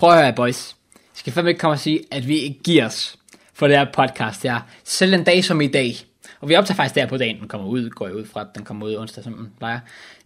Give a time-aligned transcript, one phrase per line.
[0.00, 0.76] Prøv at høre, boys.
[0.94, 3.16] Jeg skal fandme ikke komme og sige, at vi ikke giver os
[3.54, 4.60] for det her podcast her.
[4.84, 5.96] Selv en dag som i dag.
[6.40, 8.46] Og vi optager faktisk der på dagen, den kommer ud, går jeg ud fra, at
[8.54, 9.80] den kommer ud onsdag, som den plejer.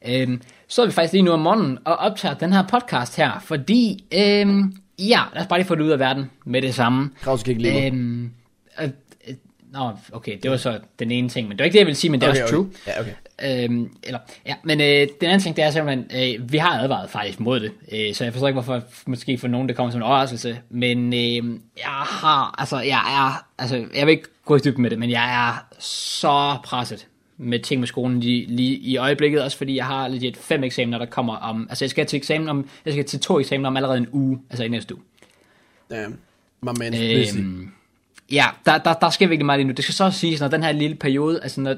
[0.07, 3.41] Øhm, så er vi faktisk lige nu om morgenen og optager den her podcast her,
[3.41, 7.11] fordi, øhm, ja, lad os bare lige få det ud af verden med det samme.
[7.21, 7.87] Kraus lide mig.
[7.87, 8.31] Øhm,
[8.81, 8.91] øh, øh,
[9.75, 11.97] Nå, okay, det var så den ene ting, men det var ikke det, jeg ville
[11.97, 12.65] sige, men det er Okay, også okay.
[12.65, 12.71] true.
[12.87, 13.65] Ja, okay.
[13.65, 17.11] Øhm, eller, ja, men øh, den anden ting, det er simpelthen, øh, vi har advaret
[17.11, 19.99] faktisk mod det, øh, så jeg forstår ikke, hvorfor måske for nogen det kommer som
[19.99, 24.59] en overraskelse, men øh, jeg har, altså, jeg er, altså, jeg vil ikke gå i
[24.59, 27.07] dybden med det, men jeg er så presset
[27.37, 30.99] med ting med skolen lige, lige i øjeblikket, også fordi jeg har legit fem eksamener,
[30.99, 33.77] der kommer om, altså jeg skal til eksamen om, jeg skal til to eksamener om
[33.77, 35.05] allerede en uge, altså i næste uge.
[35.91, 36.19] Damn.
[36.63, 37.39] My man's busy.
[38.33, 39.73] Ja, der, der, der sker virkelig meget lige nu.
[39.73, 41.77] Det skal så siges, når den her lille periode, altså når,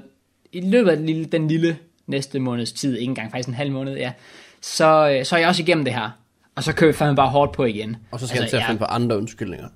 [0.53, 3.73] i løbet af den lille, den lille næste måneds tid, ikke engang faktisk en halv
[3.73, 4.13] måned, ja,
[4.61, 6.11] så, øh, så er jeg også igennem det her.
[6.55, 7.97] Og så kører vi fandme bare hårdt på igen.
[8.11, 9.69] Og så skal altså, han til at finde på andre undskyldninger.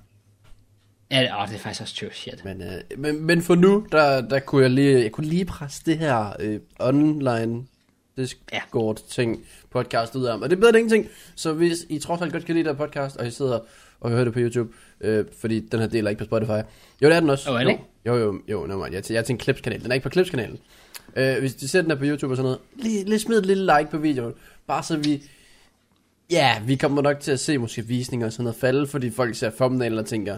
[1.11, 2.45] Ja, åh, det er faktisk også true shit.
[2.45, 5.81] Men, øh, men, men for nu, der, der kunne jeg lige, jeg kunne lige presse
[5.85, 7.63] det her øh, online
[8.17, 10.33] Discord ting podcast ud af.
[10.33, 11.07] Og det er bedre end ingenting.
[11.35, 13.59] Så hvis I trods alt godt kan lide det her podcast, og I sidder
[14.01, 16.49] og hører det på YouTube, øh, fordi den her del er ikke på Spotify.
[17.01, 17.51] Jo, det er den også.
[17.51, 18.93] Åh, er det jo, jo, jo, no, man.
[18.93, 19.83] Jeg, er jeg er til en Clips-kanal.
[19.83, 20.57] Den er ikke på Clips-kanalen.
[21.15, 23.45] Øh, hvis de ser den her på YouTube og sådan noget, lige, lige smid et
[23.45, 24.33] lille like på videoen.
[24.67, 25.23] Bare så vi...
[26.31, 29.35] Ja, vi kommer nok til at se måske visninger og sådan noget falde, fordi folk
[29.35, 30.37] ser thumbnail og tænker,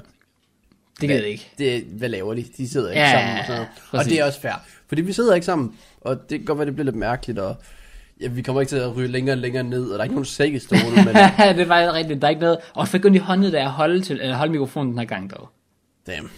[1.02, 1.50] Det gider ikke.
[1.58, 2.46] det, hvad laver de?
[2.58, 3.40] De sidder ikke Ja, sammen.
[3.40, 4.06] Og, sådan noget.
[4.06, 4.54] og det er også fair.
[4.88, 7.56] Fordi vi sidder ikke sammen, og det kan godt være, det bliver lidt mærkeligt, og
[8.24, 10.16] ja, vi kommer ikke til at ryge længere og længere ned, og der er ikke
[10.16, 11.16] nogen sække stående, men
[11.58, 12.22] det faktisk rigtigt.
[12.22, 12.58] Der er ikke noget.
[12.74, 15.32] Og fik kun i håndet, der at holde, til, eller holde mikrofonen den her gang,
[15.32, 15.50] dog.
[16.08, 16.30] damn.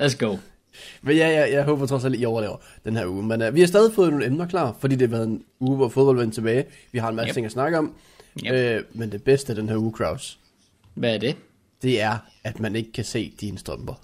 [0.00, 0.36] Let's go.
[1.02, 3.22] Men ja, jeg, jeg håber trods alt, I overlever den her uge.
[3.22, 5.76] Men uh, vi har stadig fået nogle emner klar, fordi det har været en uge,
[5.76, 6.64] hvor fodbold vendte tilbage.
[6.92, 7.34] Vi har en masse yep.
[7.34, 7.94] ting at snakke om.
[8.46, 8.52] Yep.
[8.52, 10.38] Øh, men det bedste af den her uge, Kraus,
[10.94, 11.36] Hvad er det?
[11.82, 13.94] det er, at man ikke kan se dine strømper.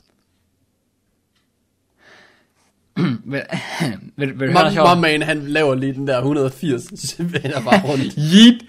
[3.25, 3.43] Vil,
[4.17, 4.99] vil, vil du høre noget My, sjovt?
[4.99, 8.15] my man, han laver lige den der 180, så vender bare rundt.
[8.35, 8.63] Yeet.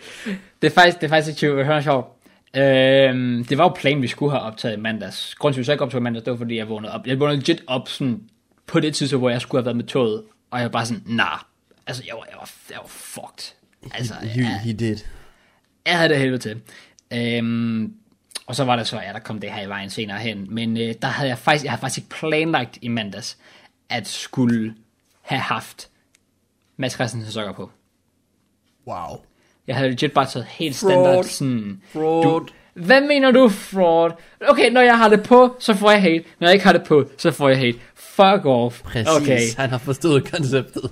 [0.62, 2.08] Det er faktisk, det er faktisk ikke sjovt, høre sjovt.
[2.56, 5.36] Øhm, det var jo planen, vi skulle have optaget i mandags.
[5.36, 7.08] Grunden til, at vi så ikke optog i mandags, det var, fordi jeg vågnede op.
[7.08, 8.22] Jeg vågnede legit op sådan,
[8.68, 10.24] på det tidspunkt, hvor jeg skulle have været med toget.
[10.52, 11.40] Og jeg var bare sådan, nah.
[11.88, 13.54] Altså, jeg var, jeg var, jeg var fucked.
[13.94, 14.98] Altså, he, jeg, he did.
[15.86, 16.62] jeg havde det helvede til.
[17.14, 17.94] Øhm,
[18.48, 20.48] og så var det så, ja, der kom det her i vejen senere hen.
[20.50, 23.38] Men øh, der havde jeg faktisk, jeg havde faktisk ikke planlagt i mandags,
[23.90, 24.74] at skulle
[25.22, 25.90] have haft
[26.78, 27.72] Mads Christensen sokker på.
[28.88, 29.18] Wow.
[29.68, 30.92] Jeg havde legit bare taget helt Fraud.
[30.92, 31.82] standard sådan...
[31.94, 32.24] Fraud.
[32.24, 34.12] Du, hvad mener du, fraud?
[34.50, 36.24] Okay, når jeg har det på, så får jeg hate.
[36.40, 37.78] Når jeg ikke har det på, så får jeg hate.
[37.96, 38.82] Fuck off.
[38.82, 40.90] Præcis, Okay, han har forstået konceptet.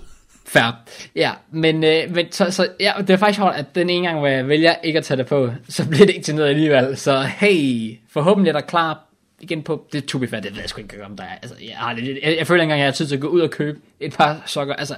[0.48, 0.72] fair.
[1.16, 4.20] Ja, men, øh, men så, så, ja, det er faktisk hårdt, at den ene gang,
[4.20, 6.98] hvor jeg vælger ikke at tage det på, så bliver det ikke til noget alligevel.
[6.98, 9.05] Så hey, forhåbentlig er der klar
[9.40, 11.36] igen på, det to be fair, det ved jeg sgu ikke om der er.
[11.42, 13.28] Altså, jeg, har det, jeg, jeg føler ikke engang, jeg har tid til at gå
[13.28, 14.74] ud og købe et par sokker.
[14.76, 14.96] Altså,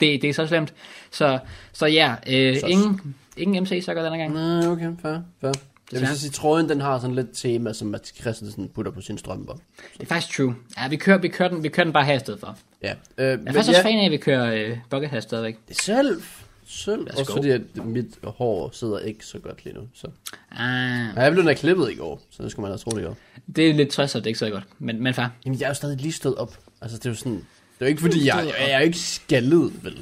[0.00, 0.74] det, det er så slemt.
[1.10, 1.38] Så,
[1.72, 4.32] så ja, øh, Så- ingen, ingen MC-sokker denne gang.
[4.34, 5.52] Nej, okay, fair, fair.
[5.92, 6.14] Jeg vil Ja.
[6.14, 9.52] så sige, trøjen den har sådan lidt tema, som Mats Christensen putter på sine strømper.
[9.52, 10.54] Det er faktisk true.
[10.78, 12.56] Ja, vi kører, vi kører, den, vi kører den bare her i stedet for.
[12.82, 12.92] Ja.
[13.18, 15.56] Øh, Jeg er faktisk også fan af, at vi kører øh, bucket her stadigvæk.
[15.68, 16.22] Det selv.
[16.66, 17.36] Let's Også go.
[17.36, 19.82] fordi, at mit hår sidder ikke så godt lige nu.
[19.94, 20.06] Så.
[20.50, 23.04] Ah, Ja, jeg blev da klippet i går, så det skulle man have troet i
[23.04, 23.16] går.
[23.56, 24.64] det er lidt stress, og det ikke så godt.
[24.78, 25.26] Men, men fair.
[25.44, 26.58] Jamen, jeg er jo stadig lige stået op.
[26.82, 27.32] Altså, det er jo sådan...
[27.32, 27.40] Det
[27.80, 29.98] er jo ikke fordi, jeg, jeg, jeg er jo ikke skaldet, vel?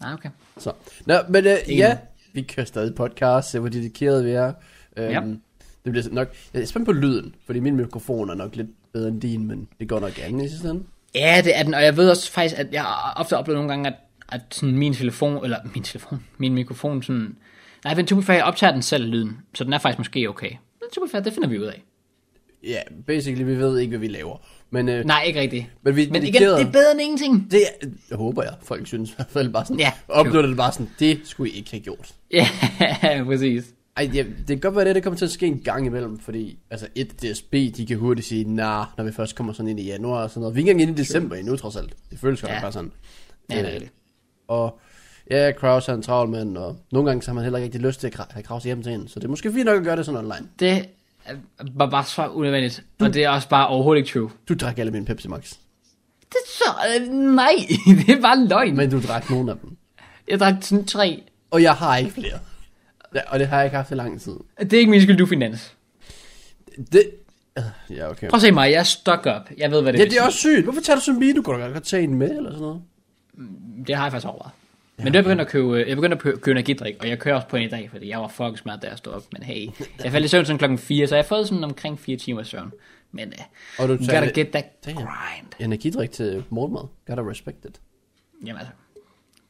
[0.00, 0.28] Ah, okay.
[0.58, 0.72] Så.
[1.06, 1.76] Nå, men øh, Enig.
[1.78, 1.96] ja,
[2.32, 4.52] vi kører stadig podcast, se hvor dedikerede vi er.
[4.96, 5.20] Øhm, Ja.
[5.84, 6.28] Det bliver nok...
[6.54, 9.68] Jeg er spændt på lyden, fordi min mikrofon er nok lidt bedre end din, men
[9.80, 10.82] det går nok andet i sidste ende.
[11.14, 13.86] Ja, det er den, og jeg ved også faktisk, at jeg ofte oplevet nogle gange,
[13.88, 13.94] at,
[14.28, 17.36] at sådan min telefon, eller min telefon, min mikrofon sådan,
[17.84, 20.50] nej, be fair, jeg optager den selv lyden, så den er faktisk måske okay.
[20.50, 21.82] Men be fair, det finder vi ud af.
[22.64, 24.36] Ja, basically, vi ved ikke, hvad vi laver.
[24.70, 25.66] Men, øh, Nej, ikke rigtigt.
[25.82, 27.50] men vi Men igen, det er bedre end ingenting.
[27.50, 27.60] Det
[28.10, 30.90] jeg håber jeg, folk synes i hvert fald bare sådan, Ja, uploader det bare sådan,
[30.98, 32.14] det skulle I ikke have gjort.
[32.32, 32.46] Ja,
[33.26, 33.64] præcis.
[33.96, 36.18] Ej, ja, det kan godt være det, det kommer til at ske en gang imellem,
[36.18, 39.80] fordi, altså et DSB, de kan hurtigt sige, nah, når vi først kommer sådan ind
[39.80, 40.54] i januar og sådan noget.
[40.54, 41.94] Vi er ikke engang inde i december endnu, trods alt.
[42.10, 42.60] Det føles godt Ja.
[42.60, 42.92] bare sådan.
[43.50, 43.92] Ja, det er rigtigt.
[44.48, 44.78] Og
[45.30, 47.80] ja, Kraus er en travl mand, og nogle gange så har man heller ikke rigtig
[47.80, 49.84] lyst til at have Kraus hjem til hende, så det er måske fint nok at
[49.84, 50.48] gøre det sådan online.
[50.58, 50.70] Det
[51.24, 51.34] er-
[51.74, 54.30] var bare så unødvendigt, og det er også bare overhovedet ikke true.
[54.48, 55.50] Du drak alle mine Pepsi Max,
[56.20, 56.64] Det er så,
[57.00, 57.52] øh, nej,
[58.06, 58.76] det er bare løgn.
[58.76, 59.76] men du drak nogle af dem.
[60.28, 61.22] Jeg drak sådan tre.
[61.50, 62.38] Og jeg har ikke flere.
[63.14, 64.32] Ja, og det har jeg ikke haft i lang tid.
[64.60, 65.74] Det er ikke min skyld, du er finans.
[66.92, 67.10] Det...
[67.58, 68.28] Øh, Ja, okay.
[68.28, 69.50] Prøv at se mig, jeg er stuck up.
[69.58, 70.64] Jeg ved, hvad det Ja, vil det er også sygt.
[70.64, 71.36] Hvorfor tager du så en bil?
[71.36, 72.82] Du kunne da godt tage en med, eller sådan noget.
[73.86, 74.52] Det har jeg faktisk overvejet.
[74.98, 77.34] Men det er begyndt at købe, jeg begyndte at købe, købe energidrik, og jeg kører
[77.34, 79.22] også på en i dag, fordi jeg var fucking smart, da jeg stod op.
[79.32, 79.68] Men hey,
[80.04, 82.42] jeg faldt i søvn sådan klokken 4, så jeg har fået sådan omkring 4 timer
[82.42, 82.72] søvn.
[83.12, 84.96] Men uh, Og du gotta get that Damn.
[84.96, 85.46] grind.
[85.58, 86.80] energidrik til morgenmad.
[87.06, 87.80] Gotta respect it.
[88.46, 88.72] Jamen altså,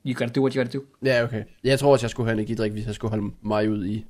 [0.06, 0.84] you gotta do what you gotta do.
[1.04, 1.44] Ja, okay.
[1.64, 4.04] Jeg tror også, jeg skulle have energidrik, hvis jeg skulle holde mig ud i...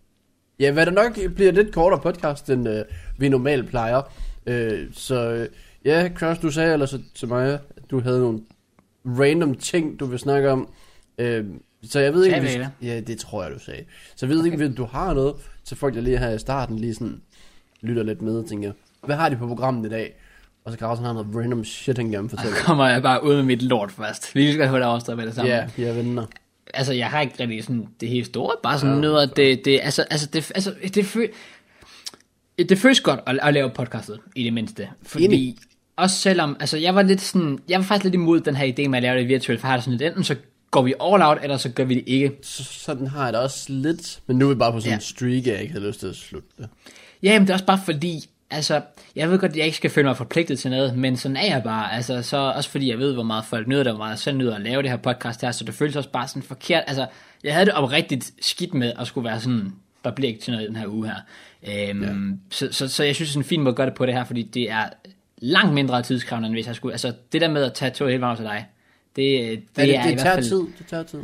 [0.60, 2.84] Ja, hvad der nok bliver lidt kortere podcast, end øh,
[3.18, 4.02] vi normalt plejer.
[4.46, 5.48] Øh, så øh,
[5.84, 8.40] ja, Kraus, du sagde ellers til mig, at du havde nogle
[9.06, 10.68] random ting, du vil snakke om.
[11.18, 11.44] Øh,
[11.82, 13.84] så jeg ved ikke, hvis, vi Ja, det tror jeg, du sagde.
[14.16, 16.78] Så jeg ved ikke, om du har noget til folk, der lige her i starten
[16.78, 17.20] lige sådan
[17.80, 18.72] lytter lidt med og tænker,
[19.04, 20.14] hvad har de på programmet i dag?
[20.64, 22.56] Og så han har noget random shit, han gerne Så fortælle.
[22.56, 24.34] kommer jeg bare ud med mit lort først.
[24.34, 25.50] Vi skal høre det overstået med det samme.
[25.52, 26.26] Ja, jeg venner.
[26.74, 29.80] altså, jeg har ikke rigtig sådan det helt store, bare sådan ja, noget, det, det,
[29.82, 31.28] altså, altså, det, altså, det, føl,
[32.58, 35.56] det føles godt at, at lave podcastet, i det mindste, fordi, Enig.
[35.96, 38.88] Også selvom, altså, jeg var lidt sådan, jeg var faktisk lidt imod den her idé
[38.88, 40.36] med at lave det virtuelt, for jeg har det sådan lidt, enten så
[40.70, 42.32] går vi all out, eller så gør vi det ikke.
[42.42, 44.94] Så, sådan har jeg det også lidt, men nu er vi bare på sådan Ja.
[44.94, 46.68] en streak, jeg ikke havde lyst til at slutte det.
[47.22, 48.80] Ja, men det er også bare fordi, altså,
[49.16, 51.44] jeg ved godt, at jeg ikke skal føle mig forpligtet til noget, men sådan er
[51.46, 54.10] jeg bare, altså, så også fordi jeg ved, hvor meget folk nyder det, hvor meget
[54.10, 56.42] jeg selv nyder at lave det her podcast her, så det føles også bare sådan
[56.42, 57.06] forkert, altså,
[57.44, 59.72] jeg havde det oprigtigt skidt med at skulle være sådan,
[60.04, 61.16] der bliver ikke til noget i den her uge her.
[61.90, 62.12] Øhm, Ja.
[62.50, 64.14] så, så, så, jeg synes, det er en fin måde at gøre det på det
[64.14, 64.84] her, fordi det er
[65.38, 68.20] langt mindre tidskrævende, end hvis jeg skulle, altså, det der med at tage to hele
[68.20, 68.66] vejen til dig,
[69.16, 71.20] det, det, Det, ja, det, er det i hvert tager fald, tid, det tager tid.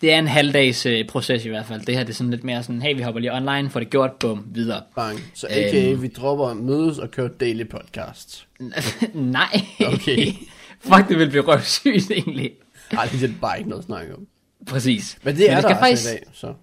[0.00, 1.80] det er en halvdags øh, proces i hvert fald.
[1.86, 3.90] Det her det er sådan lidt mere sådan, hey, vi hopper lige online, får det
[3.90, 4.82] gjort, bum, videre.
[4.94, 5.20] Bang.
[5.34, 5.90] Så a.k.a.
[5.90, 6.02] Øhm.
[6.02, 8.46] vi dropper mødes og kører daily podcast.
[9.14, 9.60] Nej.
[9.86, 10.26] Okay.
[10.88, 12.50] Fuck, det vil blive røvsygt egentlig.
[12.90, 14.26] Ej, det er bare ikke noget at snakke om.
[14.66, 15.18] Præcis.
[15.22, 16.54] Men det er vi der altså i dag, så.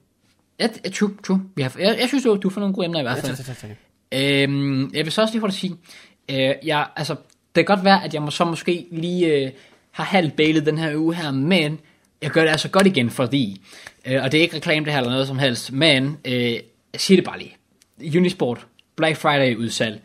[0.59, 1.41] Ja, det true, true.
[1.55, 3.35] Vi har, jeg, jeg synes, du, du får nogle gode emner i hvert Ja, fald.
[3.37, 3.77] tak, tak, tak, tak.
[4.19, 5.75] Øhm, jeg vil så også lige hurtigt sige,
[6.29, 7.15] øh, jeg, altså,
[7.55, 9.51] det kan godt være, at jeg må så måske lige øh,
[9.91, 11.79] har halvt bailet den her uge her, men
[12.21, 13.61] jeg gør det altså godt igen, fordi,
[14.05, 16.51] øh, og det er ikke reklame det her eller noget som helst, men øh,
[16.93, 17.57] jeg siger det bare lige.
[18.17, 20.01] Unisport, Black Friday udsalg,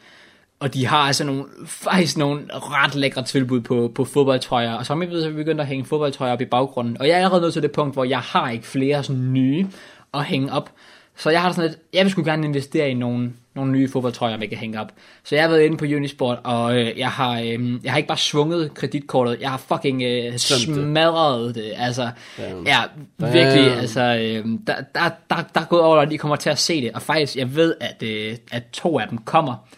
[0.61, 5.03] og de har altså nogle, faktisk nogle ret lækre tilbud på, på fodboldtrøjer, og som
[5.03, 7.19] I ved, så er vi begyndt at hænge fodboldtrøjer op i baggrunden, og jeg er
[7.19, 9.67] allerede nået til det punkt, hvor jeg har ikke flere sådan nye
[10.15, 10.71] at hænge op,
[11.17, 14.39] så jeg har sådan lidt, jeg vil sgu gerne investere i nogle, nogle nye fodboldtrøjer,
[14.41, 14.93] jeg kan hænge op.
[15.25, 18.07] Så jeg har været inde på Unisport, og øh, jeg, har, øh, jeg har ikke
[18.09, 21.73] bare svunget kreditkortet, jeg har fucking øh, smadret det.
[21.77, 22.67] Altså, Damn.
[22.67, 22.79] ja,
[23.19, 23.81] virkelig, Damn.
[23.81, 26.81] altså, øh, der, der, der, der er gået over, at de kommer til at se
[26.81, 26.91] det.
[26.93, 29.69] Og faktisk, jeg ved, at, øh, at to af dem kommer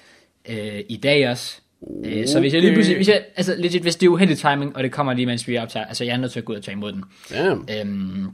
[0.49, 1.61] øh, i dag også.
[2.05, 2.77] Øh, så hvis jeg lige Okay.
[2.77, 5.49] pludselig, hvis jeg, altså legit, hvis det er uheldig timing, og det kommer lige, mens
[5.49, 7.05] vi optager, altså jeg er nødt til at gå ud og tage imod den.
[7.31, 7.69] Damn.
[7.81, 8.29] Øhm,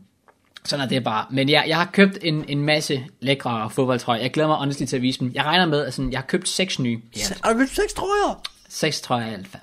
[0.64, 1.26] sådan er det bare.
[1.31, 4.20] Men jeg, jeg har købt en, en masse lækre fodboldtrøjer.
[4.20, 5.31] Jeg glæder mig honestly til at vise dem.
[5.34, 7.00] Jeg regner med, at sådan, jeg har købt seks nye.
[7.16, 8.43] Ja, Har du købt seks trøjer?
[8.69, 9.62] seks trøjer i alt fald.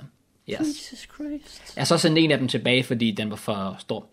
[0.50, 0.60] Yes.
[0.60, 1.76] Jesus Christ.
[1.76, 4.06] Jeg har så sendt en af dem tilbage, fordi den var for stor.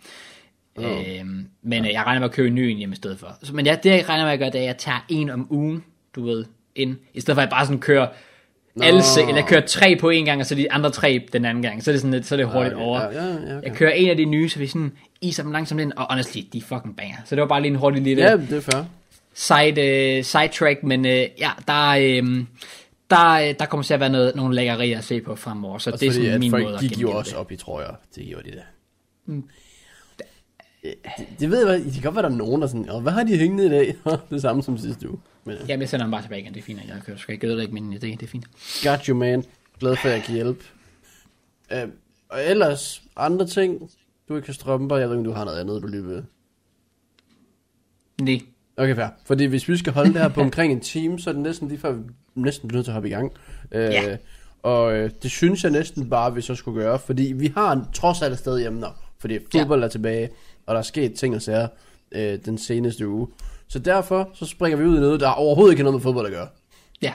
[0.76, 0.85] Oh.
[0.85, 3.52] Øhm, men øh, jeg regner med at købe en ny en hjem i stedet for.
[3.52, 5.46] Men ja, det jeg regner med at gøre, det er, at jeg tager en om
[5.50, 5.84] ugen,
[6.14, 6.44] du ved,
[6.75, 6.96] ind.
[7.14, 8.08] I stedet for at jeg bare sådan kører
[8.82, 11.44] alle se, eller jeg kører tre på en gang, og så de andre tre den
[11.44, 11.82] anden gang.
[11.84, 13.00] Så er det sådan lidt, så er det hurtigt Okay, over.
[13.02, 13.62] ja, okay.
[13.62, 16.40] Jeg kører en af de nye, så vi sådan iser dem langsomt ind, og honestly,
[16.52, 17.16] de er fucking banger.
[17.25, 18.84] Så det var bare lige en hurtig lille Ja, det er fair.
[19.34, 22.38] side, uh, sidetrack, men uh, ja, der, uh,
[23.10, 25.90] der, øh, der kommer til at være noget, nogle lækkerier at se på fremover, så
[25.90, 27.90] Også det er fordi, sådan min måde at gik jo også op i trøjer.
[28.14, 28.62] Det gjorde de da.
[30.82, 30.94] Det,
[31.40, 33.12] det ved jeg det kan godt være, der er nogen, der er sådan, "Åh, hvad
[33.12, 33.94] har de hængende i dag?
[34.31, 35.19] det samme som sidste uge.
[35.48, 37.16] Men, Jamen, jeg sender dem bare tilbage igen, det er fint, jeg kører.
[37.16, 38.46] Skal ikke ødelægge min idé, det er fint.
[38.84, 39.44] got you, man.
[39.81, 40.64] Glad for, at jeg kan hjælpe.
[41.72, 41.90] Uh,
[42.28, 43.90] og ellers, andre ting.
[44.28, 44.96] Du ikke har strømper.
[44.96, 46.24] Jeg ved ikke, om du har noget andet, du lige vil.
[48.20, 48.40] Nej.
[48.76, 49.08] Okay, fair.
[49.26, 51.69] Fordi hvis vi skal holde det her på omkring en time, så er det næsten
[51.69, 52.02] lige før, vi
[52.34, 53.32] næsten bliver nødt til at hoppe i gang.
[53.74, 54.17] Uh, Ja.
[54.62, 58.22] Og øh, det synes jeg næsten bare, vi så skulle gøre, fordi vi har trods
[58.22, 58.88] alt stadig emner,
[59.19, 60.28] fordi fodbold er tilbage,
[60.67, 61.69] og der er sket ting og sager
[62.12, 63.28] øh, den seneste uge.
[63.69, 66.27] Så derfor så springer vi ud i noget, der overhovedet ikke har noget med fodbold
[66.27, 66.48] at gøre.
[67.03, 67.13] Ja,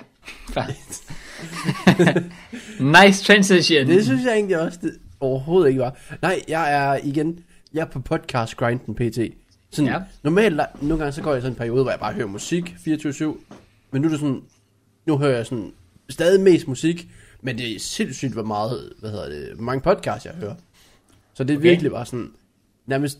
[0.50, 0.63] fair.
[3.05, 3.88] nice transition.
[3.88, 5.98] Det synes jeg egentlig også, det overhovedet ikke var.
[6.22, 7.39] Nej, jeg er igen,
[7.74, 9.19] jeg er på podcast grinden pt.
[9.72, 10.00] Sådan, Ja.
[10.24, 13.24] Normalt, nogle gange så går jeg sådan en periode, hvor jeg bare hører musik 24-7,
[13.91, 14.41] men nu er det sådan,
[15.05, 15.74] nu hører jeg sådan
[16.10, 17.07] stadig mest musik,
[17.41, 20.55] men det er sindssygt, hvor meget, hvad hedder det, hvor mange podcasts jeg hører.
[21.33, 21.67] Så det er okay.
[21.69, 22.31] virkelig bare sådan,
[22.86, 23.19] nærmest,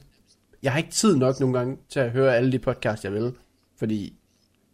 [0.64, 3.34] jeg har ikke tid nok nogle gange til at høre alle de podcasts, jeg vil,
[3.80, 4.14] fordi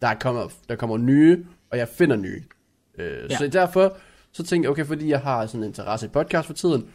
[0.02, 2.42] der kommer, der kommer nye, og jeg finder nye.
[2.98, 3.36] Øh, Ja.
[3.36, 3.96] Så derfor,
[4.32, 6.86] så tænkte jeg, okay, fordi jeg har sådan en interesse i podcast for tiden,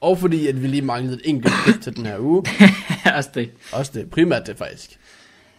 [0.00, 2.44] og fordi at vi lige manglede et enkelt klip til den her uge,
[3.16, 3.50] Også det.
[3.72, 4.98] også det, primært det faktisk,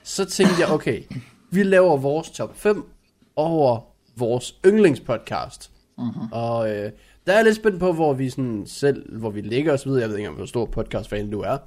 [0.03, 1.01] så tænkte jeg, okay,
[1.51, 2.83] vi laver vores top 5
[3.35, 3.79] over
[4.15, 5.71] vores yndlingspodcast.
[5.97, 6.27] Mm-hmm.
[6.31, 6.91] Og øh,
[7.25, 9.85] der er jeg lidt spændt på, hvor vi sådan selv, hvor vi ligger og så
[9.85, 10.01] videre.
[10.01, 11.57] Jeg ved ikke engang, hvor stor podcastfan du er.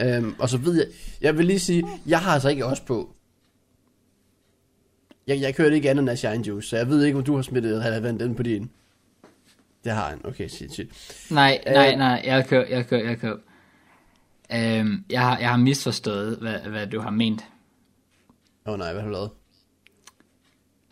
[0.00, 0.86] Øhm, og så ved jeg,
[1.20, 3.14] jeg vil lige sige, jeg har altså ikke også på.
[5.26, 7.42] Jeg, jeg kørte ikke andet end Shine Juice, så jeg ved ikke, om du har
[7.42, 8.70] smittet relevant ind på din.
[9.84, 10.20] Det har han.
[10.24, 10.88] Okay, shit, shit.
[11.30, 11.98] Nej, nej, Øh.
[11.98, 13.36] nej, jeg kører, jeg kører, jeg kører.
[14.54, 17.44] Øhm, jeg, har, jeg har misforstået, hvad, hvad du har ment.
[18.66, 19.30] Åh oh, nej, hvad har du lavet?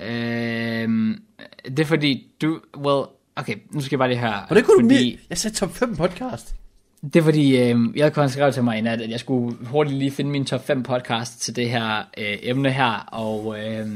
[0.00, 1.22] Øhm,
[1.64, 4.46] det er fordi, du, well, okay, nu skal jeg bare lige høre.
[4.50, 5.20] Og det kunne fordi, du lige...
[5.30, 6.54] Jeg sagde top 5 podcast.
[7.02, 9.56] Det er fordi, øh, jeg havde kun skrevet til mig i nat, at jeg skulle
[9.66, 13.86] hurtigt lige finde min top 5 podcast til det her øh, emne her, og øh,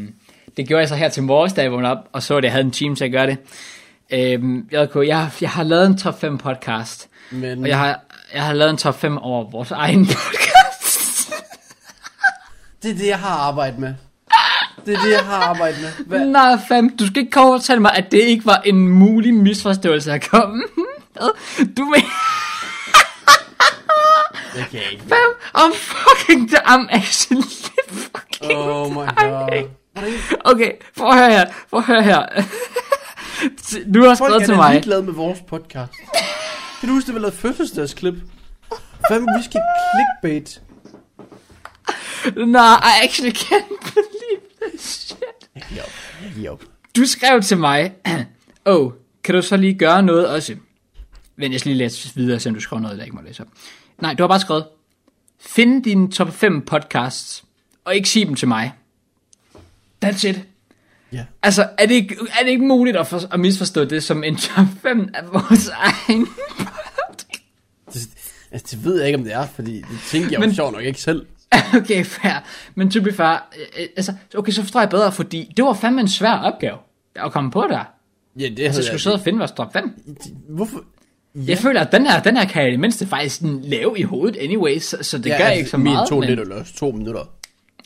[0.57, 2.53] det gjorde jeg så her til morges, da jeg vågnede op, og så at jeg
[2.53, 3.39] havde en team til at gøre det.
[4.11, 4.43] Øh,
[4.73, 8.01] jeg, jeg, jeg har lavet en top 5 podcast, Men og jeg har,
[8.35, 11.33] jeg har lavet en top 5 over vores egen podcast.
[12.83, 13.95] det er det, jeg har arbejdet med.
[14.87, 16.05] Det er det, jeg har arbejdet med.
[16.07, 16.27] Hvad?
[16.27, 19.35] Nej, fam, du skal ikke komme og fortælle mig, at det ikke var en mulig
[19.35, 20.63] misforståelse at komme.
[21.77, 22.44] Du mener...
[24.55, 25.05] Kan jeg ikke.
[25.09, 27.43] Fam, I'm fucking, I'm actually
[27.89, 29.69] fucking Oh my dying.
[29.97, 30.29] god.
[30.45, 32.27] Okay, prøv at høre her, prøv at høre her.
[33.95, 34.73] Du har Folk skrevet er til mig.
[34.73, 35.93] ligeglade med vores podcast.
[36.81, 38.15] Kan du huske, det var lavet fødselsdagsklip?
[39.11, 39.57] Fem whisky
[39.95, 40.61] clickbait.
[42.37, 45.65] No, I actually can't believe this shit.
[46.35, 46.63] Giver op.
[46.97, 47.93] Du skrev til mig,
[48.65, 48.93] oh,
[49.25, 50.57] kan du så lige gøre noget også?
[51.37, 53.49] Vent, jeg skal lige læse videre, så du skriver noget, der ikke må læse op.
[53.99, 54.65] Nej, du har bare skrevet,
[55.41, 57.45] find dine top 5 podcasts,
[57.85, 58.73] og ikke sig dem til mig.
[60.05, 60.41] That's it.
[61.13, 61.25] Ja.
[61.43, 64.37] Altså, er det ikke, er det ikke muligt at, for, at misforstå det som en
[64.37, 65.69] top 5 af vores
[66.09, 66.27] egen
[67.93, 68.09] Det,
[68.53, 70.73] altså, det ved jeg ikke, om det er, fordi det tænker jeg jo Men- sjovt
[70.73, 71.27] nok ikke selv.
[71.81, 72.45] Okay, fair.
[72.75, 75.73] Men to be fair, øh, øh, altså, okay, så forstår jeg bedre, fordi det var
[75.75, 76.77] fandme en svær opgave
[77.15, 77.85] at komme på der.
[78.39, 80.03] Ja, det Så havde skulle sidde og finde vores top 5.
[80.49, 80.85] Hvorfor?
[81.35, 81.41] Ja.
[81.47, 84.03] Jeg føler, at den her, den her kan jeg i det mindste faktisk lave i
[84.03, 86.09] hovedet anyway, så, så det ja, gør altså, ikke så min meget.
[86.09, 86.29] to men...
[86.29, 87.31] lidt eller også to minutter.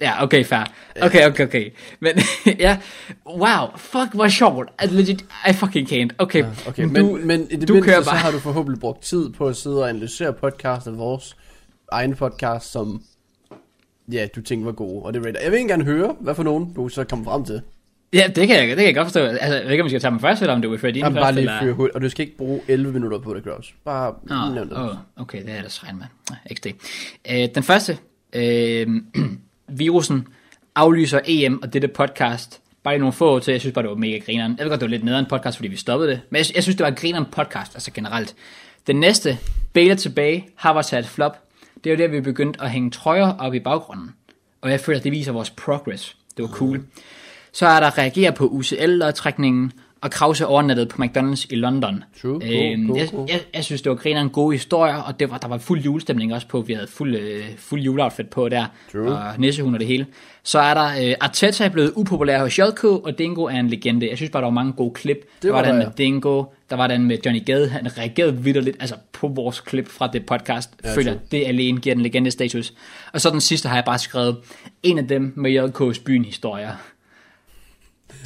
[0.01, 0.73] Ja, okay, fair.
[1.03, 1.71] Okay, okay, okay.
[2.01, 2.13] Men
[2.59, 2.79] ja,
[3.27, 4.69] wow, fuck, hvor sjovt.
[4.91, 6.11] Legit, I fucking can't.
[6.19, 9.31] Okay, Okay, men, men, men i det du mindste, så har du forhåbentlig brugt tid
[9.31, 11.37] på at sidde og analysere podcast af vores
[11.93, 13.03] egen podcast, som
[14.13, 15.03] ja, du tænkte var gode.
[15.03, 15.41] Og det rater.
[15.43, 17.63] Jeg vil ikke gerne høre, hvad for nogen du så kommer frem til.
[18.13, 19.21] Ja, det kan, jeg, det kan jeg godt forstå.
[19.21, 20.93] Altså, jeg ved ikke, om vi skal tage dem først, eller om du vil føre
[20.93, 21.23] dine Jeg først.
[21.23, 21.61] bare lige eller...
[21.77, 23.75] fyre og du skal ikke bruge 11 minutter på det, Kraus.
[23.85, 24.79] Bare Nå, nævn det.
[24.79, 25.85] oh, okay, det er ellers.
[26.31, 26.75] Nej, Ikke det.
[27.33, 27.99] Øh, den første,
[28.33, 28.87] øh,
[29.69, 30.27] virusen
[30.75, 32.61] aflyser EM og dette podcast.
[32.83, 34.55] Bare lige nogle få ord til, jeg synes bare, det var mega grineren.
[34.59, 36.21] Jeg ved godt, det var lidt nederen podcast, fordi vi stoppede det.
[36.31, 38.35] Men jeg, jeg synes, det var en grineren podcast, altså generelt.
[38.87, 39.39] Den næste,
[39.73, 41.39] Beta tilbage, har var sat flop.
[41.85, 44.11] Det er jo der, vi begyndte at hænge trøjer op i baggrunden.
[44.61, 46.17] Og jeg føler, at det viser vores progress.
[46.37, 46.83] Det var cool.
[47.53, 52.05] Så er der reagere på UCL-trækningen, og Krause overnattet på McDonald's i London.
[52.23, 53.27] True, cool, Øhm, cool, jeg, cool.
[53.31, 56.35] jeg, jeg synes, det var grineren gode historier, og det var, der var fuld julestemning
[56.35, 56.61] også på.
[56.61, 59.19] Vi havde fuld, øh, fuld juleoutfit på der, True.
[59.19, 60.07] og nissehund og det hele.
[60.43, 64.09] Så er der, øh, Arteta er blevet upopulær hos JK, og Dingo er en legende.
[64.09, 65.17] Jeg synes bare, der var mange gode klip.
[65.43, 65.91] der var var den med ja.
[65.99, 70.07] Dingo, der var den med Johnny Gade, han reagerede vidderligt, altså på vores klip fra
[70.13, 70.71] det podcast.
[70.85, 71.21] Ja, føler, true.
[71.31, 72.73] det alene giver den legende status.
[73.13, 74.37] Og så den sidste har jeg bare skrevet,
[74.83, 76.71] en af dem med JK's byen historier.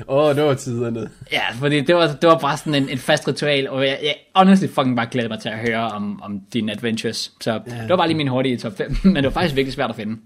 [0.09, 1.11] Åh, oh, det var tiderne.
[1.33, 4.15] Ja, fordi det var, det var bare sådan en, en fast ritual, og jeg, jeg
[4.35, 7.33] honestly fucking bare glæder mig til at høre om, om dine adventures.
[7.41, 7.59] Så ja.
[7.83, 9.97] det var bare lige min hurtige top 5, men det var faktisk virkelig svært at
[9.97, 10.17] finde.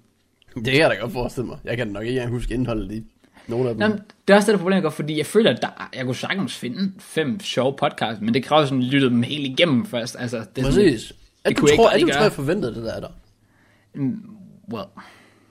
[0.55, 1.59] Det kan jeg da godt forestille mig.
[1.65, 3.05] Jeg kan nok ikke huske indholdet i
[3.47, 3.81] nogle af dem.
[3.81, 5.89] Nå, men det er også det der problem, jeg gør, fordi jeg føler, at der,
[5.95, 9.47] jeg kunne sagtens finde fem sjove podcasts, men det kræver sådan, at lytte dem helt
[9.47, 10.17] igennem først.
[10.19, 11.13] Altså, det er sådan, Præcis.
[11.45, 13.01] At det du kunne jeg tror, ikke at du tror, jeg forventede det der er
[13.01, 13.09] der.
[14.73, 14.87] well,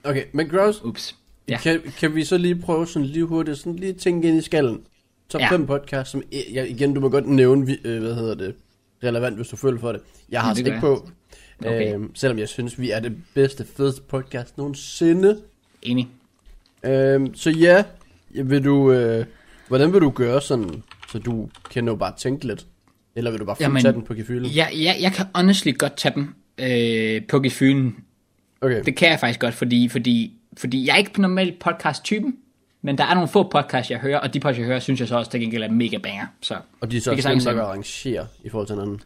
[0.04, 1.16] Okay, men Gross, ups.
[1.48, 1.58] Ja.
[1.58, 4.80] Kan, kan vi så lige prøve sådan lige hurtigt, sådan lige tænke ind i skallen.
[5.28, 5.50] Top Ja.
[5.50, 6.22] 5 podcast, som
[6.52, 8.54] ja, igen, du må godt nævne, øh, hvad hedder det,
[9.04, 10.00] relevant, hvis du føler for det.
[10.30, 11.08] Jeg har det ikke på,
[11.60, 11.94] Okay.
[11.94, 15.40] øhm, selvom jeg synes, vi er det bedste, fedeste podcast nogensinde.
[15.82, 16.08] Enig.
[16.84, 17.84] Øhm, så ja,
[18.30, 19.26] vil du, øh,
[19.68, 22.66] hvordan vil du gøre sådan, så du kan jo bare tænke lidt?
[23.16, 24.46] Eller vil du bare Jamen, tage den på gefylen?
[24.46, 27.96] Ja, ja, jeg kan honestly godt tage dem øh, på gefylen.
[28.60, 32.36] Okay, Det kan jeg faktisk godt, fordi, fordi, fordi jeg er ikke normalt podcast-typen,
[32.82, 35.08] men der er nogle få podcasts, jeg hører, og de podcasts, jeg hører, synes jeg
[35.08, 36.26] så også til gengæld er mega banger.
[36.40, 39.00] Så og de er så nok tage at arrangere i forhold til hinanden.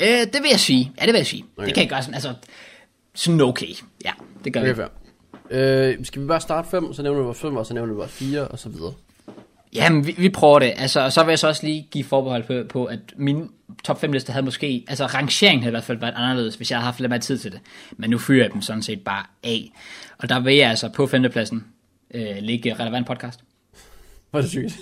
[0.00, 0.92] øh, det vil jeg sige.
[1.00, 1.44] Ja, det vil jeg sige.
[1.56, 1.66] Okay.
[1.66, 2.34] Det kan jeg gøre sådan, altså,
[3.14, 3.66] sådan okay.
[4.04, 4.12] Ja,
[4.44, 4.74] det gør Okay, vi.
[4.76, 4.88] fair.
[5.50, 7.96] Øh, skal vi bare starte fem, så nævner vi vores fem, og så nævner vi
[7.96, 8.92] vores fire, og så videre.
[9.74, 10.72] Jamen, vi, vi prøver det.
[10.76, 13.50] Altså, og så vil jeg så også lige give forbehold på, på at min
[13.84, 16.78] top 5 liste havde måske, altså rangeringen havde i hvert fald været anderledes, hvis jeg
[16.78, 17.60] havde haft lidt mere tid til det.
[17.96, 19.72] Men nu fyrer jeg dem sådan set bare af.
[20.18, 21.64] Og der vil jeg altså på femtepladsen
[22.14, 23.40] øh, ligge relevant podcast.
[24.30, 24.78] Hvor er det sygt.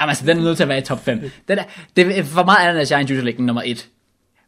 [0.00, 1.30] Jamen altså, den er nødt til at være i top 5.
[1.48, 1.64] Den er,
[1.96, 3.88] det er for meget andet, at jeg er en juice nummer 1.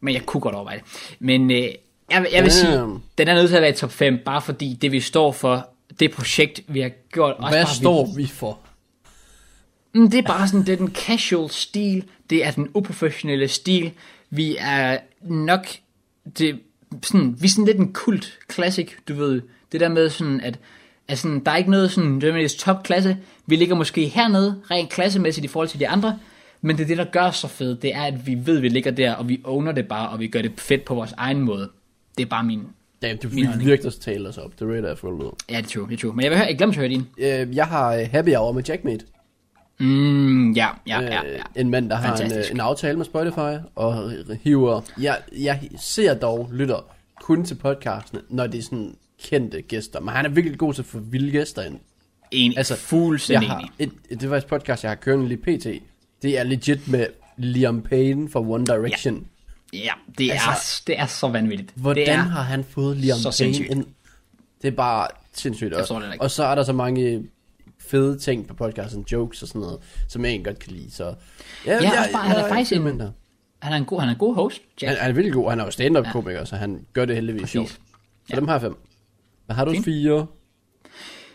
[0.01, 0.85] Men jeg kunne godt overveje det.
[1.19, 1.69] Men øh,
[2.11, 3.03] Jeg, jeg vil sige, Damn.
[3.19, 5.69] den er nødt til at være i top 5, bare fordi det vi står for,
[6.01, 7.35] det projekt, vi har gjort.
[7.39, 8.59] Også Hvad bare, står vi for?
[9.95, 13.93] Mm, Det er bare sådan, det er den casual stil, det er den uprofessionelle stil.
[14.31, 15.67] Vi er nok,
[16.39, 16.61] det,
[17.03, 19.43] sådan, vi er sådan lidt en kult classic, du ved.
[19.73, 20.59] Det der med sådan, at,
[21.15, 23.17] sådan, der er ikke noget sådan, det er top klasse.
[23.47, 26.19] Vi ligger måske hernede, rent klassemæssigt i forhold til de andre.
[26.61, 28.63] Men det er det, der gør os så fedt, det er, at vi ved, at
[28.63, 31.13] vi ligger der, og vi owner det bare, og vi gør det fedt på vores
[31.17, 31.71] egen måde.
[32.19, 32.63] Det er bare min,
[33.03, 34.59] Damn, du Min virkelig at tale os op.
[34.61, 35.31] Det rater jeg fuldt ud.
[35.51, 36.13] ja, det er true, det er true.
[36.15, 37.07] Men jeg vil høre, jeg glemte at høre din.
[37.19, 39.05] Øh, jeg har øh, happy hour med Jackmate.
[39.81, 41.35] Mm, ja, ja, ja, ja.
[41.35, 44.11] Øh, en mand, der har en, øh, en aftale med Spotify, og
[44.43, 44.81] hiver...
[45.01, 46.87] Jeg, jeg ser dog, lytter
[47.21, 50.01] kun til podcastene, når det er sådan kendte gæster.
[50.01, 51.79] Men han er virkelig god til at få vilde gæster ind.
[52.31, 53.71] Enig, Altså, Jeg fuldstændig har enig.
[53.79, 55.67] et, et, det var et podcast, jeg har kørende lige pt.
[56.23, 57.07] Det er legit med
[57.37, 59.27] Liam Payne fra One Direction.
[59.73, 61.71] Ja, det, Altså, er, det er så vanvittigt.
[61.75, 63.71] Hvordan det er, har han fået Liam Payne sindssygt.
[63.71, 63.85] ind?
[64.63, 65.75] Det er bare sindssygt.
[65.75, 66.23] Og, det ikke.
[66.25, 67.25] og så er der så mange
[67.91, 69.79] fede ting på podcasten, jokes og sådan noget,
[70.09, 70.91] som jeg egentlig godt kan lide.
[70.91, 73.01] Så, ja, Ja, også bare, han er faktisk en-.
[73.01, 73.11] Der.
[73.63, 74.89] han er en god, han er en god host, Jack.
[74.91, 75.51] Han, han er virkelig god.
[75.51, 77.53] Han er jo stand-up-komiker, så han gør det heldigvis Præcis.
[77.53, 77.71] sjovt.
[77.71, 77.79] Så
[78.31, 78.37] Ja.
[78.37, 78.77] dem har jeg fem.
[79.47, 79.85] Hvad har du Fint.
[79.85, 80.27] fire?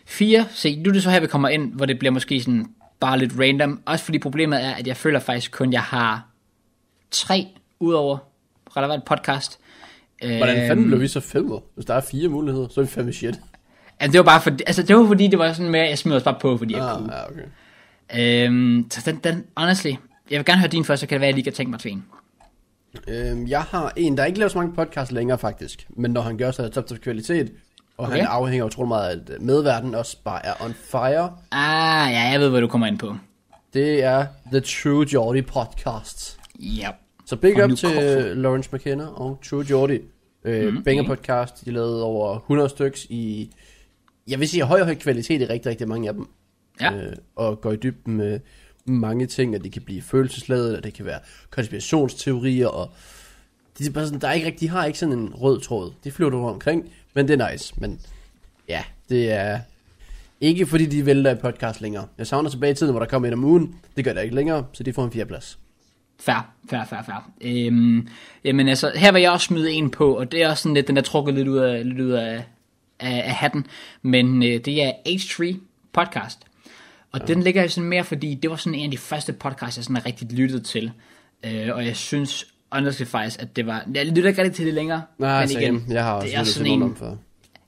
[0.06, 2.66] Fire, se, nu er det så her, vi kommer ind, hvor det bliver måske sådan
[3.00, 3.82] bare lidt random.
[3.86, 6.28] Også fordi problemet er, at jeg føler faktisk kun, jeg har
[7.10, 7.46] tre
[7.80, 8.18] udover
[8.76, 9.58] relevant podcast.
[10.20, 11.60] Hvordan Øhm, fanden blev vi så femmer?
[11.74, 13.40] Hvis der er fire muligheder, så er vi fandme shit.
[14.00, 16.16] Altså, det var bare fordi, altså, det var fordi, det var sådan mere, jeg smider
[16.18, 17.12] os bare på, fordi jeg Ah, kunne.
[17.14, 18.44] ja, okay.
[18.46, 19.90] Øhm, så den, den, honestly,
[20.30, 21.70] jeg vil gerne høre din først, så kan det være, at jeg lige kan tænke
[21.70, 22.04] mig til en.
[23.08, 26.38] Øhm, jeg har en, der ikke laver så mange podcasts længere faktisk, men når han
[26.38, 27.52] gør, så er det top til kvalitet,
[27.96, 28.16] og okay.
[28.16, 31.32] Han afhænger utrolig meget af, at medverden også bare er on fire.
[31.52, 33.16] Ah, ja, jeg ved, hvad du kommer ind på.
[33.74, 36.38] Det er The True Geordie Podcast.
[36.58, 36.88] Ja.
[37.26, 38.34] Så big Og up til Kofo.
[38.40, 40.00] Lawrence McKenna og True Geordie.
[40.44, 43.50] Øh, mm, Banger podcast, de lavede over 100 styks i,
[44.28, 46.28] jeg vil sige, høj høj kvalitet i rigtig, rigtig mange af dem.
[46.80, 46.92] Ja.
[46.92, 48.40] Øh, og går i dybden med
[48.84, 51.18] mange ting, at det kan blive følelsesladet, og det kan være
[51.50, 52.90] konspirationsteorier, og
[53.78, 55.92] de er bare sådan, der er ikke rigtig, de har ikke sådan en rød tråd.
[56.04, 57.74] De flyver omkring, men det er nice.
[57.76, 58.00] Men
[58.68, 59.60] ja, det er
[60.40, 62.06] ikke fordi, de vælter et podcast længere.
[62.18, 63.74] Jeg savner tilbage i tiden, hvor der kom en om ugen.
[63.96, 65.58] Det gør der ikke længere, så de får en fjerdeplads.
[66.20, 67.30] Fair, fair, fair, fair.
[67.40, 68.08] Øhm,
[68.44, 70.88] jamen altså, her vil jeg også smide en på, og det er også sådan lidt,
[70.88, 72.44] den er trukket lidt ud af, lidt ud af,
[73.00, 73.66] af, af hatten,
[74.02, 75.56] men øh, det er H3
[75.92, 76.38] podcast.
[77.12, 77.34] Og ja.
[77.34, 79.84] den ligger jo sådan mere, fordi det var sådan en af de første podcasts, jeg
[79.84, 80.92] sådan rigtig lyttet til.
[81.44, 84.74] Øh, og jeg synes, honestly faktisk, at det var, jeg lytter ikke rigtig til det
[84.74, 85.02] længere.
[85.18, 85.82] Nej, men same.
[85.90, 87.14] jeg har også det er sådan en, om før.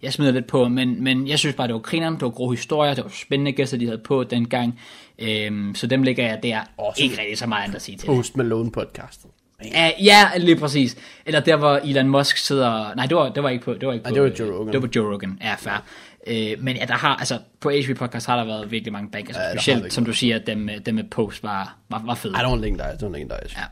[0.03, 2.57] jeg smider lidt på, men, men jeg synes bare, det var grineren, det var gode
[2.57, 4.81] historier, det var spændende gæster, de havde på dengang.
[5.19, 8.07] Øhm, så dem ligger jeg der, og ikke rigtig så meget andet at sige til.
[8.07, 9.31] Post Malone podcastet.
[9.65, 10.97] Ja, ja, lige præcis.
[11.27, 12.95] Eller der, hvor Elon Musk sidder...
[12.95, 13.75] Nej, det var, det var ikke på...
[13.75, 14.73] Det var, ikke Nej, på, det var Joe Rogan.
[14.73, 15.85] Det var Joe Rogan, ja, fair.
[16.27, 19.37] Øh, men ja, der har, altså, på HV Podcast har der været virkelig mange bankers.
[19.37, 22.15] Der Ja, har specielt, som du siger, dem, med- dem med post var, var, var
[22.15, 22.35] fede.
[22.35, 23.53] I don't think that, I don't think that.
[23.57, 23.63] Ja.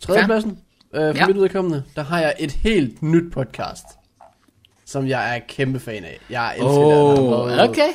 [0.00, 0.26] Tredje Fair.
[0.26, 0.58] pladsen,
[0.94, 1.26] øh, for Ja.
[1.26, 3.84] mit udkommende, der har jeg et helt nyt podcast,
[4.86, 6.18] som jeg er kæmpe fan af.
[6.30, 6.80] Jeg elsker det.
[6.80, 7.88] Der Oh, været- okay.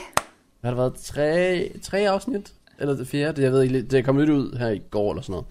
[0.62, 4.04] Der har været tre, tre afsnit, eller det fjerde, det jeg ved ikke, det er
[4.04, 5.46] kommet ud her i går eller sådan noget.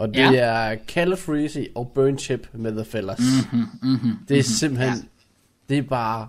[0.00, 0.34] Og det Ja.
[0.34, 3.18] er Calafreezy og Burn Chip med The Fellas.
[3.52, 5.02] Mhm, Mm-hmm, det er simpelthen, ja.
[5.68, 6.28] det er bare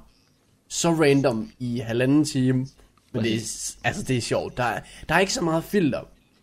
[0.69, 2.67] så random i halvanden time,
[3.13, 4.57] men det er, altså det er sjovt.
[4.57, 4.79] Der er,
[5.09, 5.99] der er ikke så meget filter,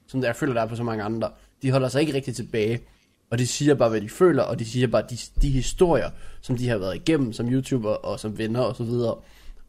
[0.07, 1.31] som jeg føler, der er på så mange andre.
[1.63, 2.81] De holder sig ikke rigtig tilbage,
[3.31, 6.11] og de siger bare, hvad de føler, og de siger bare de, de historier,
[6.41, 9.15] som de har været igennem som YouTuber og som venner og så videre.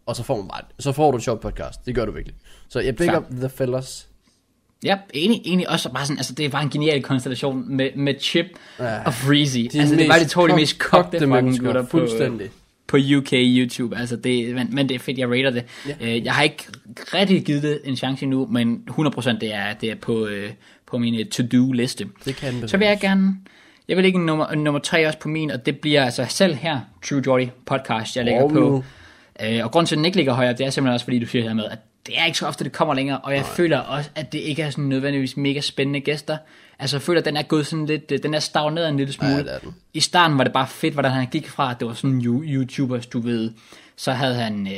[0.05, 1.85] Og så får, man bare, så får du et sjovt podcast.
[1.85, 2.35] Det gør du virkelig.
[2.69, 4.08] Så jeg up The Fellas.
[4.83, 5.69] Ja, enig, enig.
[5.69, 8.45] Også bare sådan, altså, det var en genial konstellation med, med Chip
[8.79, 9.03] Ja.
[9.03, 9.57] og Freezy.
[9.73, 12.49] De altså, det var de to de mest kogte mennesker, på, fuldstændig.
[12.87, 13.97] på UK YouTube.
[13.97, 15.63] Altså det, men, men det er fedt, jeg rater det.
[15.87, 15.93] Ja.
[16.07, 16.63] Øh, jeg har ikke
[17.13, 20.49] rigtig givet det en chance endnu, men 100% det er, det er på, øh,
[20.87, 22.07] på min øh, to-do liste.
[22.25, 23.35] Det kan Så vil jeg gerne,
[23.87, 26.79] jeg vil lægge nummer, nummer tre også på min, og det bliver altså selv her,
[27.09, 28.83] True Jordy podcast, jeg lægger Oh, på.
[29.43, 31.25] Øh, og grunden til, at den ikke ligger højere, det er simpelthen også, fordi du
[31.25, 31.77] siger her med, at
[32.09, 33.49] det er ikke så ofte, det kommer længere, og jeg Nej.
[33.49, 36.37] føler også, at det ikke er sådan nødvendigvis mega spændende gæster.
[36.79, 39.13] Altså, jeg føler, at den er gået sådan lidt, øh, den er stagneret en lille
[39.13, 39.33] smule.
[39.33, 39.75] Ja, det er den.
[39.93, 42.43] I starten var det bare fedt, hvordan han gik fra, at det var sådan you-
[42.43, 43.51] YouTubers, du ved.
[43.97, 44.73] Så havde han øh,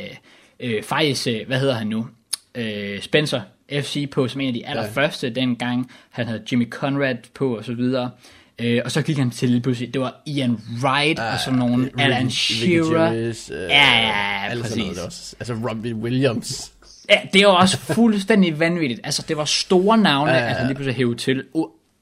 [0.60, 2.08] øh, faktisk, øh, hvad hedder han nu?
[2.56, 3.42] Øh, Spencer
[3.72, 5.34] FC på, som en af de allerførste ja.
[5.34, 5.92] dengang.
[6.10, 8.12] Han havde Jimmy Conrad på, og så videre.
[8.60, 11.90] Øh, og så gik han til lige pludselig, det var Ian Wright, og sådan nogle,
[12.00, 13.12] Alan Ricky Shearer.
[13.12, 14.78] Gervais, øh, Ja, ja, ja, præcis.
[14.78, 16.72] noget, også, altså Robbie Williams.
[17.12, 19.00] Ja, det var også fuldstændig vanvittigt.
[19.04, 20.56] Altså, det var store navne, Ja, ja, ja, ja.
[20.58, 21.44] han lige pludselig hævde til.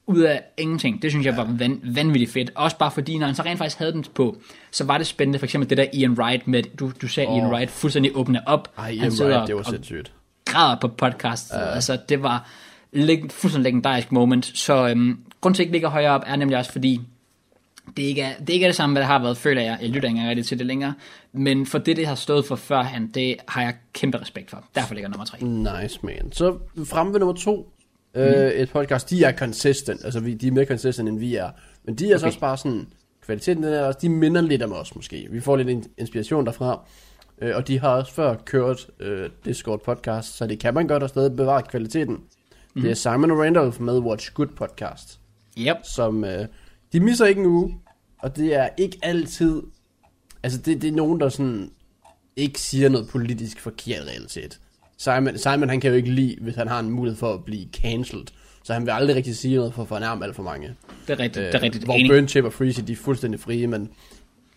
[0.06, 1.02] Ud af ingenting.
[1.02, 2.50] Det synes jeg var van, vanvittigt fedt.
[2.54, 4.36] Også bare fordi, når han så rent faktisk havde den på,
[4.70, 5.38] så var det spændende.
[5.38, 7.36] For eksempel det der Ian Wright med, du, du sagde oh.
[7.36, 8.68] Ian Wright fuldstændig åbne op.
[8.78, 10.12] Ej, Ian Wright, det var sindssygt.
[10.44, 11.50] græder på podcast.
[11.54, 11.74] Uh.
[11.74, 12.48] Altså, det var
[12.96, 14.50] leg- fuldstændig legendarisk moment.
[14.54, 17.00] Så øhm, grund til, at ikke ligger højere op, er nemlig også fordi,
[17.96, 19.78] det ikke, er, det ikke er det samme, hvad det har været, føler jeg.
[19.80, 20.94] Jeg lytter ikke engang rigtig til det længere.
[21.32, 24.64] Men for det, det har stået for førhen, det har jeg kæmpe respekt for.
[24.74, 25.38] Derfor ligger nummer tre.
[25.82, 26.32] Nice, man.
[26.32, 27.72] Så frem ved nummer to.
[28.14, 28.20] Mm.
[28.20, 30.04] Øh, et podcast, de er consistent.
[30.04, 31.50] Altså, vi, de er mere consistent, end vi er.
[31.84, 32.20] Men de er okay.
[32.20, 32.86] så også bare sådan...
[33.24, 35.28] Kvaliteten den er også, de minder lidt om os måske.
[35.30, 36.80] Vi får lidt inspiration derfra.
[37.42, 41.02] Øh, og de har også før kørt øh, Discord podcast, så det kan man godt
[41.02, 42.18] og stadig bevare kvaliteten.
[42.74, 42.82] Mm.
[42.82, 45.20] Det er Simon og Randolph med Watch Good podcast.
[45.58, 45.76] Yep.
[45.82, 46.46] Som, øh,
[46.92, 47.78] de misser ikke en uge,
[48.18, 49.62] og det er ikke altid,
[50.42, 51.70] altså det, det er nogen, der sådan
[52.36, 54.60] ikke siger noget politisk forkert reelt set.
[54.96, 57.66] Simon, Simon han kan jo ikke lide, hvis han har en mulighed for at blive
[57.72, 58.26] cancelled.
[58.62, 60.74] Så han vil aldrig rigtig sige noget for at fornærme alt for mange.
[61.06, 61.84] Det er rigtigt, øh, det er øh, rigtigt.
[61.84, 63.90] Hvor Burn Chip og Freezy, de er fuldstændig frie, men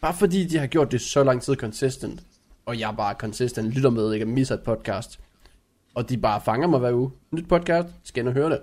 [0.02, 2.24] bare fordi de har gjort det så lang tid consistent,
[2.66, 5.20] og jeg bare consistent lytter med, ikke misser et podcast,
[5.96, 7.12] og de bare fanger mig hver uge.
[7.32, 8.60] Nyt podcast, skal ind og høre det.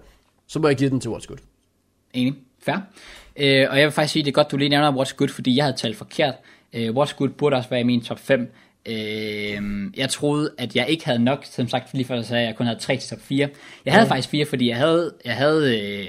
[0.46, 1.38] Så må jeg give den til What's Good.
[2.14, 2.34] Enig.
[2.62, 2.76] Fair.
[3.36, 5.56] Øh, og jeg vil faktisk sige, det er godt, du lige nævner What's Good, fordi
[5.56, 6.34] jeg havde talt forkert.
[6.72, 8.52] Øh, What's Good burde også være i min top 5.
[8.86, 8.94] Øh,
[9.96, 12.56] jeg troede, at jeg ikke havde nok, som sagt lige før jeg sagde, at jeg
[12.56, 13.48] kun havde 3 til top 4.
[13.84, 14.10] Jeg havde ja.
[14.10, 16.06] faktisk 4, fordi jeg havde, jeg havde øh,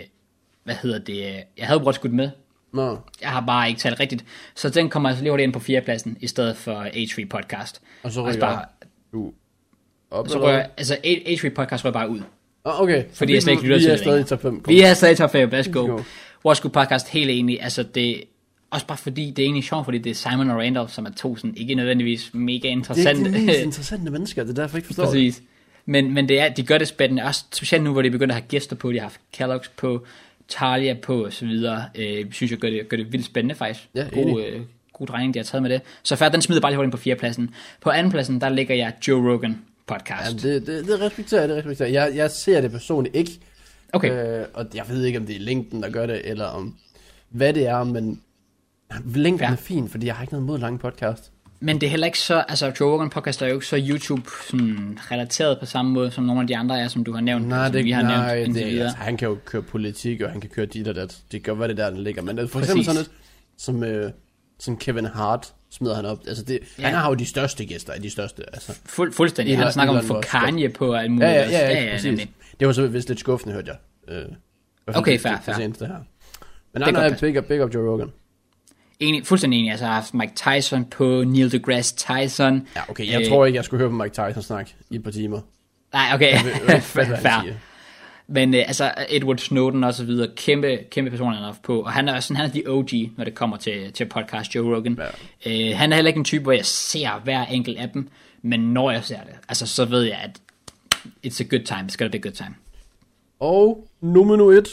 [0.63, 2.30] hvad hedder det, jeg havde What's Good med.
[2.74, 2.97] Nå.
[3.21, 4.26] Jeg har bare ikke talt rigtigt.
[4.56, 7.82] Så den kommer altså lige hurtigt ind på fjerdepladsen, i stedet for H3 Podcast.
[8.04, 8.65] Og så ryger bare,
[9.12, 9.34] du
[10.12, 12.21] op, så rører, altså H3 Podcast rører bare ud.
[12.63, 13.04] Okay.
[13.13, 14.00] Fordi jeg slet ikke lytter til det.
[14.00, 14.63] Vi er stadig top 5.
[14.67, 15.86] Vi er stadig top 5, let's go.
[15.86, 15.97] go.
[16.47, 17.62] What's Good Podcast, helt enig.
[17.62, 18.24] Altså det,
[18.71, 21.10] også bare fordi, det er egentlig sjovt, fordi det er Simon og Randolph, som er
[21.10, 23.23] to sådan, ikke nødvendigvis mega interessante.
[23.23, 25.36] Det er de mest interessante mennesker, det er derfor jeg ikke forstår Præcis.
[25.36, 25.43] Det.
[25.86, 28.41] Men, men det er, de gør det spændende, også specielt nu, hvor de begynder at
[28.41, 30.05] have gæster på, de har haft Kellogg's på,
[30.47, 33.88] Talia på og så videre, øh, synes jeg gør det, gør det vildt spændende faktisk.
[33.95, 34.62] Ja, god, øh,
[34.93, 35.81] god drejning, de har taget med det.
[36.03, 37.55] Så færdig, den smider bare lige hurtigt på fjerdepladsen.
[37.81, 40.45] På andenpladsen, der ligger jeg Joe Rogan podcast.
[40.45, 42.15] Ja, det, det, det respekterer jeg, det respekterer jeg.
[42.15, 43.31] Jeg ser det personligt ikke.
[43.93, 44.39] Okay.
[44.39, 46.75] Øh, og jeg ved ikke, om det er længden, der gør det, eller om
[47.29, 48.21] hvad det er, men
[49.15, 49.51] længden ja.
[49.51, 51.32] er fin, fordi jeg har ikke noget mod lang podcast.
[51.63, 54.30] Men det er heller ikke så, altså Joe Rogan podcast er jo ikke så YouTube
[54.47, 57.47] sådan, relateret på samme måde, som nogle af de andre er, som du har nævnt.
[57.47, 60.41] Nej, det, vi har nej, nævnt det, altså, han kan jo køre politik, og han
[60.41, 61.17] kan køre dit og dat.
[61.32, 62.21] Det gør, hvad det der, den ligger.
[62.21, 62.75] Men for Præcis.
[62.75, 63.10] eksempel sådan et,
[63.58, 64.12] som, øh,
[64.60, 66.19] som Kevin Hart smider han op.
[66.27, 66.84] Altså det, ja.
[66.84, 68.43] Han har jo de største gæster de største.
[68.54, 68.80] Altså.
[68.86, 69.58] Fuld, fuldstændig.
[69.58, 71.30] Han snakker om få Kanye på alt muligt.
[71.30, 72.25] Ja, ja, ja, ja, ja, ja
[72.60, 74.15] Det var så vist lidt skuffende, hørte jeg.
[74.15, 75.56] Øh, okay, fair, fair.
[75.56, 75.95] Det her.
[76.73, 78.12] Men andre er big up, big up Joe Rogan.
[79.01, 79.71] Enig, fuldstændig enig.
[79.71, 82.67] Altså, jeg har haft Mike Tyson på, Neil deGrasse Tyson.
[82.75, 83.11] Ja, okay.
[83.11, 85.39] Jeg øh, tror ikke, jeg skulle høre på Mike Tyson snakke i et par timer.
[85.93, 86.37] Nej, okay.
[86.81, 87.53] Fair.
[88.27, 91.81] Men øh, altså, Edward Snowden og så videre, kæmpe, kæmpe person, han er på.
[91.81, 94.75] Og han er, sådan, han er de OG, når det kommer til, til podcast, Joe
[94.75, 94.99] Rogan.
[95.45, 95.71] Ja.
[95.71, 98.09] Øh, han er heller ikke en type, hvor jeg ser hver enkelt af dem.
[98.41, 100.41] Men når jeg ser det, altså, så ved jeg, at
[101.27, 101.83] it's a good time.
[101.91, 102.55] It's gonna be a good time.
[103.39, 104.67] Og nummer et.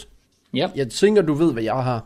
[0.54, 0.70] Yep.
[0.76, 2.04] Jeg tænker, du ved, hvad jeg har.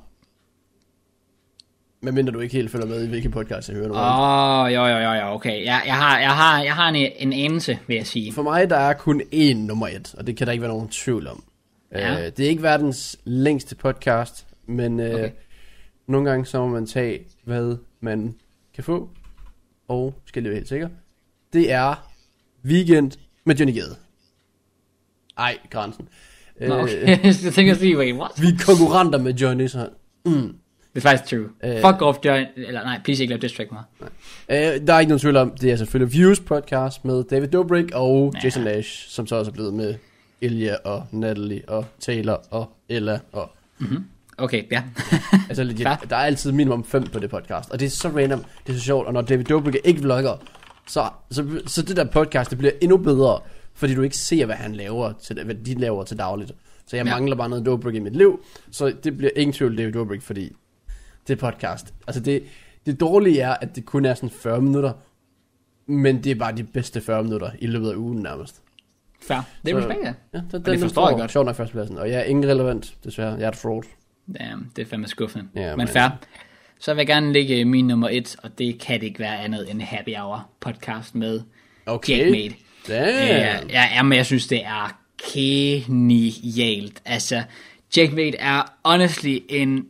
[2.05, 3.95] Men mindre du ikke helt følger med i, hvilke podcast jeg hører nu.
[3.95, 5.65] Åh, oh, jo, jo, jo, jo, okay.
[5.65, 8.33] Jeg, jeg, har, jeg, har, jeg har en, en anelse, vil jeg sige.
[8.33, 10.89] For mig, der er kun én nummer et, og det kan der ikke være nogen
[10.89, 11.45] tvivl om.
[11.93, 12.13] Ja.
[12.13, 15.31] Uh, det er ikke verdens længste podcast, men uh, okay.
[16.07, 18.35] nogle gange så må man tage, hvad man
[18.75, 19.11] kan få,
[19.89, 20.89] og skal det helt sikker.
[21.53, 22.09] Det er
[22.65, 23.13] Weekend
[23.45, 23.97] med Johnny Gade.
[25.39, 26.09] Ej, grænsen.
[26.61, 27.25] Nå, okay.
[27.45, 28.31] jeg tænker at sige, wait, what?
[28.41, 29.89] Vi er konkurrenter med Johnny, så...
[30.27, 30.55] Mm.
[30.95, 31.75] Det er faktisk true.
[31.77, 32.47] Uh, Fuck off, John.
[32.57, 33.83] Eller nej, please ikke lave distract mig.
[34.01, 37.91] Uh, der er ikke nogen tvivl om, det er selvfølgelig Views podcast med David Dobrik
[37.95, 38.41] og ja.
[38.45, 39.95] Jason Lash, som så også er blevet med
[40.41, 43.51] Ilja og Natalie og Taylor og Ella og...
[43.79, 44.05] Mm-hmm.
[44.39, 44.83] Okay, ja.
[45.49, 48.45] altså, legit, der er altid minimum fem på det podcast, og det er så random,
[48.67, 50.37] det er så sjovt, og når David Dobrik ikke vlogger,
[50.89, 53.41] så, så, så det der podcast, det bliver endnu bedre,
[53.75, 56.53] fordi du ikke ser, hvad han laver, til, hvad de laver til dagligt.
[56.87, 57.15] Så jeg ja.
[57.15, 60.53] mangler bare noget Dobrik i mit liv, så det bliver ingen tvivl David Dobrik, fordi
[61.29, 61.95] det podcast.
[62.07, 62.43] Altså det,
[62.87, 64.93] det dårlige er, at det kun er sådan 40 minutter,
[65.87, 68.63] men det er bare de bedste 40 minutter i løbet af ugen nærmest.
[69.23, 69.41] Fair.
[69.65, 70.15] Det er respekt, ja.
[70.35, 71.33] Ja, det, det, det forstår jeg godt.
[71.33, 71.99] Sjovt nok førstepladsen.
[71.99, 73.33] Og jeg er ingen relevant, desværre.
[73.33, 73.83] Jeg er et fraud.
[74.39, 75.49] Damn, det er fandme skuffende.
[75.55, 76.09] Ja, men, men fair.
[76.79, 79.71] Så vil jeg gerne lægge min nummer et, og det kan det ikke være andet
[79.71, 81.41] end Happy Hour podcast med
[81.87, 82.19] okay.
[82.19, 82.55] Jackmate.
[82.89, 83.71] Damn.
[83.71, 84.99] Ja, ja, men jeg synes, det er
[85.33, 87.03] genialt.
[87.05, 87.43] Altså,
[87.97, 89.87] Jackmate er honestly en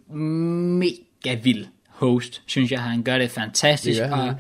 [0.79, 0.97] mega
[1.43, 2.81] vild host, synes jeg.
[2.81, 4.01] Han gør det fantastisk.
[4.01, 4.35] Ja, og,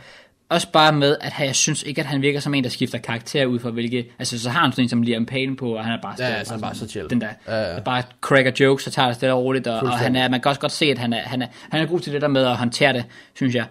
[0.48, 3.46] også bare med, at jeg synes ikke, at han virker som en, der skifter karakter
[3.46, 4.06] ud fra hvilke...
[4.18, 6.14] Altså, så har han sådan en som Liam Payne på, og han er bare...
[6.18, 7.10] Ja, altså, han er bare så chill.
[7.10, 7.74] Den der, Ja, ja.
[7.74, 10.40] der bare cracker jokes og tager det stille og roligt, og, og han er, man
[10.40, 12.28] kan også godt se, at han er, han er, han er god til det der
[12.28, 13.64] med at håndtere det, synes jeg.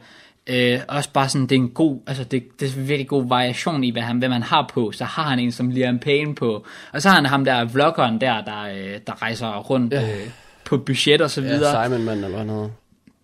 [0.48, 3.28] Øh, også bare sådan, det er en god, altså det, det er en virkelig god
[3.28, 4.92] variation i, hvad han, hvem han har på.
[4.92, 8.22] Så har han en som Liam Payne på, og så har han ham der vloggeren
[8.22, 10.02] der, der, øh, der rejser rundt Ja.
[10.02, 10.28] øh,
[10.66, 11.80] på budget og så videre.
[11.82, 12.70] Ja, Simon Man, eller hvad hedder.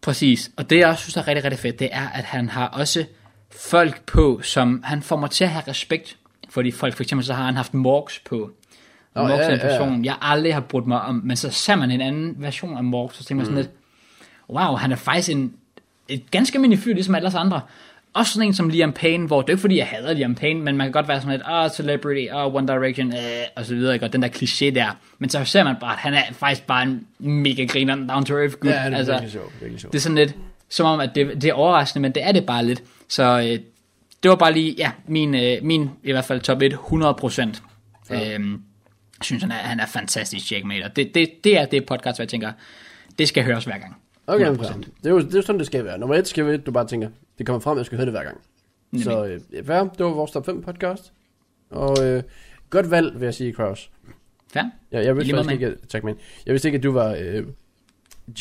[0.02, 2.68] Præcis, og det jeg også synes er rigtig, rigtig fedt, det er, at han har
[2.68, 3.06] også
[3.52, 6.18] folk på, som han får mig til at have respekt
[6.50, 6.94] for de folk.
[6.94, 8.52] For eksempel så har han haft Morgs på.
[9.14, 9.78] Og Morgs ja, er en ja, ja.
[9.78, 12.84] person, jeg aldrig har brudt mig om, men så ser man en anden version af
[12.84, 13.56] Morgs, så tænker man Mm.
[13.56, 13.72] sådan lidt,
[14.50, 15.54] wow, han er faktisk en,
[16.08, 17.62] et ganske almindelig fyr, ligesom alle os andre.
[18.18, 20.62] Også sådan en som Liam Payne, hvor det er ikke fordi, jeg hader Liam Payne,
[20.62, 23.20] men man kan godt være sådan lidt, ah, oh, celebrity, ah, oh, One Direction, øh,
[23.56, 24.06] og så videre, ikke?
[24.06, 24.98] og den der kliché der.
[25.20, 28.38] Men så ser man bare, at han er faktisk bare en mega griner, down to
[28.38, 28.72] earth gut.
[28.72, 29.54] Ja, det er altså, virkelig sjovt.
[29.62, 29.94] Virkelig sjovt.
[29.94, 30.36] Det er sådan lidt,
[30.70, 32.84] som om, at det, det er overraskende, men det er det bare lidt.
[33.08, 33.60] Så øh,
[34.24, 37.64] det var bare lige, ja, min, øh, min i hvert fald top 1, 100 procent.
[38.10, 38.34] Ja.
[38.34, 40.54] Øhm, jeg synes, han er, han er fantastisk.
[40.86, 42.52] Og det, det, det er det podcast, hvor jeg tænker,
[43.20, 43.98] det skal høres hver gang.
[44.28, 44.56] Okay, 100%.
[44.56, 44.74] fair.
[44.78, 45.98] det er, jo, det er jo sådan, det skal være.
[45.98, 48.24] Nummer et skal være, du bare tænker, det kommer frem, jeg skal høre det hver
[48.24, 48.38] gang.
[48.92, 49.04] Nemlig.
[49.04, 51.14] Så øh, fair, det var vores top 5 podcast.
[51.70, 52.24] Og øh,
[52.70, 53.92] godt valg, vil jeg sige, Kraus.
[54.54, 54.64] Fair?
[54.92, 56.16] Ja, jeg vidste faktisk ikke, at, tak, man.
[56.46, 57.44] Jeg vidste ikke, at du var øh,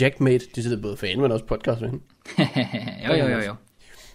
[0.00, 0.46] Jackmate.
[0.54, 1.90] De sidder både fan, men også podcast med
[3.08, 3.54] jo, jo, jo, jo.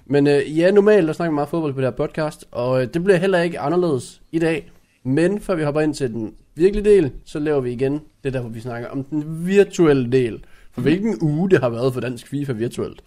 [0.06, 2.94] Men øh, ja, normalt der snakker vi meget fodbold på det her podcast, og øh,
[2.94, 4.72] det bliver heller ikke anderledes i dag.
[5.04, 8.42] Men før vi hopper ind til den virkelige del, så laver vi igen det der,
[8.42, 10.44] hvor vi snakker om den virtuelle del.
[10.72, 13.04] For hvilken uge det har været for dansk FIFA virtuelt.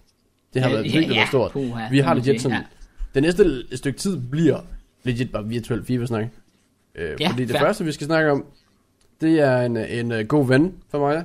[0.53, 1.51] Det har Ja, været ja, virkelig ja, stort.
[1.51, 2.67] puha, vi har legit man sådan, sige,
[3.13, 4.59] det næste stykke tid bliver
[5.03, 6.25] legit bare virtuel FIFA-snak.
[6.95, 7.59] Øh, Ja, fordi det fair.
[7.59, 8.45] første, vi skal snakke om,
[9.21, 11.15] det er en, en, en god ven for mig,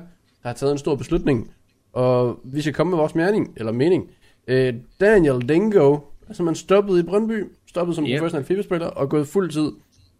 [0.43, 1.51] der har taget en stor beslutning.
[1.93, 4.11] Og vi skal komme med vores mening, eller mening.
[4.49, 5.95] Øh, Daniel Dingo
[6.29, 8.19] er simpelthen stoppet i Brøndby, stoppet som yep.
[8.19, 9.73] professionel FIFA-spiller, og gået fuld tid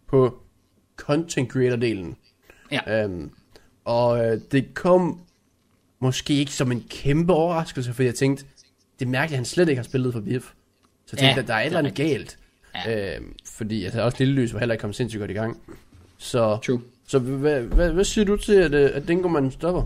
[0.07, 0.39] på
[0.97, 2.15] content creator-delen.
[2.71, 3.03] Ja.
[3.03, 3.29] Øhm,
[3.85, 5.19] og øh, det kom
[6.01, 8.45] måske ikke som en kæmpe overraskelse, fordi jeg tænkte,
[8.99, 10.25] det er mærkeligt, at han slet ikke har spillet for BF.
[10.25, 10.29] Så
[11.11, 12.37] jeg tænkte, Ja, at der er et eller er andet galt.
[12.85, 13.15] Ja.
[13.15, 15.57] Øhm, fordi altså, også Lille Lys var heller ikke kommet sindssygt godt i gang.
[16.17, 16.81] Så, True.
[17.07, 19.83] så hvad, hvad, hvad siger du til, at, øh, at Dingo man stopper?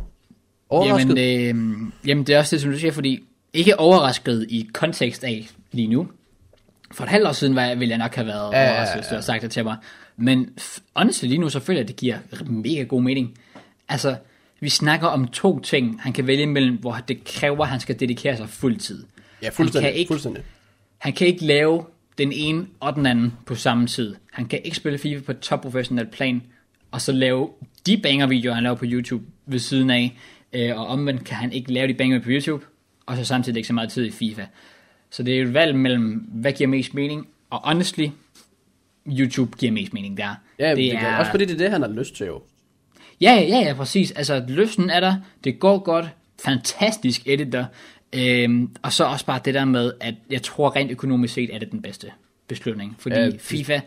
[0.70, 1.18] Overrasket?
[1.18, 3.24] Jamen, øh, jamen, det er også det, som du siger, fordi
[3.54, 6.08] ikke overrasket i kontekst af lige nu.
[6.92, 9.06] For et halvt år siden var, jeg- ville jeg nok have været Ja, overrasket, hvis
[9.08, 9.78] du havde sagt det til mig.
[10.18, 10.50] Men
[10.96, 13.38] honestly, lige nu så føler jeg, at det giver mega god mening.
[13.90, 14.16] Altså,
[14.66, 18.00] vi snakker om to ting, han kan vælge imellem, hvor det kræver, at han skal
[18.00, 19.04] dedikere sig fuldtid.
[19.42, 19.86] ja, fuldstændig.
[19.86, 20.44] Han kan ikke, fuldstændig.
[20.98, 21.86] han kan ikke lave
[22.18, 24.16] den ene og den anden på samme tid.
[24.32, 26.42] Han kan ikke spille FIFA på et top professionelt plan,
[26.92, 27.50] og så lave
[27.86, 30.18] de banger-videoer, han laver på YouTube ved siden af.
[30.54, 32.66] Øh, og omvendt kan han ikke lave de banger på YouTube,
[33.06, 34.46] og så samtidig ikke så meget tid i FIFA.
[35.10, 38.08] Så det er et valg mellem, hvad giver mest mening, og honestly,
[39.08, 40.36] YouTube giver mest mening der.
[40.60, 41.18] Ja, det, det er...
[41.18, 42.42] også fordi det er det, han har lyst til jo.
[43.22, 44.12] Ja, ja, ja, præcis.
[44.12, 46.06] Altså, lysten er der, det går godt,
[46.46, 47.66] fantastisk editor,
[48.14, 51.60] øhm, og så også bare det der med, at jeg tror rent økonomisk set, er
[51.60, 52.08] det den bedste
[52.48, 52.96] beslutning.
[53.00, 53.80] Fordi det- FIFA,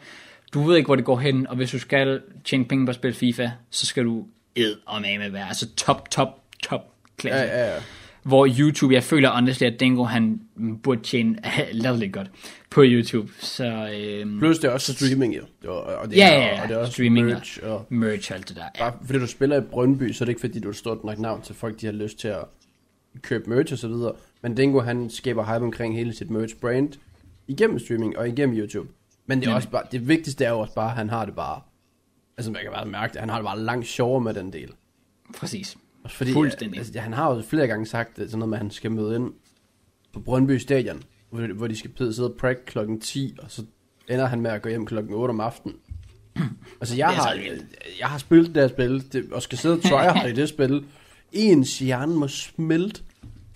[0.55, 2.95] du ved ikke, hvor det går hen, og hvis du skal tjene penge på at
[2.95, 7.41] spille FIFA, så skal du ed og med være, altså top, top, top klasse.
[7.41, 7.81] Ja, ja, ja.
[8.23, 10.41] Hvor YouTube, jeg føler honestly, at Dingo, han
[10.83, 11.39] burde tjene
[11.73, 12.31] latterligt godt
[12.71, 13.33] på YouTube.
[13.39, 15.43] Så øhm, Plus det er også streaming jo.
[15.63, 16.63] Det er, og det Ja, er, ja, ja.
[16.63, 17.59] Og det er også Streaming og- merch.
[17.63, 18.63] Og, merch og alt det der.
[18.79, 18.91] Ja.
[18.91, 21.05] bare fordi du spiller i Brøndby, så er det ikke fordi, du er et stort
[21.05, 22.45] nok navn til folk, de har lyst til at
[23.23, 24.13] købe merch og så videre.
[24.43, 26.93] Men Dingo, han skaber hype omkring hele sit merch brand
[27.49, 28.89] igennem streaming og igennem YouTube.
[29.27, 29.57] Men det, er Nemlig.
[29.57, 31.61] også bare, det vigtigste er jo også bare, at han har det bare,
[32.37, 34.69] altså man kan bare mærke det, han har det bare langt sjovere med den del.
[35.39, 35.77] Præcis.
[36.09, 36.79] Fordi, Fuldstændig.
[36.79, 39.33] Altså, han har jo flere gange sagt sådan noget med, at han skal møde ind
[40.13, 43.65] på Brøndby Stadion, hvor, hvor de skal sidde og prakke klokken 10, og så
[44.09, 45.77] ender han med at gå hjem klokken 8 om aftenen.
[46.81, 47.65] Altså, jeg har, vildt.
[48.01, 50.85] jeg har spillet det her spil, det, og skal sidde og tryhard i det spil.
[51.33, 53.03] Ens hjerne må smelte.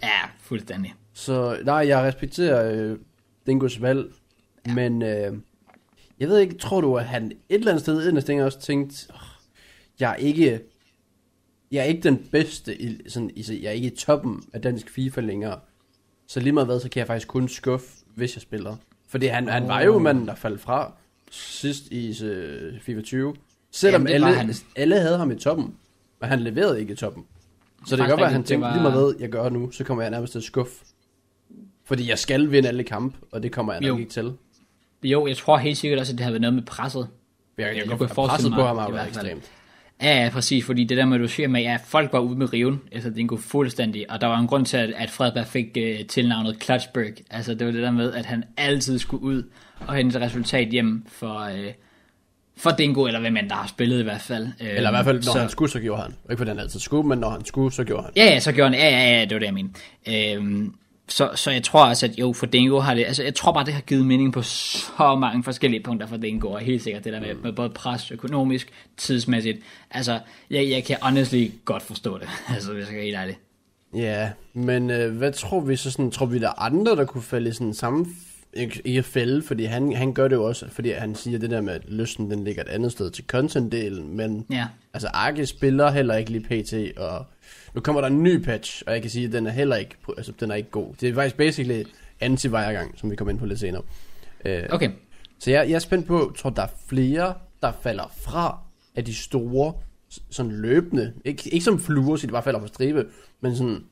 [0.02, 0.94] Ja, fuldstændig.
[1.12, 2.98] Så nej, jeg respekterer øh,
[3.46, 4.12] Dingos valg,
[4.66, 4.74] ja.
[4.74, 5.32] men øh,
[6.20, 9.06] jeg ved ikke, tror du, at han et eller andet sted inderst inde også tænkt,
[9.10, 9.20] oh,
[10.00, 10.60] jeg er ikke,
[11.72, 14.90] jeg er ikke den bedste, i, sådan, i, jeg er ikke i toppen af dansk
[14.90, 15.58] FIFA længere.
[16.26, 18.76] Så lige meget hvad, så kan jeg faktisk kun skuffe, hvis jeg spiller.
[19.08, 20.02] Fordi han, han var jo Oh.
[20.02, 20.92] manden, der faldt fra
[21.30, 23.34] sidst i uh, FIFA 20.
[23.70, 24.54] Selvom Jamen, det var alle, han.
[24.76, 25.74] alle havde ham i toppen,
[26.20, 27.24] men han leverede ikke i toppen.
[27.86, 29.48] Så det kan godt være, at han det tænkte, var- lige meget hvad jeg gør
[29.48, 30.74] nu, så kommer jeg nærmest til at skuffe.
[31.84, 33.96] Fordi jeg skal vinde alle kampe, og det kommer jeg nok Jo.
[33.98, 34.32] ikke til.
[35.02, 37.08] Jo, jeg tror helt sikkert også, at det har været noget med presset.
[37.58, 39.26] Jeg, jeg, Jeg jeg, kunne forestille mig, på ham hvert været fald.
[39.26, 39.50] ekstremt.
[40.02, 42.52] Ja, ja, præcis, fordi det der med, du siger med, at folk var ude med
[42.52, 45.66] riven, altså den går fuldstændig, og der var en grund til, at, at Fredberg fik
[45.76, 49.42] uh, tilnavnet Clutchberg, altså det var det der med, at han altid skulle ud
[49.86, 51.72] og hente resultat hjem for, uh,
[52.56, 54.48] for Dingo, eller hvem end der har spillet i hvert fald.
[54.60, 56.14] Eller i hvert fald, når så, han skulle, så gjorde han.
[56.30, 58.12] Ikke for den altid skulle, men når han skulle, så gjorde han.
[58.16, 59.80] Ja, ja, så gjorde han, ja, ja, ja, det var det, jeg mente.
[60.08, 60.74] Øhm,
[61.08, 63.64] så, så jeg tror også, at jo, for Dingo har det, altså jeg tror bare,
[63.64, 67.12] det har givet mening på så mange forskellige punkter for Dingo, og helt sikkert det
[67.12, 69.58] der med, med både pres økonomisk, tidsmæssigt.
[69.90, 73.38] Altså, jeg, jeg kan honestly godt forstå det, altså hvis jeg er helt ærlig.
[73.94, 77.22] Ja, men øh, hvad tror vi så sådan, tror vi der er andre, der kunne
[77.22, 78.06] falde i sådan samme
[78.54, 81.60] ikke at fælde, fordi han, han gør det jo også, fordi han siger det der
[81.60, 84.66] med, at lysten den ligger et andet sted til content-delen, men ja.
[84.94, 87.26] altså Arke spiller heller ikke lige pt, og
[87.74, 89.96] nu kommer der en ny patch, og jeg kan sige, at den er heller ikke,
[90.16, 90.94] altså den er ikke god.
[91.00, 91.84] Det er faktisk basically
[92.20, 93.82] anti gang som vi kommer ind på lidt senere.
[94.44, 94.90] Uh, okay.
[95.38, 98.58] Så jeg, jeg er spændt på, tror der er flere, der falder fra
[98.94, 99.74] af de store,
[100.30, 103.06] sådan løbende, ikke, ikke som fluer, så de bare falder på stribe,
[103.40, 103.84] men sådan,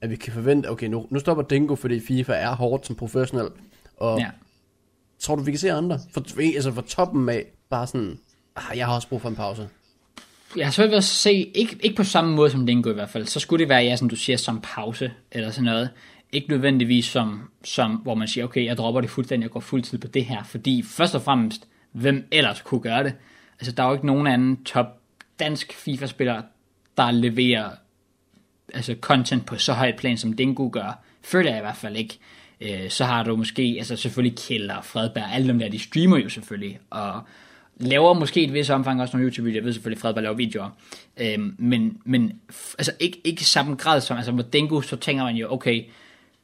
[0.00, 3.48] at vi kan forvente, okay, nu, nu stopper Dingo, fordi FIFA er hårdt som professionel,
[3.96, 4.30] og ja.
[5.18, 5.98] tror du, vi kan se andre?
[6.12, 8.18] For, altså for toppen af, bare sådan,
[8.56, 9.68] ah, jeg har også brug for en pause.
[10.56, 13.08] Jeg har svært ved at se, ikke, ikke på samme måde som Dingo i hvert
[13.08, 15.90] fald, så skulle det være, ja, som du siger, som pause, eller sådan noget.
[16.32, 19.98] Ikke nødvendigvis som, som, hvor man siger, okay, jeg dropper det fuldstændig, jeg går fuldtid
[19.98, 23.14] på det her, fordi først og fremmest, hvem ellers kunne gøre det?
[23.60, 24.86] Altså, der er jo ikke nogen anden top
[25.38, 26.42] dansk FIFA-spiller,
[26.96, 27.70] der leverer
[28.74, 31.04] altså content på så højt plan, som Dingo gør.
[31.22, 32.18] Føler jeg i hvert fald ikke.
[32.60, 36.18] Øh, så har du måske, altså selvfølgelig Kjell og Fredberg, alle dem der, de streamer
[36.18, 37.22] jo selvfølgelig, og
[37.76, 40.68] laver måske et vis omfang også nogle YouTube-videoer, jeg ved selvfølgelig, Fredberg laver videoer,
[41.16, 42.32] øh, men, men
[42.78, 45.84] altså ikke, ikke i samme grad som, altså med Dingo, så tænker man jo, okay,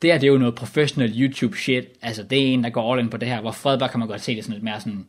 [0.03, 2.93] det her det er jo noget professional YouTube shit, altså det er en, der går
[2.93, 4.81] all in på det her, hvor Fredberg kan man godt se det sådan lidt mere
[4.81, 5.07] sådan,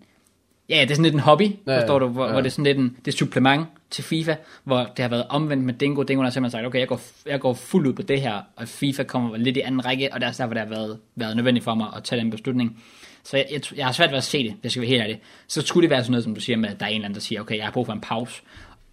[0.70, 2.32] ja, det er sådan lidt en hobby, ja, forstår du, hvor, ja.
[2.32, 5.26] hvor det er sådan lidt en, det er supplement til FIFA, hvor det har været
[5.30, 6.04] omvendt med Dingo.
[6.04, 8.68] Dingo har simpelthen sagt, okay, jeg går, jeg går fuldt ud på det her, og
[8.68, 11.64] FIFA kommer lidt i anden række, og det er derfor, det har været, været nødvendigt
[11.64, 12.84] for mig at tage den beslutning.
[13.24, 15.22] Så jeg, jeg, jeg har svært ved at se det, jeg skal være helt ærlig.
[15.48, 17.06] Så skulle det være sådan noget, som du siger med, at der er en eller
[17.06, 18.42] anden, der siger, okay, jeg har brug for en pause.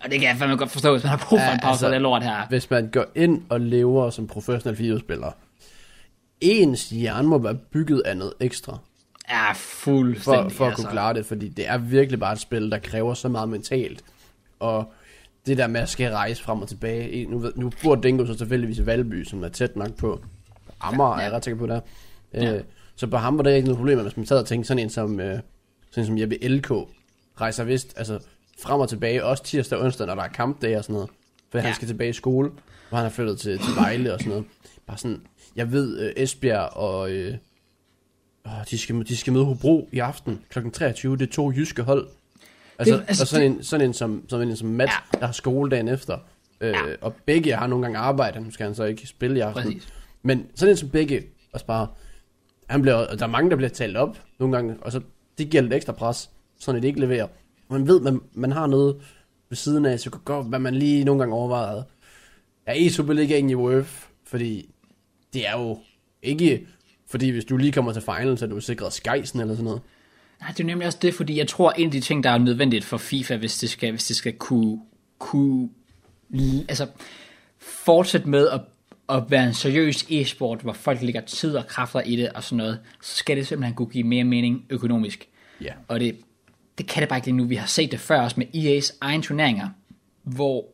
[0.00, 1.86] Og det kan jeg fandme godt forstå, hvis man har brug for ja, en pause,
[1.86, 2.46] altså, det lort her.
[2.48, 5.32] Hvis man går ind og lever som professionel videospiller,
[6.40, 8.78] ens hjerne må være bygget af noget ekstra.
[9.30, 10.52] Ja, fuldstændig.
[10.52, 10.82] For, for at altså.
[10.82, 14.04] kunne klare det, fordi det er virkelig bare et spil, der kræver så meget mentalt.
[14.60, 14.92] Og
[15.46, 17.26] det der med at skal rejse frem og tilbage.
[17.26, 20.20] Nu, ved, nu bor Dingo så tilfældigvis i Valby, som er tæt nok på
[20.80, 21.20] Amager, ja, ja.
[21.20, 21.80] er jeg ret sikker på der.
[22.34, 22.54] Ja.
[22.54, 22.62] Øh,
[22.98, 24.90] så på ham var der ikke noget problem, hvis man sad og tænkte sådan en
[24.90, 25.40] som, øh,
[25.90, 26.70] sådan som Jeppe LK,
[27.40, 28.18] rejser vist, altså
[28.62, 31.10] frem og tilbage, også tirsdag og onsdag, når der er kampdag og sådan noget.
[31.50, 31.64] For ja.
[31.64, 32.50] han skal tilbage i skole,
[32.88, 34.44] hvor han er flyttet til, til Vejle og sådan noget.
[34.86, 35.20] Bare sådan,
[35.56, 37.10] jeg ved, øh, Esbjerg og...
[37.10, 37.34] Øh,
[38.70, 40.70] de, skal, de skal møde Hobro i aften kl.
[40.70, 41.16] 23.
[41.16, 42.08] Det er to jyske hold.
[42.78, 45.18] Altså, det, altså og sådan, det, en, sådan en som, sådan en som Matt, ja.
[45.18, 46.18] der har skole dagen efter.
[46.60, 46.94] Øh, ja.
[47.00, 49.62] Og begge har nogle gange arbejde, nu skal han så ikke spille i aften.
[49.62, 49.88] Præcis.
[50.22, 51.86] Men sådan en som begge, også bare,
[52.68, 55.00] han bliver, der er mange, der bliver talt op nogle gange, og så
[55.38, 57.26] det giver lidt ekstra pres, så det ikke leverer.
[57.70, 58.96] Man ved, man, man har noget
[59.48, 61.84] ved siden af, så kan godt, hvad man lige nogle gange overvejede.
[62.66, 64.70] Jeg er i Superligaen i UF, fordi
[65.32, 65.78] det er jo
[66.22, 66.66] ikke,
[67.06, 69.80] fordi hvis du lige kommer til final, så er du sikret skejsen eller sådan noget.
[70.40, 72.38] Nej, det er nemlig også det, fordi jeg tror, en af de ting, der er
[72.38, 74.80] nødvendigt for FIFA, hvis det skal, hvis det skal kunne,
[75.18, 75.68] kunne
[76.68, 76.86] altså,
[77.58, 78.60] fortsætte med at,
[79.08, 82.56] at være en seriøs e-sport, hvor folk lægger tid og kræfter i det og sådan
[82.56, 85.28] noget, så skal det simpelthen kunne give mere mening økonomisk.
[85.60, 85.72] Ja.
[85.88, 86.16] Og det,
[86.78, 87.44] det kan det bare ikke lige nu.
[87.44, 89.68] Vi har set det før også med EA's egen turneringer,
[90.22, 90.64] hvor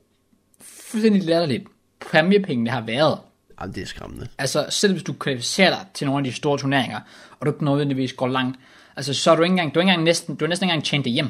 [0.61, 1.65] fuldstændig latterligt
[2.01, 3.19] præmiepengene har været.
[3.61, 4.29] Jamen, det er skræmmende.
[4.39, 7.01] Altså, selv hvis du kvalificerer dig til nogle af de store turneringer,
[7.41, 8.59] og du ikke nødvendigvis går langt,
[8.97, 10.73] Altså, så er du ikke engang, du er ikke engang næsten, du er næsten ikke
[10.73, 11.29] engang tjent det hjem.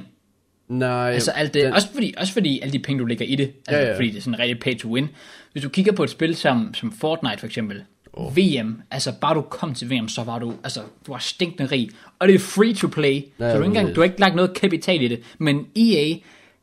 [0.68, 1.10] Nej.
[1.10, 1.72] Altså alt det, den...
[1.72, 3.96] også, fordi, også fordi alle de penge, du lægger i det, altså, ja, ja.
[3.96, 5.08] fordi det er sådan rigtig pay to win.
[5.52, 8.36] Hvis du kigger på et spil som, som Fortnite for eksempel, oh.
[8.36, 11.90] VM, altså bare du kom til VM, så var du, altså, du var stinkende rig,
[12.18, 14.34] og det er free to play, ja, så du, ikke engang, du har ikke lagt
[14.34, 16.14] noget kapital i det, men EA,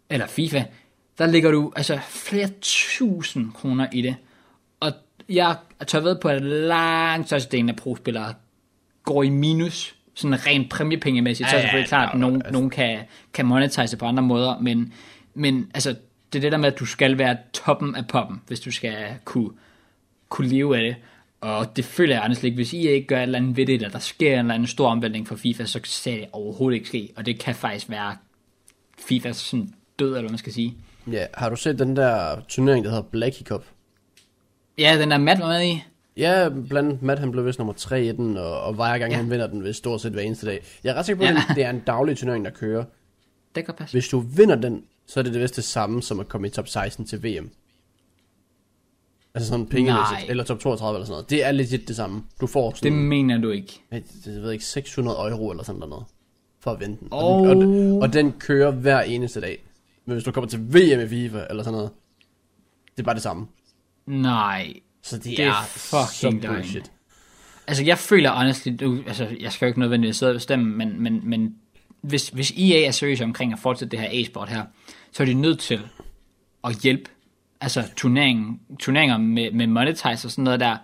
[0.09, 0.63] eller FIFA,
[1.17, 4.15] der ligger du altså flere tusind kroner i det,
[4.79, 4.91] og
[5.29, 5.55] jeg
[5.87, 8.33] tør ved på, at langt størstedelen af pro-spillere
[9.03, 12.99] går i minus sådan rent præmiepengemæssigt, så er det selvfølgelig klart, at nogen, nogen kan,
[13.33, 14.93] kan monetize på andre måder, men,
[15.33, 15.95] men altså,
[16.33, 18.95] det er det der med, at du skal være toppen af poppen, hvis du skal
[19.25, 19.49] kunne,
[20.29, 20.95] kunne leve af det.
[21.41, 22.55] Og det føler jeg andet ikke.
[22.55, 24.67] Hvis I ikke gør et eller andet ved det, eller der sker en eller anden
[24.67, 27.09] stor omvæltning for FIFA, så ser det overhovedet ikke ske.
[27.15, 28.15] Og det kan faktisk være
[28.99, 30.75] FIFAs sådan død, eller hvad man skal sige.
[31.11, 33.63] Ja, har du set den der turnering, der hedder Blackie Cup?
[34.77, 35.83] Ja, den der Matt var med i.
[36.17, 39.17] Ja, blandt Matt han blev vist nummer 3 i den, og, og hver gang ja.
[39.17, 40.63] han vinder den, ved stort set hver eneste dag.
[40.83, 41.43] Jeg er ret sikker på, ja.
[41.49, 42.83] at det er en daglig turnering, der kører.
[43.55, 43.93] Det kan passe.
[43.93, 46.49] Hvis du vinder den så er det det vist det samme som at komme i
[46.49, 47.49] top 16 til VM.
[49.33, 50.25] Altså sådan Nej.
[50.29, 51.29] eller top 32 eller sådan noget.
[51.29, 52.23] Det er legit det samme.
[52.41, 53.81] Du får Det sådan, mener du ikke.
[53.91, 56.05] det, det, jeg ved ikke, 600 euro eller sådan noget,
[56.59, 57.07] for at vinde den.
[57.11, 57.41] Oh.
[57.41, 59.63] Og, den, og, og den kører hver eneste dag.
[60.05, 61.91] Men hvis du kommer til VM i FIFA eller sådan noget,
[62.97, 63.47] det er bare det samme.
[64.05, 64.73] Nej.
[65.03, 66.55] Så det, Det er, er fucking så løgn.
[66.55, 66.91] bullshit.
[67.67, 71.03] Altså, jeg føler honestly, du, altså, jeg skal jo ikke nødvendigvis sidde og bestemme, men,
[71.03, 71.55] men, men
[72.01, 74.63] hvis, hvis EA er seriøse omkring at fortsætte det her e-sport her,
[75.11, 75.79] så er de nødt til
[76.63, 77.09] at hjælpe
[77.61, 80.77] altså turneringen, turneringer med, med monetize og sådan noget der,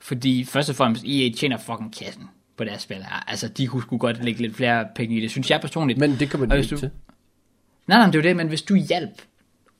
[0.00, 2.22] fordi først og fremmest EA tjener fucking kassen
[2.56, 3.24] på deres spil her.
[3.30, 5.98] Altså, de kunne sgu godt lægge lidt flere penge i det, synes jeg personligt.
[5.98, 6.90] Men det kommer hvis ikke du- til.
[7.86, 9.22] Nej, nej, det er jo det, men hvis du hjælp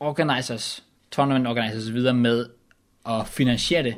[0.00, 2.46] organizers, tournament organizers og videre med
[3.06, 3.94] at finansiere det,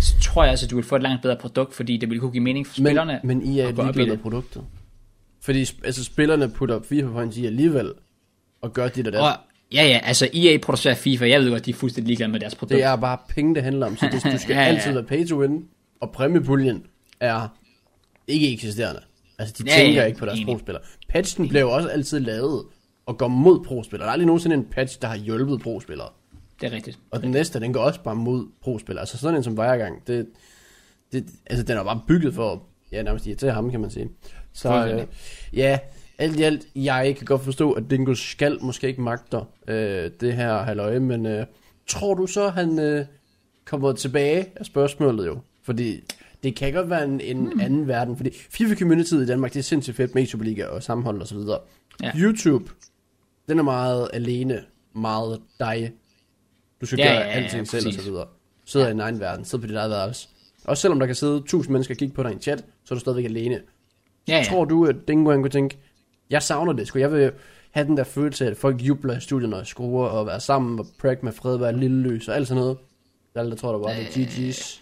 [0.00, 2.20] så tror jeg altså, at du vil få et langt bedre produkt, fordi det vil
[2.20, 3.20] kunne give mening for Men, spillerne.
[3.24, 4.62] men I er i ligeglade med produktet.
[5.40, 7.92] Fordi altså, spillerne putter FIFA points i alligevel,
[8.62, 9.20] og gør dit og dat.
[9.22, 9.28] Og,
[9.72, 12.54] ja, ja, altså EA producerer FIFA, jeg ved godt, de er fuldstændig ligeglade med deres
[12.54, 12.76] produkt.
[12.76, 13.96] Det er bare penge, det handler om.
[13.96, 14.66] Så det, du skal Ja, ja.
[14.66, 15.64] altid være pay to win,
[16.00, 16.82] og præmiepuljen
[17.20, 17.48] er
[18.28, 19.00] ikke eksisterende.
[19.38, 20.82] Altså, de Ja, tænker ja, ikke på deres pro-spillere.
[21.08, 22.64] Patchen bliver jo også altid lavet
[23.06, 24.04] og går mod pro-spillere.
[24.04, 26.08] Der er aldrig nogensinde en patch, der har hjulpet pro-spillere.
[26.64, 26.98] Det er rigtigt.
[27.10, 29.02] Og den næste, den går også bare mod pro-spillere.
[29.02, 30.26] Altså sådan en som Vejergang, det,
[31.12, 32.62] det, altså den er bare bygget for,
[32.92, 34.08] ja, nærmest irritere ham, kan man sige.
[34.52, 35.06] Så øh,
[35.52, 35.78] ja,
[36.18, 40.32] alt i alt, jeg kan godt forstå, at Dingo skal måske ikke magter øh, det
[40.32, 41.46] her halvøje, men øh,
[41.86, 43.06] tror du så, han øh,
[43.64, 45.38] kommer tilbage af spørgsmålet jo?
[45.62, 46.00] Fordi
[46.42, 47.60] det kan godt være en, en hmm.
[47.60, 51.20] anden verden, fordi FIFA Community i Danmark, det er sindssygt fedt med Superliga og sammenhold
[51.20, 51.58] og så videre.
[52.02, 52.12] Ja.
[52.16, 52.70] YouTube,
[53.48, 54.62] den er meget alene,
[54.94, 55.92] meget dig.
[56.84, 58.26] Du skal Ja, gøre ja, ja, alting selv og så videre.
[58.66, 60.28] Sidder i en egen verden, sidder på dit eget værelse.
[60.64, 62.94] Også selvom der kan sidde tusind mennesker og kigge på dig i en chat, så
[62.94, 63.60] er du stadigvæk alene.
[64.28, 64.44] Ja, ja.
[64.44, 65.78] Tror du, at Dingo han kunne tænke,
[66.30, 67.30] jeg savner det, skulle jeg vil
[67.70, 70.40] have den der følelse af, at folk jubler i studiet, når jeg skruer, og være
[70.40, 72.76] sammen, og prank med fred, være lille løs, og alt sådan noget.
[73.34, 74.04] Der er alle, der tror, der var det.
[74.26, 74.80] GG's.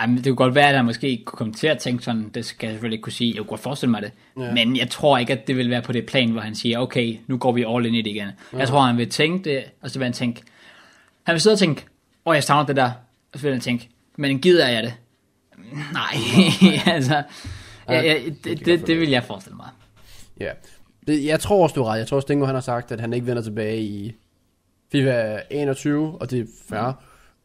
[0.00, 2.44] Jamen, det kunne godt være, at han måske kunne komme til at tænke sådan, det
[2.44, 4.42] skal jeg selvfølgelig ikke kunne sige, jeg kunne godt forestille mig det, Ja.
[4.44, 4.54] ja.
[4.54, 7.16] men jeg tror ikke, at det vil være på det plan, hvor han siger, okay,
[7.26, 8.28] nu går vi all in i det igen.
[8.52, 8.58] Ja.
[8.58, 10.42] Jeg tror, han vil tænke det, og så vil han tænke,
[11.26, 11.80] han vil sidde og tænke,
[12.26, 12.90] åh, oh, jeg savner det der,
[13.32, 14.94] og så vil han tænke, men gider jeg det?
[15.92, 16.14] Nej,
[16.94, 17.22] altså,
[17.88, 19.68] ja, ja, det, det, det vil jeg forestille mig.
[20.40, 20.50] Ja.
[21.06, 21.98] Det, jeg tror også, du er ret.
[21.98, 24.12] Jeg tror også, Dingo han har sagt, at han ikke vender tilbage i
[24.92, 26.90] FIFA 21, og det er fair.
[26.90, 26.96] Mm.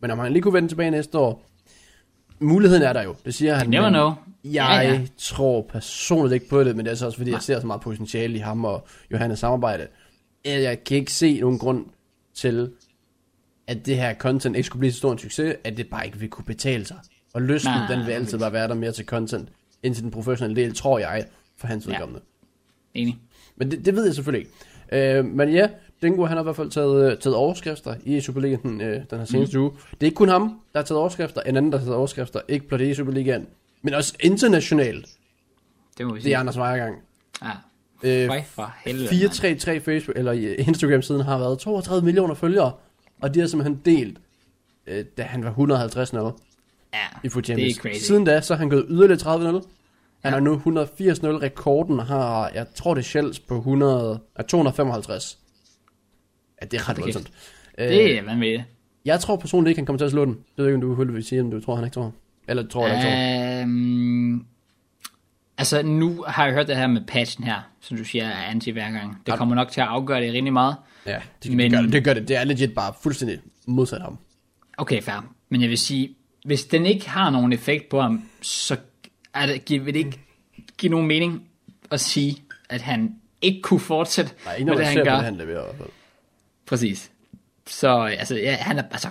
[0.01, 1.45] Men om han lige kunne vende tilbage næste år,
[2.39, 3.15] muligheden er der jo.
[3.25, 3.65] Det siger han.
[3.65, 4.11] You never know.
[4.43, 5.01] Jeg Ja, ja.
[5.17, 7.81] tror personligt ikke på det, men det er så også fordi, jeg ser så meget
[7.81, 9.87] potentiale i ham og Johannes samarbejde.
[10.45, 11.85] Jeg kan ikke se nogen grund
[12.35, 12.71] til,
[13.67, 16.17] at det her content ikke skulle blive så stor en succes, at det bare ikke
[16.19, 16.97] vil kunne betale sig.
[17.33, 19.49] Og lysten, Nej, den vil altid bare være der mere til content,
[19.83, 21.25] end til den professionelle del, tror jeg,
[21.57, 21.91] for hans Ja.
[21.91, 22.21] vedkommende.
[22.93, 23.17] Enig.
[23.55, 24.47] Men det, det ved jeg selvfølgelig
[24.91, 25.17] ikke.
[25.19, 25.69] Øh, men ja,
[26.01, 29.25] Dingo han har i hvert fald taget, øh, taget overskrifter i Superligaen øh, den her
[29.25, 29.63] seneste mm.
[29.63, 29.71] uge.
[29.91, 30.41] Det er ikke kun ham,
[30.73, 31.41] der har taget overskrifter.
[31.41, 32.39] En anden, der har taget overskrifter.
[32.47, 33.47] Ikke blot i Superligaen,
[33.81, 35.07] men også internationalt.
[35.97, 36.33] Det må vi Det sige.
[36.35, 36.95] er Anders Vejergang.
[37.43, 37.49] Ja.
[38.03, 42.71] Øh, Føj for helvede, 433 Facebook, eller i Instagram-siden har været 32 millioner følgere.
[43.21, 44.17] Og de har simpelthen delt,
[44.87, 46.35] øh, da han var 150 0 mand.
[46.93, 48.03] Ja, i Foot det er crazy.
[48.05, 49.63] Siden da, så har han gået yderligere 30 0 Han
[50.23, 50.29] Ja.
[50.29, 55.39] har nu 180 0 Rekorden har, jeg tror det er Shells på 100, er 255.
[56.61, 57.31] Ja, det er ret voldsomt.
[57.77, 58.63] Det er vanvittigt.
[59.05, 60.33] Jeg tror personligt ikke, han kommer til at slå den.
[60.33, 62.13] Det ved ikke, om du vil vil sige, om du tror, han ikke tror.
[62.47, 63.61] Eller tror, han tror.
[63.61, 64.45] Øhm,
[65.57, 68.71] altså, nu har jeg hørt det her med patchen her, som du siger er anti
[68.71, 69.17] hver gang.
[69.25, 70.75] Det kommer nok til at afgøre det rimelig meget.
[71.07, 72.27] Ja, det, men- det, gør det, det gør det.
[72.27, 74.17] Det er legit bare fuldstændig modsat ham.
[74.77, 75.33] Okay, fair.
[75.49, 78.77] Men jeg vil sige, hvis den ikke har nogen effekt på ham, så
[79.33, 80.19] er det, vil det ikke
[80.77, 81.43] give nogen mening
[81.91, 82.37] at sige,
[82.69, 85.15] at han ikke kunne fortsætte Nej, ikke med det, han gør.
[85.15, 85.89] han leverer i hvert fald.
[86.67, 87.11] Præcis.
[87.67, 89.07] Så altså, ja, han er, altså,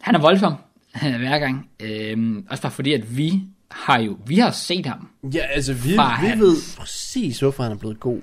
[0.00, 0.54] han er voldsom
[1.18, 1.70] hver gang.
[1.80, 5.08] Øhm, også bare fordi, at vi har jo, vi har set ham.
[5.34, 8.20] Ja, altså vi, vi hans- ved præcis, hvorfor han er blevet god.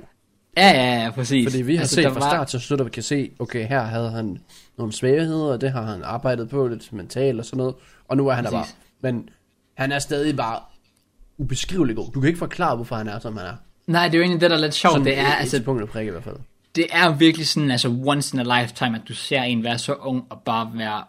[0.57, 1.47] Ja, ja, ja, præcis.
[1.51, 3.67] Fordi vi har altså, set fra var- start til slut, og vi kan se, okay,
[3.67, 4.37] her havde han
[4.77, 7.75] nogle svagheder, og det har han arbejdet på lidt mentalt og sådan noget.
[8.07, 8.61] Og nu er han der bare.
[8.61, 8.75] Præcis.
[9.01, 9.29] Men
[9.77, 10.59] han er stadig bare
[11.37, 12.11] ubeskrivelig god.
[12.11, 13.53] Du kan ikke forklare, hvorfor han er, som han er.
[13.87, 14.93] Nej, det er jo egentlig det, der er lidt sjovt.
[14.93, 16.35] Sådan Det er, et- altså, punkt at prikke i hvert fald.
[16.75, 19.93] det er virkelig sådan, altså once in a lifetime, at du ser en være så
[19.93, 21.03] ung og bare være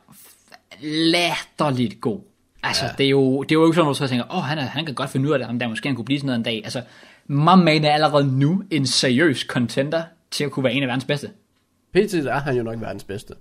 [0.80, 2.20] latterligt god.
[2.62, 2.90] Altså, Ja.
[2.90, 2.95] ja.
[2.99, 4.59] det, er jo, det er jo ikke sådan, at du så tænker, åh, oh, han,
[4.59, 6.26] er, han kan godt finde ud af det, ham der måske han kunne blive sådan
[6.26, 6.61] noget en dag.
[6.64, 6.82] Altså,
[7.27, 11.31] man er allerede nu en seriøs contender til at kunne være en af verdens bedste.
[11.95, 13.35] PT er han jo nok verdens bedste.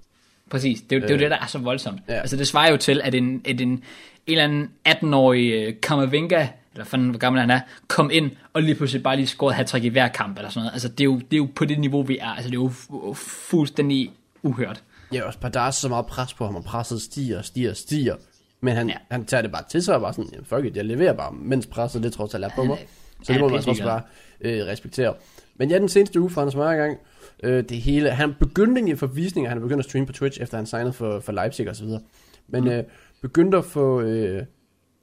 [0.49, 2.01] Præcis, det er, jo- det er jo det, der er så voldsomt.
[2.09, 2.13] Ja.
[2.13, 3.81] Altså, det svarer jo til, at en, at en, en
[4.27, 8.75] eller anden 18-årig uh, Kamavinga eller fanden hvor gammel han er, kom ind og lige
[8.75, 10.73] pludselig bare lige scoret hat i hver kamp eller sådan noget.
[10.73, 12.27] Altså det er, jo, det er jo på det niveau, vi er.
[12.29, 14.11] Altså det er jo fu- fuldstændig
[14.43, 14.83] uhørt.
[15.13, 18.15] Ja, også er så meget pres på ham, og presset stiger og stiger og stiger.
[18.61, 18.95] Men han, Ja.
[19.11, 21.65] han tager det bare til sig og bare sådan, fuck it, jeg leverer bare, mens
[21.67, 22.77] presset det trods alt er på mig.
[23.23, 24.01] Så det må man også bare
[24.41, 25.13] øh, respektere.
[25.55, 26.97] Men ja, den seneste uge for Anders Meyer gang,
[27.43, 30.57] øh, det hele, han begyndte egentlig for visninger, han begyndte at streame på Twitch, efter
[30.57, 32.01] han signede for, for Leipzig og så videre.
[32.47, 32.83] Men øh,
[33.21, 34.43] begyndte at få øh,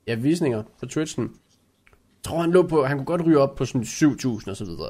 [0.06, 1.24] ja, visninger på Twitchen.
[1.24, 4.64] Jeg tror, han lå på, han kunne godt ryge op på sådan 7.000 og så
[4.64, 4.88] videre.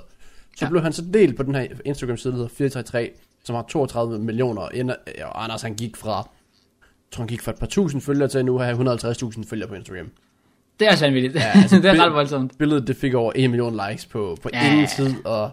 [0.57, 0.69] Så Ja.
[0.71, 3.11] blev han så delt på den her Instagram-side, der hedder 433,
[3.45, 4.63] som har 32 millioner.
[4.63, 8.01] Og ja, Og Anders, han gik fra, jeg tror, han gik fra et par tusind
[8.01, 10.11] følgere til nu have 150.000 følgere på Instagram.
[10.81, 11.35] Det er også vanvittigt.
[11.35, 12.59] Ja, altså, det er ret voldsomt.
[12.59, 15.51] Billedet, det fik over 1 million likes på, på Ja, ingen tid, og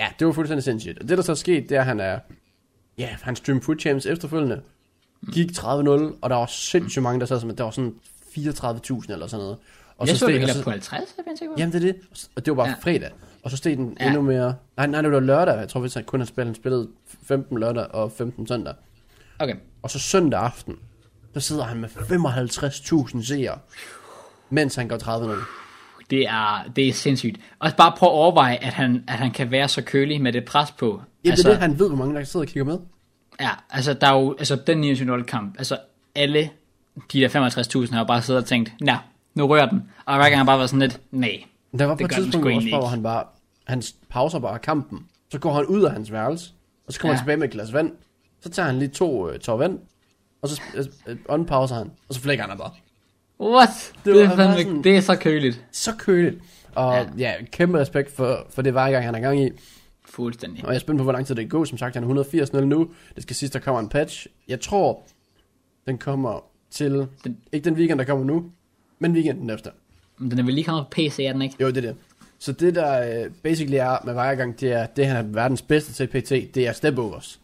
[0.00, 0.98] ja, det var fuldstændig sindssygt.
[0.98, 2.18] Og det, der så er sket, det er, at han er,
[2.98, 4.60] ja, han streamede Food Champs efterfølgende,
[5.32, 5.62] gik 30-0,
[6.22, 7.94] og der var sindssygt mange, der sad som, at der var sådan
[8.36, 9.56] 34.000 eller sådan noget.
[9.98, 11.60] Og jeg så, steg- det helt på 50, er jeg sikker på.
[11.60, 11.96] Jamen, det er det.
[12.36, 12.74] Og det var bare Ja.
[12.82, 13.10] fredag.
[13.42, 14.06] Og så steg den Ja.
[14.06, 14.54] endnu mere.
[14.76, 15.58] Nej, nej, det var lørdag.
[15.58, 16.88] Jeg tror, han kun har spillet, han spillede
[17.22, 18.74] 15 lørdag og 15 søndag.
[19.38, 19.54] Okay.
[19.82, 20.76] Og så søndag aften,
[21.34, 23.58] der sidder han med 55.000 seere,
[24.50, 25.34] mens han går 30
[26.10, 27.40] Det er, det er sindssygt.
[27.58, 30.44] Og bare prøv at overveje, at han, at han kan være så kølig med det
[30.44, 30.86] pres på.
[31.24, 32.78] Jamen, altså, det er det, han ved, hvor mange der sidder og kigger med.
[33.40, 35.78] Ja, altså der er jo, altså den 29 kamp, altså
[36.14, 36.50] alle
[37.12, 37.28] de der
[37.86, 38.96] 55.000 har jo bare siddet og tænkt, nej,
[39.34, 39.82] nu rører den.
[40.04, 41.42] Og hver gang har bare været sådan lidt, nej.
[41.78, 43.24] Der var på et tidspunkt, også, hvor han bare,
[43.66, 45.06] han pauser bare kampen.
[45.30, 46.52] Så går han ud af hans værelse,
[46.86, 47.14] og så kommer Ja.
[47.14, 47.16] ja.
[47.16, 47.92] han tilbage med et glas vand.
[48.40, 49.78] Så tager han lige to øh, tår vand,
[50.42, 52.70] og så øh, øh, unpauser han, og så flækker han bare.
[53.40, 53.92] What?
[54.04, 55.64] Det, Det er, fandme, sådan- det er så køligt.
[55.72, 56.38] Så køligt.
[56.74, 57.06] Og Ja.
[57.18, 59.50] ja, kæmpe respekt for, for det hver gang, han er gang i.
[60.04, 60.64] Fuldstændig.
[60.64, 61.64] Og jeg er spændt på, hvor lang tid det kan gå.
[61.64, 62.88] Som sagt, han er 180 0 nu.
[63.14, 64.26] Det skal sidst, der kommer en patch.
[64.48, 65.02] Jeg tror,
[65.86, 67.06] den kommer til...
[67.24, 68.44] Den- ikke den weekend, der kommer nu,
[68.98, 69.70] men weekenden efter.
[70.18, 71.54] Men den er vel lige kommet på PC, er den ikke?
[71.60, 71.96] Jo, det er det.
[72.38, 75.92] Så det, der øh, basically er med Vejrgang, det er, det han er verdens bedste
[75.92, 77.40] til PT, det er stepovers.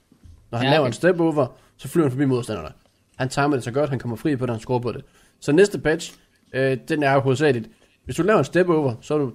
[0.51, 0.89] Når han ja, laver okay.
[0.89, 2.69] en stepover, så flyver han forbi modstanderne.
[3.17, 5.05] Han timer det så godt, han kommer fri på det, han scorer på det.
[5.41, 6.15] Så næste patch,
[6.53, 7.69] øh, den er jo hovedsageligt.
[8.05, 9.33] Hvis du laver en stepover, så er du,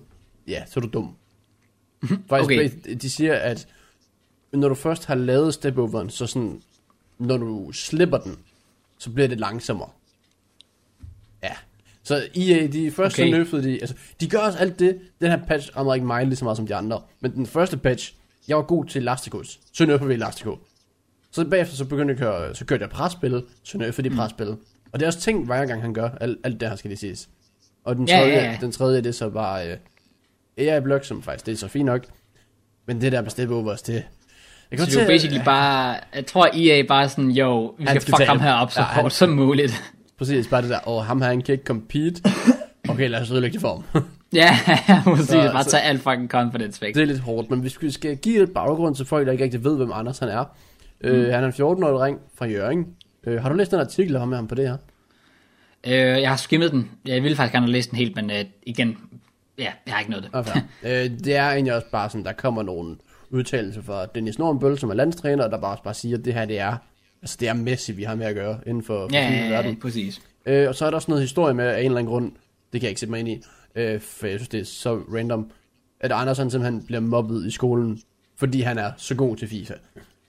[0.47, 1.15] ja, så er du dum.
[2.29, 2.69] Faktisk, Okay.
[3.01, 3.67] de siger, at
[4.53, 6.61] når du først har lavet stepoveren, så sådan,
[7.19, 8.35] når du slipper den,
[8.97, 9.89] så bliver det langsommere.
[11.43, 11.53] Ja.
[12.03, 13.29] Så EA, de først Okay.
[13.31, 16.35] nerfede de, altså, de gør også alt det, den her patch rammer ikke mig lige
[16.35, 18.13] så meget som de andre, men den første patch,
[18.47, 20.57] jeg var god til Elasticos, så nerfede vi Elastico.
[21.31, 24.15] Så bagefter så begyndte jeg at køre, så kørte jeg presspil, så nerfede de Mm.
[24.15, 24.55] presspil.
[24.93, 26.99] Og det er også ting, hver gang han gør, alt, alt det her skal det
[26.99, 27.29] siges.
[27.85, 28.57] Og den Ja, tredje, ja, ja.
[28.61, 29.77] den tredje det er så bare øh,
[30.57, 32.05] AI Block, som faktisk det er så fint nok.
[32.87, 34.03] Men det der med stepovers, det...
[34.71, 38.01] Jeg Så det er jo basically bare, jeg tror EA bare sådan, jo, vi skal
[38.01, 39.83] skal fuck ham her op så Ja, hårdt som muligt.
[40.17, 42.21] Præcis, bare det der, åh, ham her, han kan ikke compete.
[42.89, 44.03] Okay, lad os ødelægge det for ham.
[44.33, 44.57] ja,
[45.03, 45.27] præcis.
[45.27, 46.95] Så- Bare så- tage alt fucking confidence væk.
[46.95, 49.43] det er lidt hårdt, men hvis vi skal give et baggrund til folk, der ikke
[49.43, 50.45] rigtig ved, hvem Anders han er.
[51.01, 52.85] Øh, han er en 14-årig dreng fra Jørgen.
[53.27, 54.77] Øh, har du læst den artikel, med ham på det her?
[55.87, 56.91] Øh, jeg har skimmet den.
[57.05, 58.97] Jeg ville faktisk gerne have læst den helt, men øh, igen,
[59.57, 60.35] ja, jeg har ikke noget det.
[60.35, 60.61] Okay.
[61.05, 62.95] øh, det er egentlig også bare sådan, der kommer nogle
[63.29, 66.45] udtalelser fra Dennis Nordenbøl, som er landstræner, der bare også bare siger, at det her,
[66.45, 66.77] det er,
[67.21, 69.49] altså det er Messi, vi har med at gøre inden for, for Ja, ja, ja,
[69.49, 69.79] verden.
[69.79, 70.21] præcis.
[70.45, 72.31] Øh, og så er der også noget historie med, af en eller anden grund,
[72.73, 73.41] det kan jeg ikke sætte mig ind i,
[73.75, 75.51] øh, for jeg synes, det er så random,
[75.99, 78.01] at Anders han simpelthen bliver mobbet i skolen,
[78.37, 79.73] fordi han er så god til FIFA.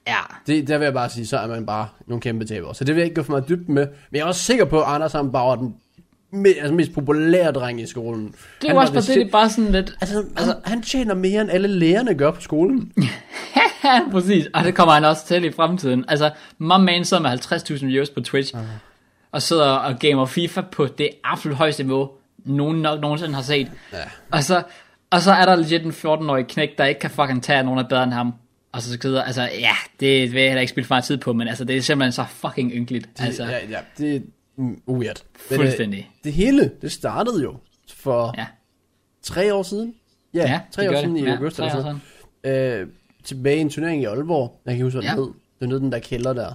[0.07, 2.75] Ja, Det, der vil jeg bare sige, så er man bare nogle kæmpe tabere.
[2.75, 3.87] Så det vil jeg ikke gå for meget dybt med.
[3.87, 5.75] Men jeg er også sikker på, at Anders han bare den
[6.33, 8.35] me, altså, mest populære dreng i skolen.
[8.63, 11.41] det er også bare det, det er bare sådan lidt, Altså, altså, han tjener mere,
[11.41, 12.93] end alle lærerne gør på skolen.
[13.85, 16.05] ja, præcis, og det kommer han også til i fremtiden.
[16.09, 18.55] Altså, my man sidder med 50.000 views på Twitch,
[19.33, 22.11] og sidder og gamer FIFA på det absolut højeste niveau,
[22.45, 23.71] nogen nok nogensinde har set.
[23.93, 23.99] Ja.
[24.31, 24.63] Og så,
[25.11, 27.89] og så er der legit en 14-årig knæk, der ikke kan fucking tage nogen af
[27.89, 28.35] bedre end ham.
[28.73, 31.33] Og så skrider, altså ja, det vil jeg heller ikke spille for meget tid på,
[31.33, 33.09] men altså det er simpelthen så fucking ynkeligt.
[33.19, 34.21] Det, altså, ja, ja, det er
[34.89, 35.23] weird.
[35.51, 36.11] Øh, fuldstændig.
[36.25, 37.57] det hele, det startede jo
[37.95, 38.47] for Ja.
[39.23, 39.95] tre år siden.
[40.35, 41.21] Ja, Ja, tre det år siden det.
[41.23, 41.73] i Ja, august eller
[42.45, 42.89] sådan øh,
[43.25, 44.61] Tilbage i en turnering i Aalborg.
[44.67, 45.25] Jeg kan huske, hvad den Ja.
[45.25, 45.33] hed.
[45.61, 46.53] Det nede den der kælder der.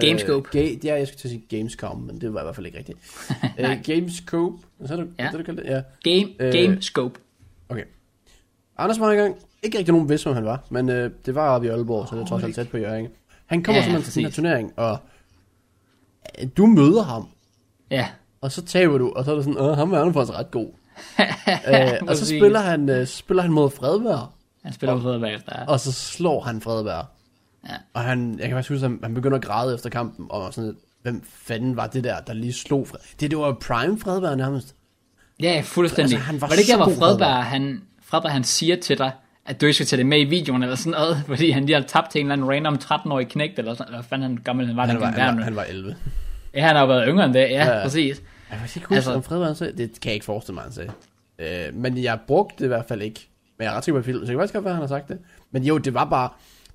[0.00, 0.58] Gamescope.
[0.58, 2.66] Øh, ga- ja, jeg skulle til at sige Gamescom, men det var i hvert fald
[2.66, 2.98] ikke rigtigt.
[3.58, 4.56] øh, Gamescope.
[4.78, 5.08] Hvad sagde du?
[5.18, 5.24] Ja.
[5.32, 5.70] Det, du kaldte det?
[5.70, 5.82] Ja.
[6.02, 7.20] Game, Øh, game scope.
[7.68, 7.84] Okay.
[8.78, 9.36] Anders var i gang.
[9.62, 12.16] Ikke rigtig nogen vidste, hvem han var, men øh, det var oppe i Aalborg, så
[12.16, 13.08] det er trods alt tæt på Jørgen.
[13.46, 14.98] Han kommer Ja, simpelthen til den her turnering, og
[16.42, 17.28] øh, du møder ham,
[17.90, 18.08] Ja.
[18.40, 20.50] og så taber du, og så er det sådan, åh, ham er han faktisk ret
[20.50, 20.66] god.
[21.74, 24.26] øh, og så spiller han, øh, spiller han mod Fredberg,
[24.64, 25.66] Han spiller på fodbold bagefter.
[25.66, 27.04] og så slår han Fredberg.
[27.68, 27.74] Ja.
[27.94, 30.50] Og han, jeg kan faktisk huske, at han- begynder at græde efter kampen, og var
[30.50, 33.00] sådan hvem fanden var det der, der lige slog Fred?
[33.20, 34.74] Det, det var Prime Fredberg nærmest.
[35.42, 36.14] Ja, fuldstændig.
[36.14, 38.98] Altså, han var var det ikke, der, hvor god, Fredberg, han, Fredberg, han siger til
[38.98, 39.12] dig,
[39.48, 41.76] at du ikke skal tage det med i videoen eller sådan noget, fordi han lige
[41.76, 44.66] har tabt til en eller anden random 13-årig knægt, eller sådan, eller fanden han gammel
[44.66, 45.96] han var, Han var, han, var, han var 11.
[46.54, 47.82] Ja, han har jo været yngre end det, ja, Ja.
[47.82, 48.22] præcis.
[48.50, 49.72] Jeg kan ikke huske, Altså- om Fred var han sagde.
[49.76, 50.90] Det kan jeg ikke forestille mig, han sagde.
[51.38, 53.28] Øh, men jeg brugte det i hvert fald ikke.
[53.58, 54.88] Men jeg er ret sikker på, at så jeg kan faktisk godt være, han har
[54.88, 55.18] sagt det.
[55.50, 56.28] Men jo, det var bare,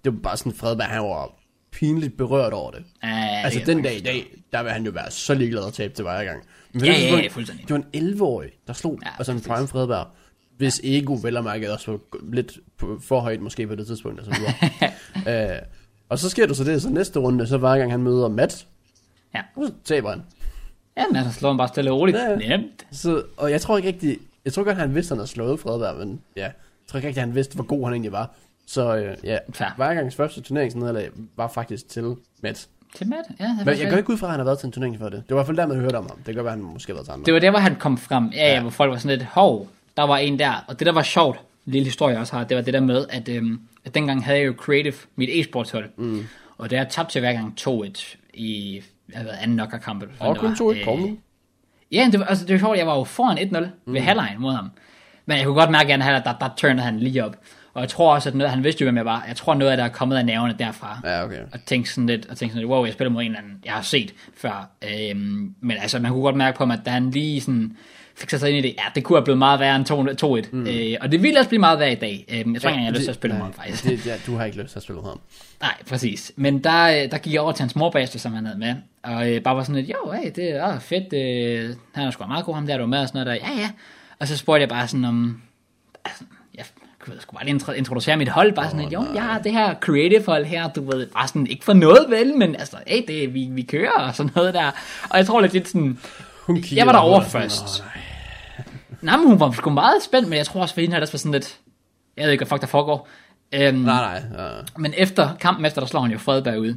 [0.05, 1.31] det var bare sådan, Fredberg, han var
[1.71, 2.83] pinligt berørt over det.
[3.03, 5.73] Ja, ja, altså den dag i dag, der vil han jo være så ligeglad at
[5.73, 6.43] tabe til hver gang.
[6.73, 7.67] Men Ja, det ja, ja, fuldstændig.
[7.67, 10.07] Det var en 11-årig, der slog, Ja, altså en prime Fredberg.
[10.63, 11.99] Hvis ego vel og mærket også var
[12.33, 12.57] lidt
[13.01, 14.19] for højt måske på det tidspunkt.
[14.19, 14.31] Og, så
[15.25, 15.53] videre.
[15.55, 15.59] øh,
[16.09, 18.67] og så sker der så det, så næste runde, så hver gang han møder Matt,
[19.35, 19.41] Ja.
[19.55, 20.21] så taber han.
[20.97, 22.17] Ja, men altså slår han bare stille og roligt.
[22.17, 22.57] Ja.
[22.57, 22.85] Nemt.
[22.91, 25.59] Så, og jeg tror ikke rigtig, jeg tror godt, han vidste, at han havde slået
[25.59, 26.51] Fredberg, men ja, jeg
[26.87, 28.31] tror ikke rigtig, han vidste, hvor god han egentlig var.
[28.67, 29.67] Så øh, ja, Fair.
[29.75, 32.67] hver gangs første turneringsnederlag var faktisk til Matt.
[32.95, 33.45] Til Matt, ja.
[33.45, 35.09] Det, Men jeg går ikke ud fra, at han har været til en turnering for
[35.09, 35.23] det.
[35.29, 36.17] Det var i hvert fald der, man hørte om ham.
[36.17, 37.25] Det kan godt være, han måske har været til andre.
[37.25, 38.29] Det var der, hvor han kom frem.
[38.33, 38.61] Ja, ja, Ja.
[38.61, 40.65] hvor folk var sådan lidt, hov, der var en der.
[40.67, 43.05] Og det, der var sjovt, lille historie jeg også har, det var det der med,
[43.09, 45.89] at, øhm, at dengang havde jeg jo Creative, mit e-sportshold.
[45.97, 46.27] Mm.
[46.57, 48.81] Og der tabte til hver gang 2-1 i
[49.13, 50.55] jeg ved, anden hvad Og kun var.
[50.55, 51.17] to ikke Øh, kommet.
[51.91, 54.53] Ja, det var, altså, det var sjovt, jeg var jo foran 1-0 ved halvlejen mod
[54.53, 54.69] ham.
[55.25, 57.35] Men jeg kunne godt mærke, at han, der, der turnede han lige op.
[57.73, 59.25] Og jeg tror også, at noget, han vidste jo, hvem jeg var.
[59.27, 60.99] Jeg tror, noget af det er kommet af nerverne derfra.
[61.03, 61.39] Ja, okay.
[61.53, 63.59] Og tænkte sådan lidt, og tænkte sådan lidt, wow, jeg spiller mod en eller anden,
[63.65, 64.69] jeg har set før.
[64.83, 67.77] Øhm, men altså, man kunne godt mærke på ham, at da han lige sådan
[68.15, 70.49] fik sig ind i det, ja, det kunne have blevet meget værre end 2-1.
[70.55, 70.67] Mm.
[70.67, 72.25] Øh, og det ville også blive meget værre i dag.
[72.29, 73.83] Øhm, jeg tror ikke, engang, jeg har lyst til at spille mod ham, faktisk.
[73.83, 75.19] Det, ja, du har ikke lyst til at spille mod ham.
[75.61, 76.31] Nej, præcis.
[76.35, 78.75] Men der, øh, der gik jeg over til hans morbagster, som han havde med.
[79.03, 81.13] Og øh, bare var sådan lidt, jo, hey, det er fedt.
[81.13, 83.47] Øh, han er sgu meget god, ham der, du med og sådan noget der.
[83.53, 83.69] Ja, ja.
[84.19, 85.41] Og så spurgte jeg bare sådan om...
[86.05, 86.23] Altså,
[86.55, 86.65] jeg
[86.99, 89.51] kunne sgu bare lige intro- introducere mit hold, bare sådan lidt, jo, jeg har det
[89.51, 93.01] her creative hold her, du ved, bare sådan, ikke for noget vel, men altså, hey,
[93.07, 94.71] det, vi, vi kører og sådan noget der.
[95.09, 95.99] Og jeg tror lidt lidt sådan,
[96.41, 97.63] Hun jeg var derovre først.
[97.81, 98.02] "Åh, nej."
[99.03, 101.09] Nej, men hun var sgu meget spændt, men jeg tror også, for hende her, der
[101.11, 101.59] var sådan lidt,
[102.17, 103.07] jeg ved ikke, hvad fuck der foregår.
[103.51, 104.59] Øhm, Nej, nej.
[104.59, 106.75] Uh, men efter kampen efter, der slår han jo Fredberg ud.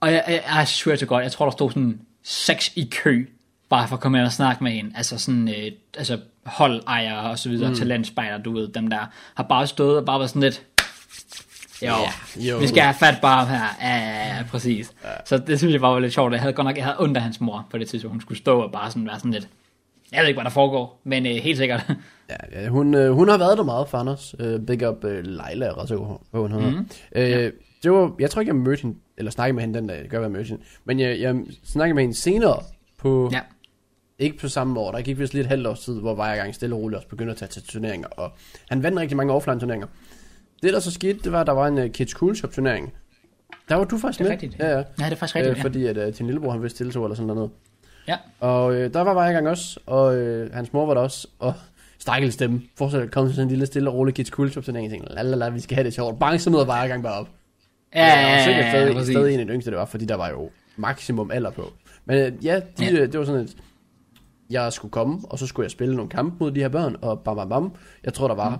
[0.00, 3.26] Og jeg, jeg, jeg swear til godt, jeg tror, der stod sådan seks i kø,
[3.70, 4.92] bare for at komme ind og snakke med en.
[4.96, 7.76] Altså sådan, øh, altså holdejere og så videre, mm.
[7.76, 10.62] talentspejder, du ved, dem der har bare stået og bare været sådan lidt,
[11.82, 12.12] jo, Ja,
[12.50, 12.58] jo.
[12.58, 13.64] vi skal have fat bare her.
[13.82, 14.92] Ja, ja, ja, præcis.
[15.04, 15.08] Ja.
[15.24, 16.32] Så det synes jeg bare var lidt sjovt.
[16.32, 18.12] Jeg havde godt nok, jeg havde ondt af hans mor på det tidspunkt.
[18.12, 19.48] Hun skulle stå og bare sådan være sådan lidt,
[20.12, 21.86] jeg ved ikke, hvad der foregår, men øh, helt sikkert.
[22.30, 24.34] ja, ja, hun, øh, hun har været der meget for Anders.
[24.40, 26.70] Uh, big up uh, Leila, eller så, hvad hun hedder.
[26.70, 26.78] Mm.
[27.16, 27.52] Uh,
[27.82, 30.10] det var, jeg tror ikke, jeg mødte hende, eller snakkede med hende den dag, det
[30.10, 30.62] gør, jeg mødte hende.
[30.84, 32.62] Men jeg, jeg snakkede med hende senere
[32.98, 33.40] på, ja.
[34.18, 36.36] ikke på samme år, der gik vist lige et halvt års tid, hvor var jeg
[36.36, 38.32] gang stille og roligt også begyndte at tage til turneringer, og
[38.70, 39.86] han vandt rigtig mange offline turneringer.
[40.62, 42.92] Det der så skete, det var, at der var en uh, Kids Cool Shop turnering.
[43.68, 44.32] Der var du faktisk Det er med.
[44.42, 44.58] rigtigt.
[44.58, 44.76] Ja, ja.
[44.76, 45.62] Ja, det er faktisk rigtigt, Øh, ja.
[45.62, 47.50] fordi at uh, din lillebror, han vist deltog eller sådan noget.
[48.08, 48.16] Ja.
[48.40, 51.54] Og øh, der var jeg gang også, og øh, hans mor var der også, og
[51.98, 52.62] stakkels stemme.
[52.76, 54.92] Fortsat at komme til sådan en lille stille og rolig kids cool shop turnering, og
[54.92, 56.18] tænkte, lalala, vi skal have det sjovt.
[56.18, 57.28] Bare så møder var jeg gang bare op.
[57.94, 59.14] Ja, ja, ja, sikkert ja, stadig, præcis.
[59.14, 61.72] stadig en af de yngste, det var, fordi der var jo maksimum alder på.
[62.04, 62.90] Men øh, ja, de, Ja.
[62.90, 62.92] ja.
[63.00, 63.56] Øh, det var sådan et,
[64.50, 67.20] jeg skulle komme, og så skulle jeg spille nogle kampe mod de her børn, og
[67.20, 67.72] bam, bam, bam.
[68.04, 68.56] Jeg tror, der var, Mm.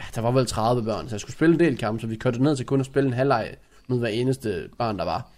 [0.00, 2.16] ja, der var vel 30 børn, så jeg skulle spille en del kampe, så vi
[2.16, 3.54] kørte ned til kun at spille en halvleg
[3.88, 5.30] med hver eneste barn, der var.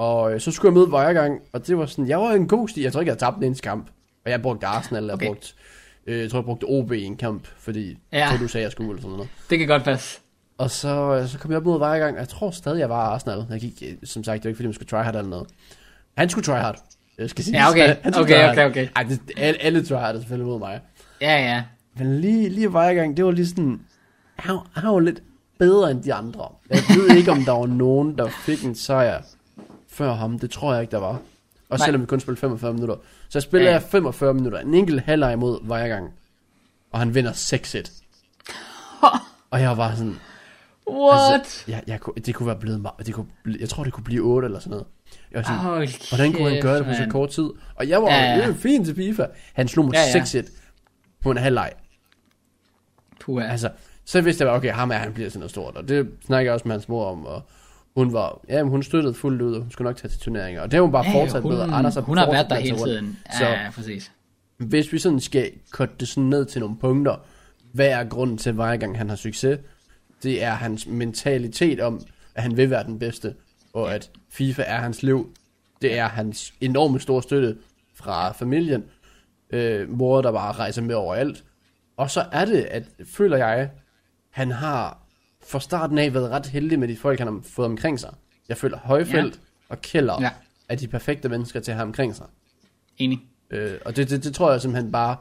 [0.00, 2.68] Og øh, så skulle jeg møde Vejrgang, og det var sådan, jeg var en god
[2.68, 2.82] sti.
[2.84, 3.86] Jeg tror ikke, jeg havde tabt en kamp.
[4.24, 5.26] Og jeg brugte Arsenal, jeg Okay.
[5.26, 5.48] brugte,
[6.06, 8.18] øh, jeg tror, jeg brugte OB i en kamp, fordi Ja.
[8.18, 8.36] ja.
[8.40, 9.28] du sagde, jeg skulle eller sådan noget.
[9.50, 10.20] Det kan godt passe.
[10.58, 12.96] Og så, øh, så kom jeg op mod Vejrgang, og jeg tror stadig, jeg var
[12.96, 13.44] Arsenal.
[13.50, 15.48] Jeg gik, øh, som sagt, det var ikke, fordi man skulle try hard eller noget.
[16.16, 16.78] Han skulle try hard.
[17.18, 17.96] Jeg skal sige, Ja, okay.
[18.02, 18.50] Han Okay, hard.
[18.58, 18.88] okay, okay.
[18.96, 20.80] Ej, det, alle, alle try hard selvfølgelig mod mig.
[21.20, 21.62] Ja, ja.
[21.98, 23.80] Men lige, lige Vejrgang, det var lige sådan,
[24.36, 25.22] han, han var lidt
[25.58, 26.48] bedre end de andre.
[26.70, 29.22] Jeg ved ikke, om der var nogen, der fik en sejr
[29.90, 30.38] før ham.
[30.38, 31.18] Det tror jeg ikke, der var.
[31.68, 31.84] Og Nej.
[31.86, 32.94] selvom vi kun spillede 45 minutter.
[33.28, 33.72] Så jeg spiller Ja.
[33.72, 34.58] jeg 45 minutter.
[34.58, 36.10] En enkelt halvleg mod Vejrgang.
[36.92, 38.02] Og han vinder 6-1.
[39.50, 40.16] og jeg var sådan,
[40.90, 41.32] What?
[41.40, 43.26] Altså, jeg, jeg, det kunne være blevet meget, det kunne,
[43.60, 44.86] jeg tror det kunne blive 8 eller sådan noget.
[45.30, 47.50] Jeg var sådan, Hold hvordan kunne han gøre det på så kort tid?
[47.74, 49.26] Og jeg var Ja, ja, fint til FIFA.
[49.52, 50.40] Han slog mig Ja, ja, ja.
[50.40, 50.50] 6-1
[51.22, 51.72] på en halvleg.
[53.20, 53.48] Puh, ja.
[53.48, 53.70] Altså,
[54.04, 55.76] så vidste jeg, okay, ham er, han bliver sådan noget stort.
[55.76, 57.42] Og det snakker jeg også med hans mor om, og
[57.96, 60.62] hun var, ja, hun støttede fuldt ud, og hun skulle nok tage til turneringer.
[60.62, 61.60] Og det har hun bare Ja, fortsat hun, med.
[61.60, 63.18] og Anders har hun har været der hele tiden.
[63.32, 64.12] Ja, Så ja, præcis.
[64.58, 67.16] hvis vi sådan skal korte det sådan ned til nogle punkter,
[67.72, 69.58] hvad er grunden til, at hver gang han har succes?
[70.22, 72.00] Det er hans mentalitet om,
[72.34, 73.34] at han vil være den bedste,
[73.72, 75.34] og at FIFA er hans liv.
[75.82, 77.56] Det er hans enorme store støtte
[77.94, 78.84] fra familien,
[79.50, 81.44] øh, mor, der bare rejser med overalt.
[81.96, 83.70] Og så er det, at føler jeg,
[84.30, 84.98] han har
[85.50, 88.14] fra starten af været ret heldig med de folk, han har fået omkring sig.
[88.48, 89.40] Jeg føler Højfeldt ja.
[89.74, 90.22] og Keller Ja.
[90.24, 90.30] ja.
[90.68, 92.26] er de perfekte mennesker til at have omkring sig.
[92.98, 93.20] Enig.
[93.50, 95.16] Øh, og det, det, det tror jeg simpelthen bare,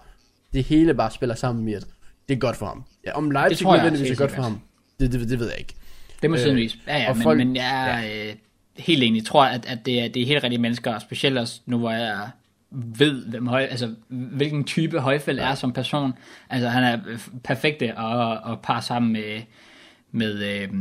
[0.53, 1.85] det hele bare spiller sammen med, at
[2.29, 2.83] det er godt for ham.
[3.05, 4.59] Ja, om Leipzig tror jeg nødvendigvis er godt for ham,
[4.99, 5.75] det, det, det ved jeg ikke.
[6.21, 8.35] Det må Øh, øh, Ja, ja, men, folk- men jeg er øh,
[8.77, 9.19] helt enig.
[9.19, 11.77] Jeg tror, at, at det, er, det er helt rigtige mennesker, og specielt også nu,
[11.77, 12.29] hvor jeg
[12.71, 16.13] ved, hvem høj, altså, hvilken type Højfeldt er som person.
[16.49, 19.41] Altså, han er perfekte at, at parre sammen med,
[20.11, 20.73] med, øh,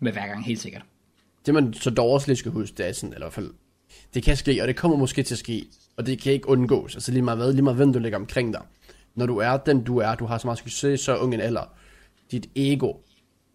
[0.00, 0.82] med hver gang, helt sikkert.
[1.46, 3.50] Det man så dog også lige skal huske, det er sådan, eller i hvert fald,
[4.14, 5.66] det kan ske, og det kommer måske til at ske,
[5.96, 6.94] og det kan ikke undgås.
[6.94, 8.62] Altså lige meget hvad, lige meget hvem du lægger omkring dig.
[9.14, 11.74] Når du er den du er, du har så meget succes, så ung en alder,
[12.30, 12.92] dit ego,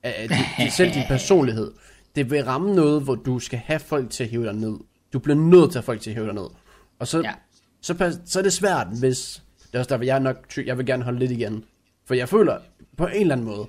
[0.06, 1.72] øh, dit, selv din personlighed,
[2.16, 4.78] det vil ramme noget, hvor du skal have folk til at hive dig ned.
[5.14, 6.48] Du bliver nødt til at have folk til at hive dig ned.
[7.00, 7.24] Og så, ja.
[7.28, 7.34] Ja.
[7.82, 10.66] så, pas, så er det svært, hvis, det er også derfor, jeg er nok, ty-
[10.66, 11.64] jeg vil gerne holde lidt igen.
[12.06, 12.60] For jeg føler
[12.98, 13.68] på en eller anden måde,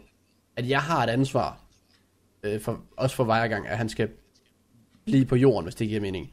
[0.59, 1.61] at jeg har et ansvar,
[2.42, 4.09] øh, for, også for Vejergang, at han skal
[5.04, 6.32] blive på jorden, hvis det giver mening.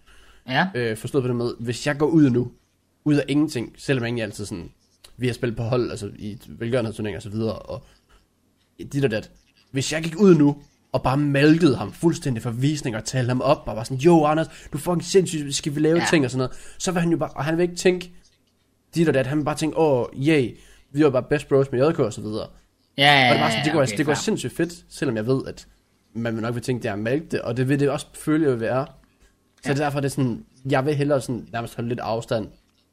[0.49, 2.51] Ja, Øh, forstået på den måde, hvis jeg går ud nu,
[3.03, 4.71] ud af ingenting, selvom jeg egentlig altid sådan,
[5.17, 7.85] vi har spillet på hold, altså i velgørenhedsturneringer og så videre, og
[8.93, 9.31] dit og dat.
[9.71, 10.61] Hvis jeg gik ud nu,
[10.91, 14.25] og bare malkede ham fuldstændig for visning, og talte ham op, og var sådan, jo
[14.25, 16.05] Anders, du er fucking sindssygt, skal vi lave ja.
[16.09, 18.11] Ting og sådan noget, så vil han jo bare, og han vil ikke tænke,
[18.95, 20.57] dit og dat, han vil bare tænke, åh, oh, yay,
[20.91, 22.47] vi var bare best bros med JK og så videre.
[22.97, 25.27] Ja, ja, Og det, var sådan, det, går, okay, det går sindssygt fedt, selvom jeg
[25.27, 25.67] ved, at
[26.13, 28.51] man vil nok vil tænke, det er at det, og det vil det også føle
[28.51, 28.85] at være.
[29.63, 29.73] Så Ja.
[29.77, 32.47] derfor er det sådan, jeg vil hellere sådan, nærmest holde lidt afstand,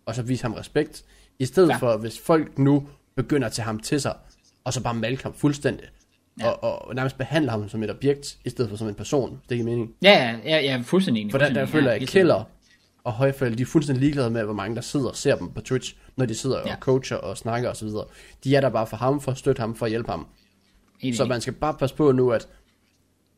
[0.06, 1.04] og så vise ham respekt,
[1.38, 1.76] i stedet Ja.
[1.76, 4.14] for, hvis folk nu begynder at tage ham til sig,
[4.64, 5.86] og så bare malke ham fuldstændig,
[6.40, 6.48] Ja.
[6.48, 9.56] og, og, nærmest behandle ham som et objekt, i stedet for som en person, det
[9.56, 9.90] giver mening.
[10.02, 11.30] Ja, ja, ja, er fuldstændig.
[11.30, 12.06] For der, der føler jeg, Ja.
[12.06, 12.44] Keller
[13.04, 15.60] og Højfald, de er fuldstændig ligeglade med, hvor mange der sidder og ser dem på
[15.60, 16.72] Twitch, når de sidder Ja.
[16.74, 17.88] og coacher og snakker osv.
[18.44, 20.26] De er der bare for ham, for at støtte ham, for at hjælpe ham.
[21.00, 21.16] Enig.
[21.16, 22.48] Så man skal bare passe på nu, at,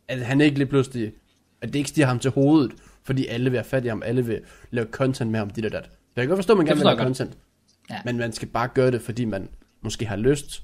[0.09, 1.13] at han ikke lige pludselig,
[1.61, 2.73] at det ikke stiger ham til hovedet,
[3.05, 4.41] fordi alle vil have fat i ham, alle vil
[4.71, 5.91] lave content med ham, dit og dat.
[6.17, 7.39] Jeg kan godt forstå, at man gerne vil lave content,
[7.91, 8.01] Ja.
[8.05, 9.49] men man skal bare gøre det, fordi man
[9.83, 10.63] måske har lyst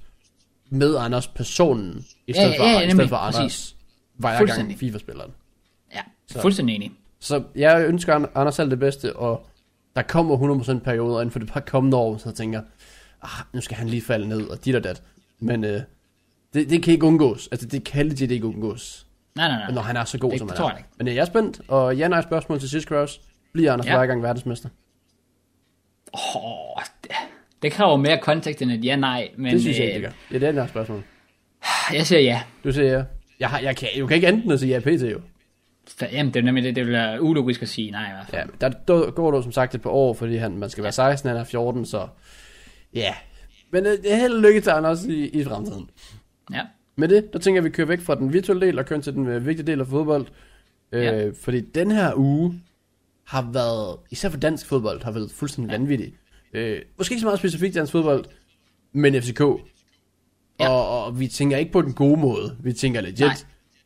[0.70, 3.76] med Anders personen, i Ja, stedet ja, for, ja, i stedet for Anders præcis.
[4.16, 4.78] hver gang Fuldstændig.
[4.78, 5.30] FIFA-spilleren.
[5.94, 6.92] Ja, Så- fuldstændig enig.
[7.20, 9.46] Så jeg ønsker An- Anders alt det bedste, og
[9.96, 12.62] der kommer 100% perioder inden for det par kommende år, så jeg tænker,
[13.22, 15.02] ah, nu skal han lige falde ned, og dit og dat.
[15.40, 15.80] Men øh,
[16.54, 17.48] det, det kan ikke undgås.
[17.52, 19.06] Altså, det kan legit ikke undgås,
[19.36, 19.70] Nej, nej, nej.
[19.72, 20.76] når han er så god, Det- som det han er.
[20.76, 20.88] ikke.
[20.98, 23.20] Men øh, jeg er spændt, og ja, nej, spørgsmål til sidst, Kraus.
[23.52, 23.96] Bliver Anders Ja.
[23.96, 24.68] hver gang verdensmester?
[26.14, 27.10] Åh, det,
[27.62, 30.38] det kræver mere kontekst end et ja-nej, men Det synes jeg ikke, øh, det gør.
[30.46, 31.02] Ja, det er et spørgsmål.
[31.92, 32.42] jeg siger ja.
[32.64, 33.04] Du siger ja.
[33.40, 35.02] Jeg, har, jeg, kan, jeg kan ikke enten at sige ja pt.
[35.12, 35.20] jo.
[36.12, 38.50] Jamen, det er nemlig det, det vil være ulogisk at sige nej i hvert fald.
[38.62, 41.28] Ja, der, går du som sagt et par år, fordi han, man skal være 16,
[41.28, 42.08] han er 14, så
[42.94, 43.14] ja.
[43.72, 45.90] Men øh, det er held og lykke til Anders i, i fremtiden.
[46.52, 46.62] Ja.
[46.96, 49.00] Med det, der tænker jeg, at vi kører væk fra den virtuelle del og kører
[49.00, 50.26] til den øh, vigtige del af fodbold.
[50.92, 51.30] Øh, Ja.
[51.42, 52.60] Fordi den her uge
[53.26, 55.78] har været, især for dansk fodbold, har været fuldstændig ja.
[55.78, 56.14] vanvittig.
[56.52, 58.24] Øh, måske ikke så meget specifikt dansk fodbold,
[58.92, 59.40] men FCK.
[59.40, 60.68] Ja.
[60.68, 62.56] Og, og vi tænker ikke på den gode måde.
[62.60, 63.36] Vi tænker legit Nej.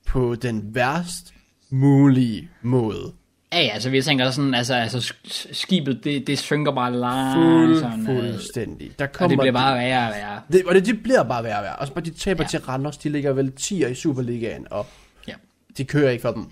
[0.06, 1.34] på den værst
[1.70, 3.12] mulige måde.
[3.52, 8.06] Ja, ja, altså vi tænker sådan, altså, altså sk- skibet, det, det synker bare langsomt.
[8.06, 8.90] Fuld, øh, fuldstændig.
[8.98, 10.40] Der Og kommer det bliver bare værre og værre.
[10.52, 11.76] Det, og det, det bliver bare værre og værre.
[11.76, 12.48] Og så bare de taber Ja.
[12.48, 14.86] til Randers, de ligger vel 10'er i Superligaen, og
[15.28, 15.32] Ja.
[15.78, 16.44] de kører ikke for dem.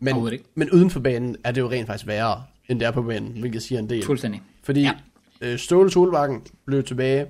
[0.00, 0.16] Men,
[0.54, 3.32] men uden for banen er det jo rent faktisk værre, end det er på banen,
[3.40, 4.04] hvilket siger en del.
[4.04, 4.42] Fuldstændig.
[4.62, 4.92] Fordi Ja.
[5.40, 7.26] øh, Ståle Solbakken blev tilbage,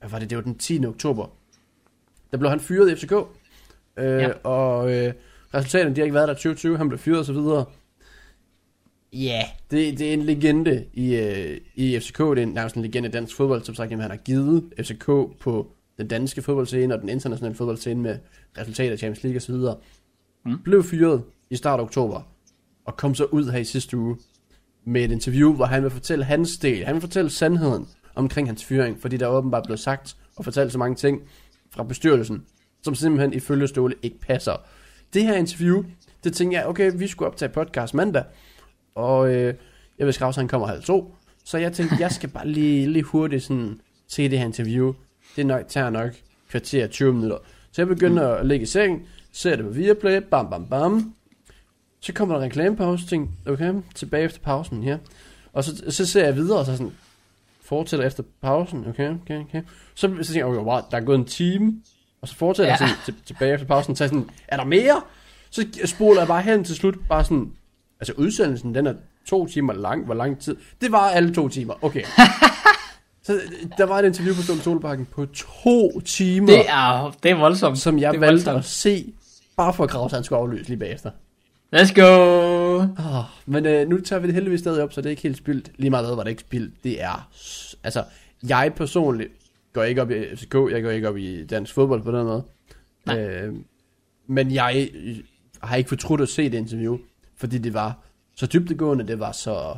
[0.00, 0.86] hvad var det, det var den 10.
[0.86, 1.26] oktober.
[2.30, 4.28] Der blev han fyret i FCK, øh, ja.
[4.44, 5.12] og øh,
[5.54, 7.64] resultaterne, de har ikke været der i 2020, han blev fyret og så videre.
[9.12, 9.44] Ja, yeah.
[9.70, 13.12] det, det er en legende i, øh, i FCK, det er nærmest en legende i
[13.12, 15.06] dansk fodbold, som sagt, jamen, han har givet FCK
[15.40, 15.66] på
[15.98, 18.18] den danske fodboldscene og den internationale fodboldscene med
[18.58, 19.76] resultater af Champions League og så videre.
[20.44, 20.62] Mm.
[20.64, 22.22] Blev fyret i start af oktober,
[22.84, 24.16] og kom så ud her i sidste uge
[24.84, 26.84] med et interview, hvor han vil fortælle hans del.
[26.84, 30.72] Han vil fortælle sandheden omkring hans fyring, fordi der er åbenbart blevet sagt og fortalt
[30.72, 31.22] så mange ting
[31.70, 32.44] fra bestyrelsen,
[32.82, 34.52] som simpelthen ifølge Ståle ikke passer.
[35.14, 35.84] Det her interview,
[36.24, 38.24] det tænkte jeg, okay, vi skulle optage podcast mandag,
[38.94, 39.54] og øh,
[39.98, 42.86] jeg ved skrive, at han kommer halv to, så jeg tænkte, jeg skal bare lige,
[42.86, 44.92] lige hurtigt sådan, se det her interview.
[45.36, 46.10] Det nok, tager nok
[46.50, 47.38] kvarter 20 minutter.
[47.72, 51.14] Så jeg begynder at ligge i seng, ser det på Viaplay, bam bam bam,
[52.00, 54.98] så kommer der en reklamepause, tænkte, okay, tilbage efter pausen her.
[55.52, 56.92] Og så, så ser jeg videre, og så sådan,
[57.60, 59.62] fortsætter efter pausen, okay, okay, okay.
[59.94, 61.82] Så, så tænker jeg, okay, wow, der er gået en time,
[62.22, 62.76] og så fortsætter Ja.
[62.80, 65.00] jeg sådan, til, tilbage efter pausen, så sådan, er der mere?
[65.50, 67.52] Så spoler jeg bare hen til slut, bare sådan,
[68.00, 68.94] altså udsendelsen, den er
[69.28, 70.56] to timer lang, hvor lang tid?
[70.80, 72.02] Det var alle to timer, okay.
[73.26, 73.40] så
[73.78, 77.78] der var et interview på Ståle Solbakken på to timer, Det er, det er voldsomt.
[77.78, 78.58] som jeg valgte voldsomt.
[78.58, 79.12] at se,
[79.56, 81.10] bare for at Kraus han skulle afløse lige bagefter.
[81.76, 82.78] Let's go!
[82.78, 85.36] Oh, Men øh, nu tager vi det heldigvis stadig op, så det er ikke helt
[85.36, 85.70] spildt.
[85.76, 86.84] Lige meget hvad var det ikke spildt.
[86.84, 87.28] Det er...
[87.84, 88.04] Altså,
[88.48, 89.30] jeg personligt
[89.78, 90.54] går ikke op i FCK.
[90.54, 92.44] Jeg går ikke op i dansk fodbold på den måde.
[93.06, 93.20] Nej.
[93.20, 93.54] Øh,
[94.26, 95.16] men jeg øh,
[95.62, 96.98] har ikke fortrudt at se det interview,
[97.36, 97.98] fordi det var
[98.36, 99.76] så dybdegående, det var så...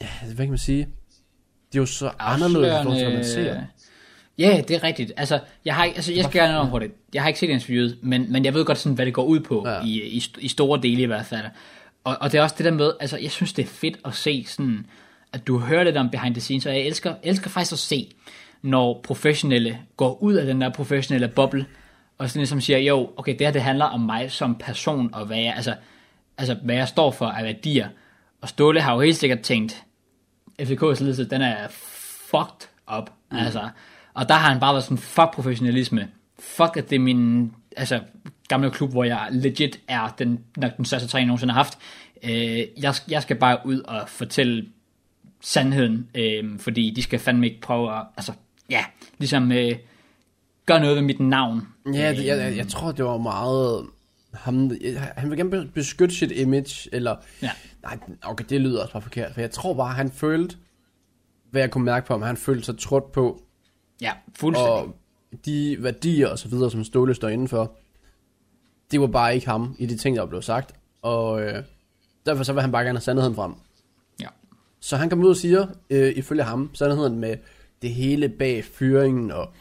[0.00, 0.88] Ja, hvad kan man sige?
[1.72, 3.40] Det er jo så anderledes, hvad man ser.
[3.40, 3.66] Afslørende.
[4.38, 5.12] Ja, det er rigtigt.
[5.16, 6.90] Altså, jeg, har altså, jeg skal gerne på det.
[7.14, 9.40] Jeg har ikke set interviewet, men, men jeg ved godt, sådan, hvad det går ud
[9.40, 9.84] på, Ja.
[9.84, 11.46] i, i, i store dele i hvert fald.
[12.04, 14.14] Og, og det er også det der med, altså, jeg synes, det er fedt at
[14.14, 14.86] se sådan,
[15.32, 18.12] at du hører lidt om behind the scenes, og jeg elsker, elsker faktisk at se,
[18.62, 21.66] når professionelle går ud af den der professionelle boble,
[22.18, 25.26] og sådan ligesom siger, jo, okay, det her det handler om mig som person, og
[25.26, 25.74] hvad jeg, altså,
[26.38, 27.88] altså, hvad jeg står for af værdier.
[28.40, 29.84] Og Ståle har jo helt sikkert tænkt,
[30.62, 31.68] FCK's ledelse, den er
[32.30, 33.10] fucked up.
[33.30, 33.36] Mm.
[33.36, 33.68] Altså,
[34.14, 36.08] og der har han bare været sådan, fuck professionalisme.
[36.38, 38.00] Fuck, at det er min altså,
[38.48, 41.78] gamle klub, hvor jeg legit er den, nok den største træner, jeg nogensinde har haft.
[42.22, 44.66] Øh, jeg, jeg skal bare ud og fortælle
[45.40, 48.32] sandheden, øh, fordi de skal fandme ikke prøve at, altså,
[48.70, 48.84] ja,
[49.18, 49.72] ligesom øh,
[50.66, 51.62] gøre noget ved mit navn.
[51.86, 53.86] Ja, det, jeg, jeg, jeg tror, det var meget...
[54.34, 54.70] Ham,
[55.16, 57.16] han vil gerne be- beskytte sit image, eller...
[57.42, 57.50] Ja.
[57.82, 60.56] Nej, okay, det lyder også bare forkert, for jeg tror bare, han følte,
[61.50, 63.42] hvad jeg kunne mærke på ham, han følte sig trådt på,
[64.00, 64.72] Ja, fuldstændig.
[64.72, 64.94] og
[65.44, 67.76] de værdier og så videre, som Ståle står indenfor,
[68.90, 71.62] det var bare ikke ham i de ting, der blev sagt, og øh,
[72.26, 73.52] derfor så vil han bare gerne have sandheden frem.
[74.20, 74.26] Ja.
[74.80, 77.36] Så han kom ud og siger, øh, ifølge ham, sandheden med
[77.82, 79.52] det hele bag fyringen, og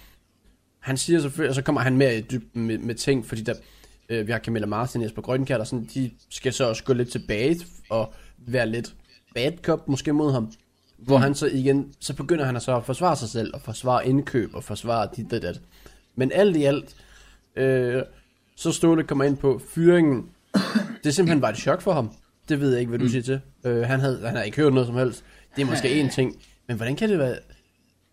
[0.79, 3.53] han siger selvfølgelig, og så kommer han mere i dybden med, med ting, fordi der,
[4.09, 7.11] øh, vi har Camilla Martin Jesper Grønkjær, og sådan, de skal så også gå lidt
[7.11, 7.59] tilbage
[7.89, 8.93] og være lidt
[9.35, 10.51] bad cop måske mod ham.
[10.97, 11.23] Hvor mm.
[11.23, 14.63] han så igen, så begynder han så at forsvare sig selv, og forsvare indkøb, og
[14.63, 15.61] forsvare dit og dat.
[16.15, 16.95] Men alt i alt,
[17.55, 18.03] øh,
[18.55, 20.29] så Ståle kommer ind på fyringen.
[21.03, 22.11] Det simpelthen bare et chok for ham.
[22.49, 23.11] Det ved jeg ikke, hvad du mm.
[23.11, 23.39] siger til.
[23.63, 25.23] Øh, han, havde, han havde ikke hørt noget som helst.
[25.55, 26.35] Det er måske én ting.
[26.67, 27.37] Men hvordan kan det være...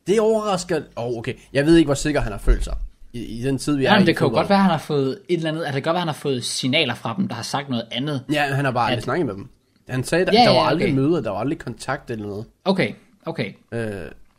[0.07, 0.77] Det overrasker...
[0.97, 1.35] Åh, oh, okay.
[1.53, 2.75] Jeg ved ikke, hvor sikker han har følt sig.
[3.13, 4.79] I, i den tid, vi er Ja, i det kan jo godt være, han har
[4.79, 7.29] fået et eller andet, altså det kan godt være, han har fået signaler fra dem,
[7.29, 8.25] der har sagt noget andet.
[8.33, 9.49] Ja, han har bare aldrig At- snakket med dem.
[9.89, 10.95] Han sagde, der, Ja, der var ja, aldrig okay.
[10.95, 12.45] møder, der var aldrig kontakt eller noget.
[12.65, 12.93] Okay,
[13.27, 13.53] okay.
[13.73, 13.91] Øh,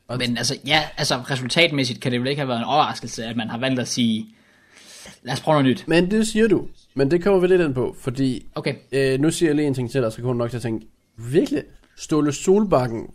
[0.07, 3.36] og Men altså, ja, altså resultatmæssigt kan det vel ikke have været en overraskelse, at
[3.36, 4.26] man har valgt at sige,
[5.24, 5.84] lad os prøve noget nyt.
[5.88, 6.68] Men det siger du.
[6.93, 9.74] Men det kommer vi lidt ind på, fordi Okay, øh, nu siger jeg lige en
[9.74, 10.86] ting til dig, så kommer du nok til at tænke,
[11.18, 11.63] virkelig,
[11.97, 13.07] Ståle Solbakken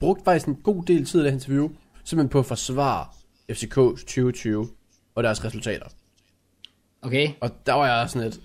[0.00, 1.70] brugte faktisk en god del tid af det interview,
[2.04, 3.06] simpelthen på at forsvare
[3.52, 4.68] FCK's 2020
[5.14, 5.86] og deres resultater.
[7.02, 8.40] okay, Og der var jeg sådan lidt,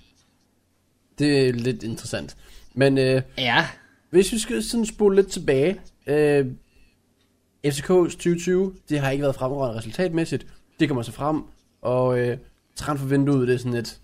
[1.20, 2.38] det er lidt interessant.
[2.74, 3.68] Men øh, ja,
[4.10, 6.46] Hvis vi skal sådan spole lidt tilbage, øh,
[7.68, 10.48] FCK's 2020, det har ikke været fremragende resultatmæssigt.
[10.80, 11.42] Det kommer så frem,
[11.82, 12.38] og øh,
[12.76, 14.00] transfervinduet, det er sådan lidt...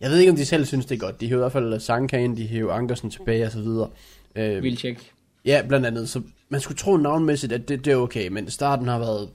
[0.00, 1.20] Jeg ved ikke, om de selv synes, det er godt.
[1.20, 3.90] De hæver i hvert fald Sankan, de hæver Ankersen tilbage og så videre.
[4.36, 5.12] Øh, vild tjek.
[5.44, 6.08] ja, blandt andet.
[6.08, 9.30] Så man skulle tro navnmæssigt, at det, det er okay, men starten har været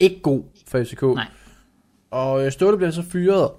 [0.00, 1.02] ikke god for FCK.
[1.02, 1.26] Nej.
[2.10, 3.50] Og øh, Ståle bliver så fyret,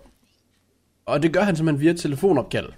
[1.05, 2.70] og det gør han simpelthen via telefonopkald.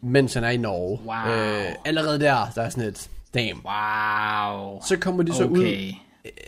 [0.00, 1.00] Mens han er i Norge.
[1.06, 1.34] Wow.
[1.34, 3.60] Øh, allerede der, der er sådan et, damn.
[3.64, 4.80] Wow.
[4.88, 5.92] Så kommer de så ud Okay.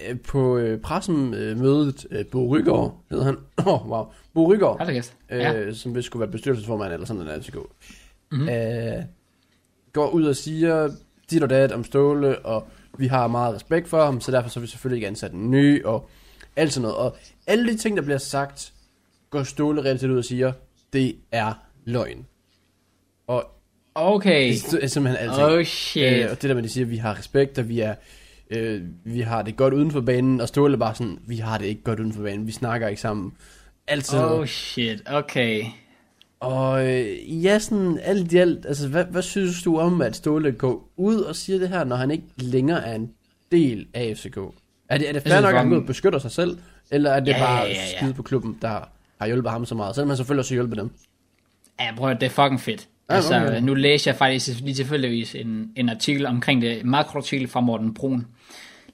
[0.09, 3.37] øh, på øh, pressen øh, øh, Bo Rygaard, hedder han.
[3.67, 4.05] Oh, wow.
[4.35, 5.73] Bo Rygaard, øh, Ja.
[5.73, 7.55] som skulle være bestyrelsesformand eller sådan noget, FCK.
[7.55, 7.65] Mhm.
[8.33, 8.49] Mm-hmm.
[8.49, 9.03] Øh,
[9.93, 10.91] går ud og siger
[11.35, 12.67] dit og dat om Ståle, og
[12.99, 15.51] vi har meget respekt for ham, så derfor så har vi selvfølgelig ikke ansat en
[15.51, 16.09] ny, og
[16.57, 16.97] alt sådan noget.
[16.97, 17.17] Og
[17.47, 18.73] alle de ting, der bliver sagt,
[19.31, 20.53] går Ståle set ud og siger,
[20.93, 21.53] det er
[21.85, 22.27] løgn.
[23.27, 23.45] Og
[23.95, 24.53] Okay.
[24.71, 25.47] det er simpelthen alting.
[25.47, 26.13] Oh shit.
[26.13, 27.95] Øh, og det der med, at de siger, at vi har respekt, og vi, er,
[28.51, 31.59] øh, vi har det godt uden for banen, og Ståle er bare sådan, vi har
[31.59, 33.33] det ikke godt uden for banen, vi snakker ikke sammen.
[33.87, 35.65] Alt sådan Oh shit, okay.
[36.45, 40.53] Og øh, ja, sådan alt i alt, altså hvad, hvad synes du om, at Ståle
[40.53, 43.11] går ud og siger det her, når han ikke længere er en
[43.53, 44.37] del af FCK?
[44.89, 46.59] Er det, er det fair nok, at han går ud beskytter sig selv,
[46.91, 47.97] eller er det Ja, bare ja, ja, ja.
[47.97, 48.81] skide på klubben, der
[49.21, 50.91] har hjulpet ham så meget, selvom han selvfølgelig også har hjulpet dem?
[51.81, 52.89] Ja, prøv at det er fucking fedt.
[53.11, 53.61] Ja, altså, okay.
[53.61, 57.49] nu læser jeg faktisk lige tilfældigvis en, en artikel omkring det, en meget kort artikel
[57.49, 58.27] fra Morten Brun,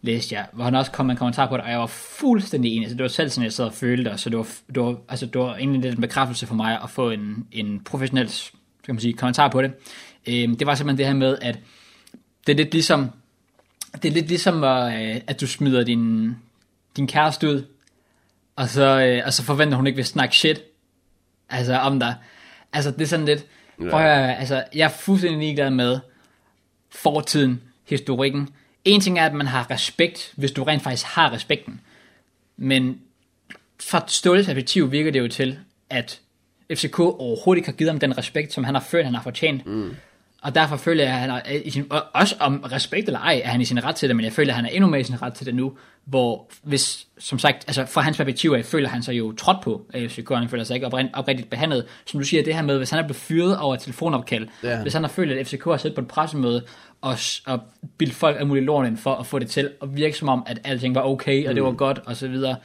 [0.03, 2.73] læste jeg, hvor han også kom med en kommentar på det, og jeg var fuldstændig
[2.73, 2.83] enig.
[2.83, 4.97] Altså, det var selv sådan, jeg sad og følte, og så det var, det var,
[5.09, 8.29] altså, det var egentlig lidt en bekræftelse for mig at få en, en professionel
[8.83, 9.73] skal man sige, kommentar på det.
[10.27, 11.59] Øhm, det var simpelthen det her med, at
[12.47, 13.11] det er lidt ligesom,
[14.03, 16.37] det er lidt ligesom, øh, at du smider din,
[16.97, 17.65] din kæreste ud,
[18.57, 20.63] og så, øh, og så forventer hun ikke vil snakke shit
[21.49, 22.15] altså om dig.
[22.73, 23.47] Altså det er sådan lidt,
[23.91, 25.99] prøv at, altså jeg er fuldstændig ligeglad med
[26.91, 28.49] fortiden, historikken.
[28.85, 31.81] En ting er, at man har respekt, hvis du rent faktisk har respekten.
[32.57, 33.01] Men
[33.81, 35.59] fra Ståles perspektiv virker det jo til,
[35.91, 36.20] at
[36.74, 39.66] FCK overhovedet ikke har givet ham den respekt, som han har følt, han har fortjent.
[39.66, 39.97] Mm.
[40.43, 43.41] Og derfor føler jeg, at han er i sin, og også om respekt eller ej,
[43.45, 45.01] er han i sin ret til det, men jeg føler, at han er endnu mere
[45.01, 48.64] i sin ret til det nu, hvor hvis, som sagt, altså fra hans perspektiv af,
[48.64, 51.84] føler han sig jo trådt på af FCK, han føler sig ikke oprind, oprigtigt behandlet.
[52.07, 54.82] Som du siger, det her med, hvis han er blevet fyret over et telefonopkald, Ja.
[54.82, 56.64] hvis han har følt, at FCK har siddet på et pressemøde,
[57.01, 57.16] og,
[57.47, 57.61] og
[57.99, 60.59] bildt folk af muligt lort for at få det til at virke som om, at
[60.64, 62.57] alting var okay, og det var godt, og så videre,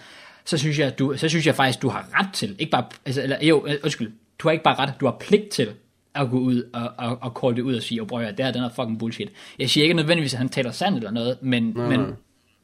[0.45, 3.21] så synes jeg, du, så synes jeg faktisk, du har ret til, ikke bare, altså,
[3.21, 5.69] eller, jo, øh, undskyld, du har ikke bare ret, du har pligt til
[6.16, 8.51] at gå ud og, og, og call det ud og sige, oh, bror, det her
[8.51, 9.32] den er fucking bullshit.
[9.59, 12.13] Jeg siger ikke nødvendigvis, at han taler sandt eller noget, men, men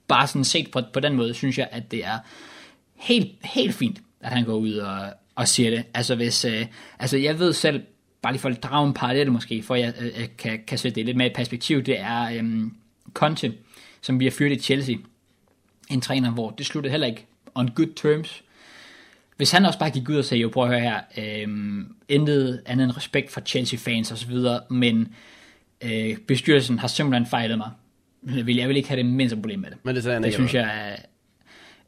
[0.08, 2.20] bare sådan set på, på den måde, synes jeg, at det er
[2.96, 5.00] helt, helt fint, at han går ud og,
[5.36, 5.84] og siger det.
[5.94, 6.66] Altså hvis, øh,
[7.00, 7.84] altså jeg ved selv,
[8.22, 11.06] bare lige for at drage en parallel måske, for jeg øh, kan, kan sætte det
[11.06, 12.74] lidt mere i perspektiv, det er øhm,
[13.14, 13.54] Conte,
[14.02, 14.96] som vi har fyret i Chelsea.
[15.90, 17.26] En træner, hvor det sluttede heller ikke
[17.56, 18.44] on good terms.
[19.42, 22.62] Hvis han også bare gik ud og sagde, jo prøv at høre her, øhm, intet
[22.66, 25.14] andet end respekt for Chelsea-fans og så videre, men
[25.82, 27.70] øh, bestyrelsen har simpelthen fejlet mig.
[28.36, 29.78] Jeg vil, jeg vil ikke have det mindste problem med det.
[29.84, 30.96] Men det Det synes jeg er...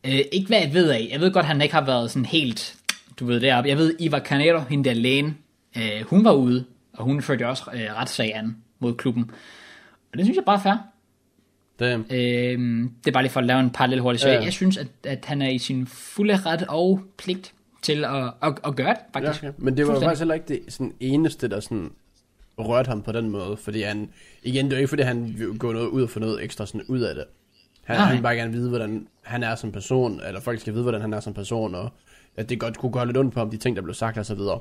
[0.03, 1.07] Øh, ikke hvad jeg ved af.
[1.11, 2.75] Jeg ved godt, han ikke har været sådan helt...
[3.19, 3.69] Du ved deroppe.
[3.69, 5.37] Jeg ved, Ivar Canero, hende der lægen,
[5.77, 9.31] øh, hun var ude, og hun førte også øh, retssag an mod klubben.
[10.11, 10.92] Og det synes jeg bare er fair.
[11.79, 12.05] Damn.
[12.11, 12.17] Øh,
[13.03, 14.21] det er bare lige for at lave en parallel hurtigt.
[14.21, 14.35] Så Ja.
[14.35, 18.23] jeg, jeg synes, at, at han er i sin fulde ret og pligt til at,
[18.43, 19.43] at, at gøre det, Ja, faktisk.
[19.43, 19.53] okay.
[19.57, 21.91] Men det var faktisk heller ikke det sådan eneste, der sådan
[22.59, 23.57] rørte ham på den måde.
[23.57, 24.09] Fordi han,
[24.43, 26.81] igen, det er ikke fordi, han vil gå noget ud og få noget ekstra sådan
[26.87, 27.23] ud af det.
[27.83, 28.05] Han, Nej.
[28.05, 31.01] han vil bare gerne vide, hvordan han er som person, eller folk skal vide, hvordan
[31.01, 31.91] han er som person, og
[32.37, 34.25] at det godt kunne gøre lidt ondt på ham, de ting, der blev sagt og
[34.25, 34.59] så videre.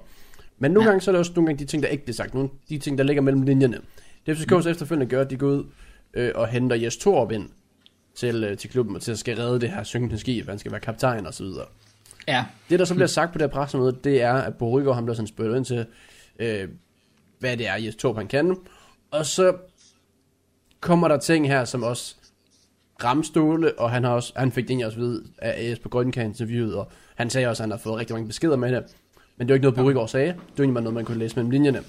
[0.59, 0.91] Men nogle Ja.
[0.91, 2.35] gange, så er der også nogle gange de ting, der ikke bliver sagt.
[2.35, 3.79] Nogle de ting, der ligger mellem linjerne.
[4.27, 4.59] Det FCK mm.
[4.71, 5.65] efterfølgende gør, at de går ud
[6.15, 7.49] øh, og henter Jes Torup ind
[8.15, 10.73] til, øh, til klubben, og til at skal redde det her synkende skib, han skal
[10.73, 11.67] være kaptajn og så videre.
[12.29, 14.95] Ja, Det, der så bliver sagt på det her pressemøde, det er, at Bo Rygaard,
[14.95, 15.87] han bliver sådan spurgt ind til,
[16.39, 16.69] øh,
[17.39, 18.57] hvad det er, Jes Torp han kan.
[19.11, 19.57] Og så
[20.81, 22.15] kommer der ting her, som også
[23.05, 26.27] ramståle, og han, har også, han fik det egentlig også vide af AS på Grønkan
[26.27, 28.85] interviewet, og han sagde også, at han har fået rigtig mange beskeder med det.
[29.37, 30.27] Men det var ikke noget, Bo Rygaard sagde.
[30.27, 31.83] Det var egentlig bare noget, man kunne læse mellem linjerne.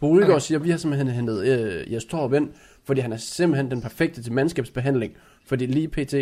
[0.00, 0.40] Bo Rygaard okay.
[0.40, 2.48] siger, at vi har simpelthen hentet øh, Jes Torp ind,
[2.86, 5.12] fordi han er simpelthen den perfekte til mandskabsbehandling.
[5.46, 6.14] Fordi lige pt,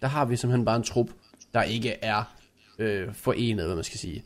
[0.00, 1.08] der har vi simpelthen bare en trup,
[1.54, 2.34] der ikke er
[2.78, 4.24] øh, forenet, hvad man skal sige.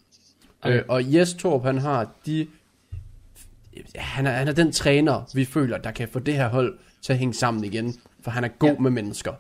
[0.63, 0.79] Okay.
[0.79, 2.47] Øh, og Jes Torp, han har de...
[3.97, 7.13] Han er, han er den træner, vi føler, der kan få det her hold til
[7.13, 7.95] at hænge sammen igen.
[8.21, 8.79] For han er god Ja.
[8.79, 9.33] med mennesker.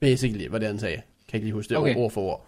[0.00, 0.96] Basically, hvad det han sagde.
[0.96, 1.02] Kan
[1.32, 1.96] jeg ikke lige huske det Okay.
[1.96, 2.46] ord for ord.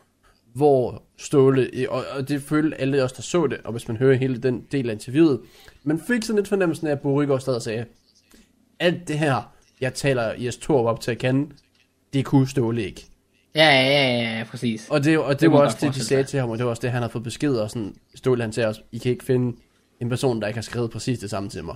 [0.52, 4.16] Hvor Ståle, og, og det følte alle os, der så det, og hvis man hører
[4.16, 5.40] hele den del af interviewet,
[5.84, 7.84] man fik sådan lidt fornemmelsen af, at Bo Rygaard stadig sagde,
[8.80, 11.54] alt det her, jeg taler Jes Torp op til at kende,
[12.12, 13.06] det kunne Ståle ikke.
[13.54, 14.88] ja, ja, ja, ja præcis.
[14.88, 16.70] Og det, og det, Det var også det, de sagde til ham, og det var
[16.70, 19.24] også det, han har fået besked, og sådan, Ståle han sagde også, I kan ikke
[19.24, 19.56] finde
[20.00, 21.74] en person, der ikke har skrevet præcis det samme til mig.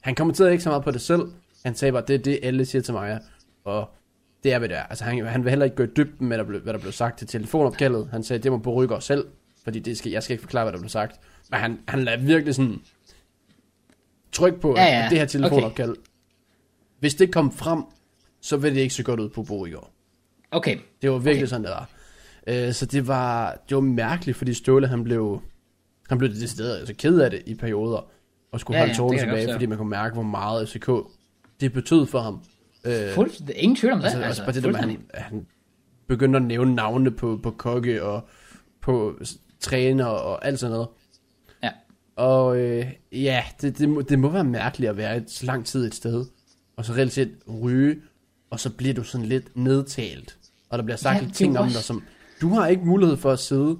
[0.00, 1.22] Han kommenterede ikke så meget på det selv,
[1.64, 3.20] han sagde bare, det er det, alle siger til mig,
[3.64, 3.90] og
[4.44, 4.82] det er, hvad det er.
[4.82, 7.26] Altså, han, han vil heller ikke gå i dybden med, hvad der blev, sagt til
[7.26, 8.08] telefonopkaldet.
[8.10, 9.24] Han sagde, det må Bo Rygaard selv,
[9.64, 11.20] fordi det skal, jeg skal ikke forklare, hvad der blev sagt.
[11.50, 12.80] Men han, han lader virkelig sådan
[14.32, 14.84] tryk på, ja.
[14.84, 15.04] ja.
[15.04, 16.00] at det her telefonopkald, okay.
[17.00, 17.82] Hvis det kom frem,
[18.40, 19.90] så vil det ikke så godt ud på Bo Rygaard.
[20.50, 21.46] Okay, Det var virkelig okay.
[21.46, 21.90] sådan, det var.
[22.46, 25.42] Øh, så det var, det var mærkeligt, fordi Ståle, han blev,
[26.08, 28.10] han blev decideret altså ked af det i perioder,
[28.52, 30.68] og skulle Ja, ja, holde ja, jeg godt tilbage, fordi man kunne mærke, hvor meget
[30.68, 30.90] FCK
[31.60, 32.42] det betød for ham.
[32.84, 34.04] Øh, fuldt, ingen tvivl om det.
[34.04, 35.46] altså, altså, bare det der han, han
[36.08, 38.28] begyndte at nævne navne på, på kokke og
[38.80, 39.20] på
[39.60, 40.88] træner og alt sådan noget.
[41.62, 41.70] Ja.
[42.16, 45.66] Og øh, ja, det, det, må, det må være mærkeligt at være et, så lang
[45.66, 46.24] tid et sted,
[46.80, 47.30] og så reelt set
[47.62, 47.96] ryge,
[48.50, 50.36] og så bliver du sådan lidt nedtalt.
[50.70, 52.02] Og der bliver sagt Ja, lidt ting jo om også- dig, som
[52.40, 53.78] du har ikke mulighed for at sidde,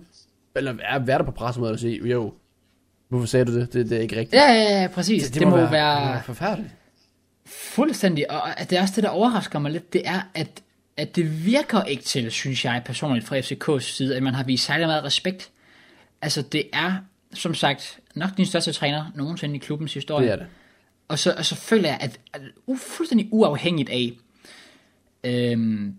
[0.56, 2.34] eller være, være der på pressemødet og sige, jo,
[3.08, 3.72] hvorfor sagde du det?
[3.72, 4.34] Det, det er ikke rigtigt.
[4.42, 5.22] Ja, ja, ja, præcis.
[5.24, 6.72] Det, det, det må, være, være må være forfærdeligt.
[7.46, 10.62] fuldstændig, og det er også det, der overrasker mig lidt, det er, at,
[10.96, 14.64] at det virker ikke til, synes jeg personligt fra FCK's side, at man har vist
[14.66, 15.50] særlig meget respekt.
[16.22, 16.92] Altså, det er,
[17.34, 20.26] som sagt, nok den største træner nogensinde i klubbens historie.
[20.26, 20.46] Det er det.
[21.10, 22.40] Og så, og så føler jeg, at, at
[22.76, 24.12] fuldstændig uafhængigt af,
[25.24, 25.94] øhm,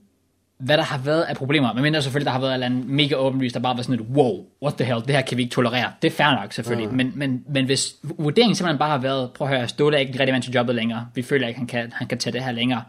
[0.58, 3.54] hvad der har været af problemer, men mindre selvfølgelig, der har været andet mega åbenlyst,
[3.54, 5.92] der bare var sådan et, wow, what the hell, det her kan vi ikke tolerere.
[6.02, 6.90] Det er fair nok, selvfølgelig.
[6.90, 6.96] Mm.
[6.96, 10.20] Men, men, men hvis vurderingen simpelthen bare har været, prøv at høre, Ståle er ikke
[10.20, 12.52] rigtig vant til jobbet længere, vi føler ikke, han kan, han kan tage det her
[12.52, 12.84] længere,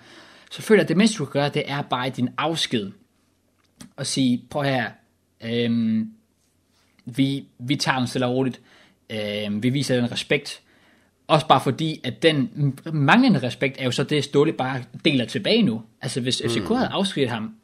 [0.50, 2.90] så føler jeg, at det mindste, du kan gøre, det er bare din afsked,
[3.96, 4.90] og sige, prøv her,
[5.44, 6.12] øhm,
[7.04, 8.60] vi, vi tager den stille og roligt,
[9.10, 10.60] øhm, vi viser den respekt,
[11.32, 12.50] også bare fordi, at den
[12.92, 15.82] manglende respekt er jo så det, Ståle bare deler tilbage nu.
[16.02, 17.54] Altså hvis FCK havde afskrevet ham,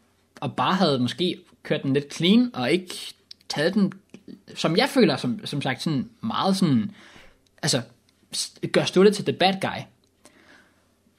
[0.40, 2.94] og bare havde måske kørt den lidt clean, og ikke
[3.48, 3.92] taget den
[4.54, 6.90] som jeg føler, som, som sagt, sådan meget sådan,
[7.62, 7.80] altså,
[8.72, 9.82] gør Ståle til the bad guy,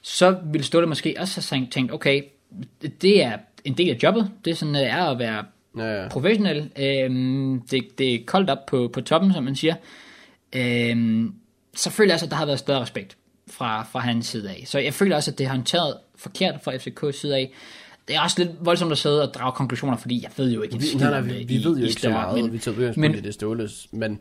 [0.02, 2.24] så ville Ståle måske også have tænkt, okay,
[3.02, 5.46] det er en del af jobbet, det er sådan, det er at være
[5.78, 6.08] Ja, ja.
[6.08, 9.76] professionel, øhm, det, det er koldt op på, på toppen, som man siger,
[10.56, 11.34] øhm,
[11.76, 13.18] så føler jeg også, at der har været større respekt
[13.52, 14.64] fra, fra hans side af.
[14.68, 17.52] Så jeg føler også, at det er håndteret forkert fra FCK's side af.
[18.08, 20.76] Det er også lidt voldsomt at sidde og drage konklusioner, fordi jeg ved jo ikke
[20.76, 22.54] en skid nej, nej, vi, vi i- ved jo i ikke så større, meget, men-
[22.54, 24.20] vi tager udgangspunkt men- i det ståles, men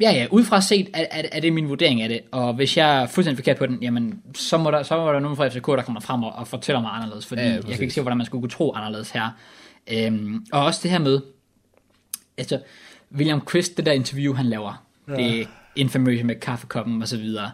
[0.00, 3.02] Ja, ja, udefra set er, er, er det min vurdering af det, og hvis jeg
[3.02, 5.66] er fuldstændig forkert på den, jamen, så må der, så må der nogen fra FCK,
[5.66, 8.00] der kommer frem og, og fortæller mig anderledes, fordi Ja, ja, jeg kan ikke se,
[8.00, 9.28] hvordan man skulle kunne tro anderledes her.
[9.92, 11.20] Øhm, og også det her med,
[12.38, 12.60] altså,
[13.16, 15.14] William Christ, det der interview, han laver, ja.
[15.16, 17.50] det infamøse med kaffekoppen og så videre.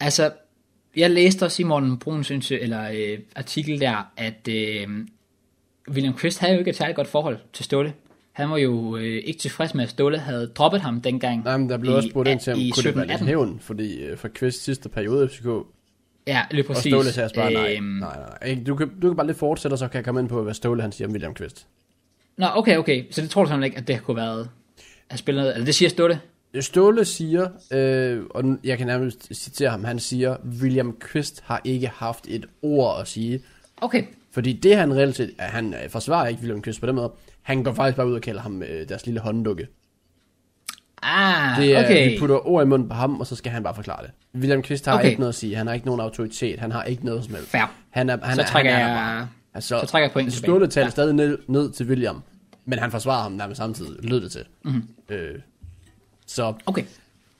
[0.00, 0.30] Altså,
[0.96, 4.86] jeg læste også i Morten Bruns eller øh, artikel der, at øh,
[5.88, 7.92] William Christ havde jo ikke et særligt godt forhold til Ståle.
[8.32, 11.44] Han var jo øh, ikke tilfreds med, at Ståle havde droppet ham dengang.
[11.44, 13.24] nej, men der blev i- også spurgt ind til, om kunne det være lidt 17-18.
[13.24, 15.46] hævn, fordi øh, for Kvist sidste periode i FCK,
[16.26, 16.92] Ja, lige og præcis.
[16.92, 18.58] Ståle sagde bare, nej, Øhm, nej, nej.
[18.66, 20.54] Du, kan, du kan bare lidt fortsætte, og så kan jeg komme ind på, hvad
[20.54, 21.66] Ståle han siger om William Kvist.
[22.36, 23.04] Nå, okay, okay.
[23.10, 24.50] Så det tror du simpelthen ikke, at det kunne været
[25.10, 26.20] at spille noget, eller det siger Ståle?
[26.60, 31.88] Ståle siger, øh, og jeg kan nærmest citere ham, han siger, William Kvist har ikke
[31.94, 33.40] haft et ord at sige,
[33.76, 34.04] Okay.
[34.32, 37.64] fordi det han reelt set, han øh, forsvarer ikke William Kvist på den måde, han
[37.64, 39.66] går faktisk bare ud og kalder ham øh, deres lille hånddukke.
[41.02, 42.12] Ah, Det er, okay.
[42.12, 44.10] Vi putter ord i munden på ham, og så skal han bare forklare det.
[44.40, 45.08] William Kvist har Okay.
[45.08, 47.50] ikke noget at sige, han har ikke nogen autoritet, han har ikke noget som helst.
[47.50, 47.74] Fair.
[47.90, 49.28] Han er, han Så er, trækker han er jeg- bare.
[49.54, 50.70] Altså, så trækker jeg pointen Ståle tilbage.
[50.70, 50.90] taler Ja.
[50.90, 52.22] stadig ned, ned til William,
[52.64, 54.44] men han forsvarer ham nærmest samtidig, lød det til.
[54.64, 54.74] Mhm.
[54.74, 55.14] Mm-hmm.
[55.14, 55.34] Øh,
[56.30, 56.84] så Okay.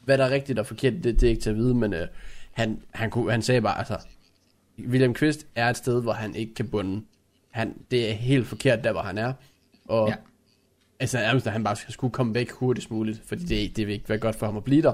[0.04, 2.06] hvad der er rigtigt og forkert, det, det er ikke til at vide, men øh,
[2.52, 3.96] han, han, kunne, han sagde bare, altså,
[4.88, 7.02] William Kvist er et sted, hvor han ikke kan bunde.
[7.50, 9.32] Han, det er helt forkert, der hvor han er.
[9.88, 10.14] Og Ja.
[11.00, 14.08] altså, nærmest, at han bare skulle komme væk hurtigst muligt, fordi det, det vil ikke
[14.08, 14.92] være godt for ham at blive der.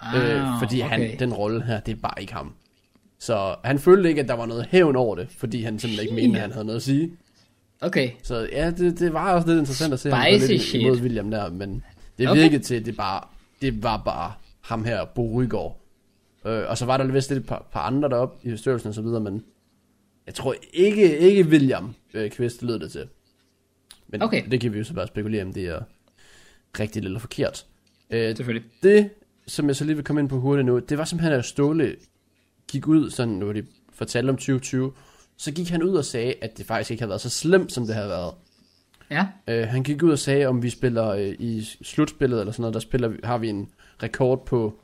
[0.00, 0.90] Ah, øh, fordi okay.
[0.90, 2.52] han, den rolle her, det er bare ikke ham.
[3.18, 6.14] Så han følte ikke, at der var noget hævn over det, fordi han simpelthen ikke
[6.26, 7.10] mente, at han havde noget at sige.
[7.80, 8.10] Okay.
[8.22, 10.82] Så ja, det, det var også lidt interessant at se ham Spicy lidt shit.
[10.82, 11.84] imod William der, men
[12.18, 12.40] det Okay.
[12.40, 13.24] virkede til, at det, bare,
[13.62, 15.80] det var bare ham her, Bo Rygaard.
[16.46, 18.94] Øh, og så var der vist lidt et par, par andre deroppe i bestyrelsen og
[18.94, 19.44] så videre, men
[20.26, 23.08] jeg tror ikke, ikke William øh, Kvist lød det til.
[24.08, 24.50] Men Okay.
[24.50, 25.80] det kan vi jo så bare spekulere om, det er
[26.80, 27.66] rigtigt eller forkert.
[28.10, 28.68] Øh, Selvfølgelig.
[28.82, 29.10] det,
[29.46, 31.96] som jeg så lige vil komme ind på hurtigt nu, det var simpelthen, at Ståle
[32.68, 34.92] gik ud, sådan nu de fortalte om 2020,
[35.36, 37.86] så gik han ud og sagde, at det faktisk ikke havde været så slemt, som
[37.86, 38.34] det havde været.
[39.10, 39.26] Ja.
[39.62, 42.74] Uh, han gik ud og sagde, om vi spiller uh, i slutspillet eller sådan noget,
[42.74, 43.68] der spiller, har vi en
[44.02, 44.74] rekord på,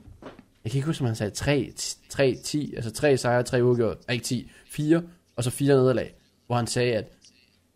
[0.65, 1.73] jeg kan ikke huske, om han sagde 3,
[2.09, 5.03] 3 10, altså 3 sejre, 3 uafgjort, ikke 10, 4,
[5.37, 6.15] og så 4 nederlag,
[6.47, 7.05] hvor han sagde, at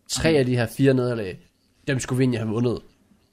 [0.09, 1.39] tre af de her fire nederlag,
[1.87, 2.79] dem skulle vi egentlig have vundet.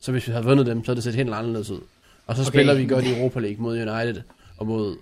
[0.01, 1.81] Så hvis vi havde vundet dem, så havde det set helt anderledes ud.
[2.27, 2.51] Og så Okay.
[2.51, 4.23] spiller vi godt i Europa League mod United,
[4.59, 4.97] og mod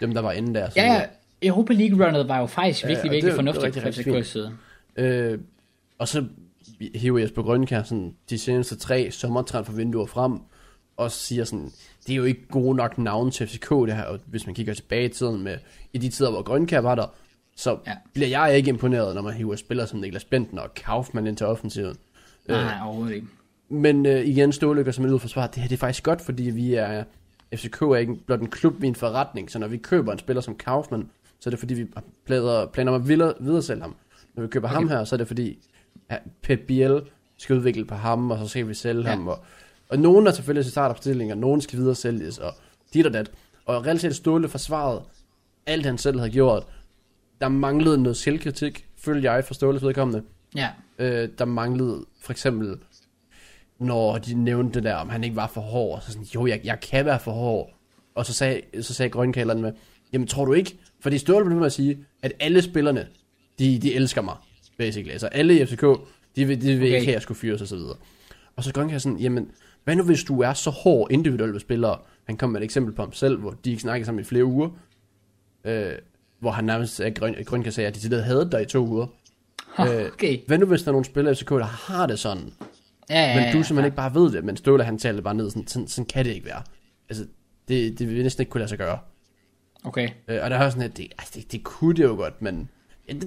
[0.00, 0.68] dem, der var inde der.
[0.76, 1.02] Ja, ja.
[1.42, 3.88] Europa League-runnet var jo faktisk virkelig, det- virkelig det fornuftigt fra
[4.18, 4.52] FCK's side.
[4.96, 5.38] Øh,
[5.98, 6.24] og så
[6.94, 10.38] hiver Jesper Grønkær sådan de seneste tre sommertransfervinduer frem,
[10.96, 11.70] og siger sådan,
[12.06, 14.74] det er jo ikke gode nok navne til FCK det her, og hvis man kigger
[14.74, 15.56] tilbage i tiden med,
[15.92, 17.06] i de tider, hvor Grønkær var der,
[17.56, 17.92] så Ja.
[18.14, 21.46] bliver jeg ikke imponeret, når man hiver spillere som Niklas Benten og Kaufmann ind til
[21.46, 21.96] offensiven.
[22.48, 23.26] Nej, nej, overhovedet ikke.
[23.68, 26.42] Men øh, igen, Stålykker som en ud forsvar, det her det er faktisk godt, fordi
[26.42, 27.04] vi er,
[27.54, 30.18] FCK er ikke blot en klub, vi er en forretning, så når vi køber en
[30.18, 31.10] spiller som Kaufmann,
[31.40, 31.86] så er det fordi, vi
[32.26, 33.94] planer, planer om at videre, videre sælge ham.
[34.34, 34.74] Når vi køber okay.
[34.74, 35.58] ham her, så er det fordi,
[36.42, 37.02] Pep Biel
[37.36, 39.08] skal udvikle på ham, og så skal vi sælge Ja.
[39.08, 39.28] ham.
[39.28, 39.38] Og,
[39.88, 42.54] og nogen er selvfølgelig til startopstillinger, nogen skal videre sælges, og
[42.94, 43.30] dit og dat.
[43.64, 45.02] Og reelt set Ståle forsvaret
[45.66, 46.66] alt, han selv havde gjort.
[47.40, 50.22] Der manglede noget selvkritik, følger jeg for Ståles vedkommende.
[50.54, 50.68] Ja.
[50.98, 52.76] Øh, der manglede for eksempel,
[53.78, 56.60] når de nævnte det der, om han ikke var for hård, så sådan, jo, jeg,
[56.64, 57.70] jeg kan være for hård.
[58.14, 59.72] Og så sagde, så sagde grønkalderen med,
[60.12, 60.78] jamen tror du ikke?
[61.00, 63.06] Fordi Ståle blev med at sige, at alle spillerne,
[63.58, 64.34] de, de elsker mig,
[64.80, 65.10] basically.
[65.12, 65.84] Altså alle i FCK,
[66.36, 66.84] de vil, de vil Okay.
[66.86, 67.96] ikke have, at jeg skulle fyres og så videre.
[68.56, 69.50] Og så grønkalderen sådan, jamen,
[69.84, 71.98] hvad nu hvis du er så hård individuelt ved spillere?
[72.24, 74.44] Han kom med et eksempel på ham selv, hvor de ikke snakkede sammen i flere
[74.44, 74.68] uger.
[75.64, 75.92] Øh,
[76.38, 79.06] hvor han nærmest sagde, Grøn, Grønkær sagde, at de til havde dig i to uger.
[79.80, 80.38] Øh, Okay.
[80.46, 82.52] Hvad nu hvis der er nogle spillere i FCK, der har det sådan,
[83.10, 83.84] Ja, ja, men du simpelthen ja.
[83.84, 86.24] ikke bare ved det, men Ståle han taler det bare ned, sådan, sådan, sådan kan
[86.24, 86.62] det ikke være.
[87.08, 87.26] Altså,
[87.68, 88.98] det, det vil næsten ikke kunne lade sig gøre.
[89.84, 90.08] Okay.
[90.28, 92.42] Øh, og der er også sådan, at det, altså, det, det kunne det jo godt,
[92.42, 92.68] men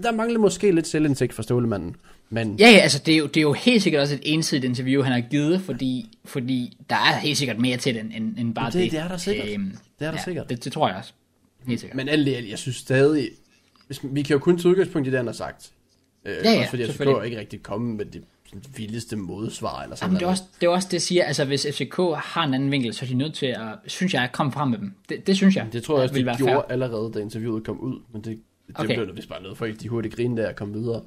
[0.03, 1.95] der mangler måske lidt selvindsigt for Stålemanden.
[2.29, 4.63] Men Ja, ja, altså det er, jo, det er jo helt sikkert også et ensidigt
[4.65, 8.55] interview, han har givet, fordi, fordi der er helt sikkert mere til det, end, end,
[8.55, 8.91] bare det- det.
[8.91, 9.47] det er der sikkert.
[9.49, 9.65] Øhm,
[9.99, 10.49] Det er der ja, sikkert.
[10.49, 11.13] Det, det tror jeg også.
[11.67, 11.97] Helt sikkert.
[11.97, 13.29] Men alt, jeg synes stadig,
[13.87, 15.71] hvis, vi kan jo kun tage udgangspunkt i det, han har sagt.
[16.25, 17.19] Øh, ja, også fordi selvfølgelig.
[17.19, 18.21] er ikke rigtig kommet med de
[18.75, 21.23] vildeste modsvar, eller sådan Jamen, det, er også, det er også det, jeg siger.
[21.23, 24.23] Altså, hvis FCK har en anden vinkel, så er de nødt til at, synes jeg,
[24.23, 24.93] at komme frem med dem.
[25.09, 25.67] Det, det synes jeg.
[25.73, 26.71] Det tror jeg også, de gjorde fair.
[26.71, 28.83] allerede, da interviewet kom ud, men det, det Okay.
[28.83, 28.95] okay.
[28.95, 31.01] blev der vist bare noget for, at de hurtigt grine der og komme videre.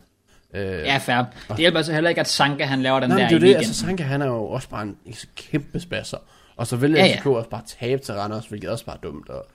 [0.54, 1.24] Øh, Ja, fair.
[1.48, 3.54] Det hjælper altså heller ikke, at Sanka han laver den Nej, der det er det,
[3.54, 6.18] altså Sanka han er jo også bare en, en kæmpe spasser.
[6.56, 7.18] Og så vælger Ja, ja, ja.
[7.20, 9.28] FCK også bare tabe til Randers, hvilket også bare er dumt.
[9.28, 9.46] Og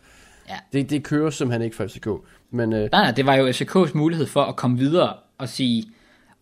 [0.49, 0.55] Ja.
[0.73, 2.07] det, det kører simpelthen ikke for FCK.
[2.51, 5.85] Men øh, Nej, nej, det var jo FCK's mulighed for at komme videre og sige,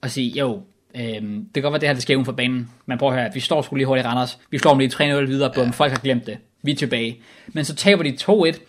[0.02, 0.62] og sige jo,
[0.96, 2.70] øhm, det kan godt være, det her det sker uden for banen.
[2.86, 4.40] Men prøv at høre, vi står sgu lige hurtigt i Randers.
[4.52, 6.38] Vi slår dem lige 3-0 videre, bum, folk har glemt det.
[6.62, 7.22] Vi er tilbage.
[7.48, 8.18] Men så taber de
[8.54, 8.60] 2-1,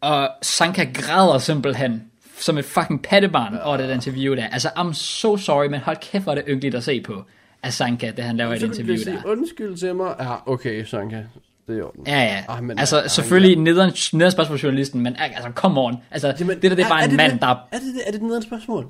[0.00, 2.02] og Sanka græder simpelthen
[2.38, 3.60] som et fucking pattebarn ja.
[3.68, 4.46] over det der interview der.
[4.48, 7.24] Altså, I'm so sorry, men hold kæft, hvor er det ynkeligt at se på
[7.62, 9.22] af Sanka, det han laver i det kunne interview sige der.
[9.24, 10.14] undskyld til mig.
[10.20, 11.22] Ja, okay, Sanka.
[11.66, 12.06] Det er orden.
[12.06, 12.44] Ja, ja.
[12.48, 15.96] Ah, men- altså, ah, selvfølgelig nederen, nederen spørgsmål journalisten, men altså, come on.
[16.10, 17.40] Altså, Jamen, det der, det er bare en det mand, det?
[17.40, 17.46] der...
[17.48, 18.86] Er det, det, er det nederen spørgsmål?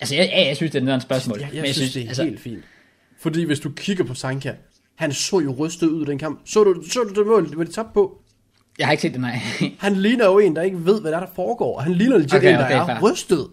[0.00, 1.38] Altså, jeg, ja, jeg synes, det er et nederen spørgsmål.
[1.38, 2.64] Jeg, jeg, men jeg synes, det er altså, helt fint.
[3.18, 4.52] Fordi hvis du kigger på Sanka,
[4.96, 6.40] han så jo rystet ud i den kamp.
[6.44, 8.21] Så du, så du det mål, hvor de tabte på?
[8.82, 9.40] Jeg har ikke set det, nej.
[9.78, 11.80] Han ligner jo en, der ikke ved, hvad der, er, der foregår.
[11.80, 13.10] Han ligner legit Okay, en, der okay, er fair.
[13.10, 13.46] rystet.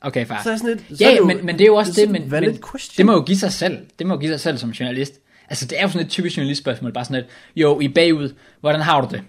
[0.00, 0.40] Okay, far.
[0.42, 1.92] Så er sådan et, så Ja, er det jo, men, men det er jo også
[2.00, 2.96] det, men, men question.
[2.96, 3.78] det må jo give sig selv.
[3.98, 5.20] Det må jo give sig selv som journalist.
[5.48, 6.92] Altså, det er jo sådan et typisk journalistspørgsmål.
[6.92, 7.26] Bare sådan et,
[7.56, 9.22] jo, I bagud, hvordan har du det?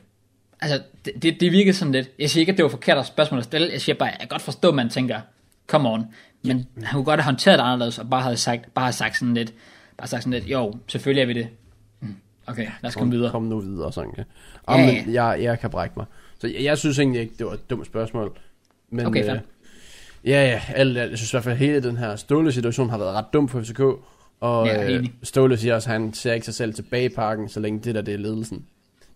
[0.61, 2.09] Altså, det, det, det virker sådan lidt.
[2.19, 3.69] Jeg siger ikke, at det var forkert spørgsmål at stille.
[3.71, 5.19] Jeg siger bare, jeg kan godt forstå, at man tænker,
[5.67, 6.05] come on.
[6.43, 9.17] Men han kunne godt have håndteret det anderledes, og bare have sagt, bare have sagt
[9.17, 9.53] sådan lidt,
[9.97, 11.47] bare sagt sådan lidt, jo, selvfølgelig er vi det.
[12.47, 13.31] Okay, lad os komme videre.
[13.31, 14.23] Kom nu videre, Sanka.
[14.67, 16.05] Ja, Ja, men jeg, jeg kan brække mig.
[16.39, 18.37] Så jeg, jeg synes egentlig ikke, det var et dumt spørgsmål.
[18.89, 19.33] Men, Okay, fair.
[19.35, 19.39] øh,
[20.25, 22.97] ja, ja, alt, alt, jeg synes i hvert fald, at hele den her Ståle-situation har
[22.97, 23.79] været ret dum for FCK.
[24.39, 25.05] Og Ja, øh.
[25.23, 27.95] Ståle siger også, at han ser ikke sig selv tilbage i parken, så længe det
[27.95, 28.65] der det er ledelsen.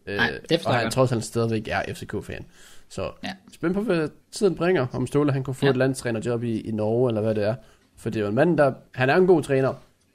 [0.07, 2.45] Øh, Nej, det og han trods alt stadigvæk er FCK-fan.
[2.89, 3.29] Så Ja.
[3.53, 5.69] spænd på, hvad tiden bringer, om Ståle han kunne få ja.
[5.69, 7.55] et landstrænerjob i, i Norge, eller hvad det er.
[7.97, 8.73] For det er jo en mand, der...
[8.95, 9.73] Han er en god træner.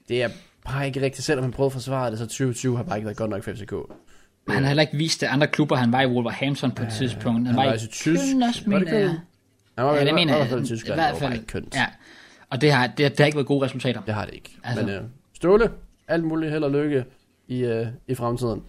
[0.09, 0.29] Det er
[0.65, 3.17] bare ikke rigtigt, selvom han prøvede at forsvare det, så 2020 har bare ikke været
[3.17, 3.73] godt nok for FCK.
[4.49, 5.77] Han har heller ikke vist det andre klubber.
[5.77, 7.39] Han var i Wolverhampton på et tidspunkt.
[7.39, 8.21] Han, han var i altså tysk.
[8.67, 9.09] Var mener jeg.
[9.79, 10.47] Han var, Ja, det det mener i jeg.
[10.47, 11.47] hvert fald i Tyskland, I hvert det var fald.
[11.47, 11.75] kønt.
[11.77, 11.87] Ja.
[12.51, 14.01] Og det har, det, det har ikke været gode resultater.
[14.01, 14.57] Det har det ikke.
[14.65, 14.87] Altså.
[14.87, 15.01] Men øh,
[15.35, 15.71] Ståle,
[16.09, 17.05] alt muligt held og lykke
[17.49, 18.63] i, øh, i fremtiden.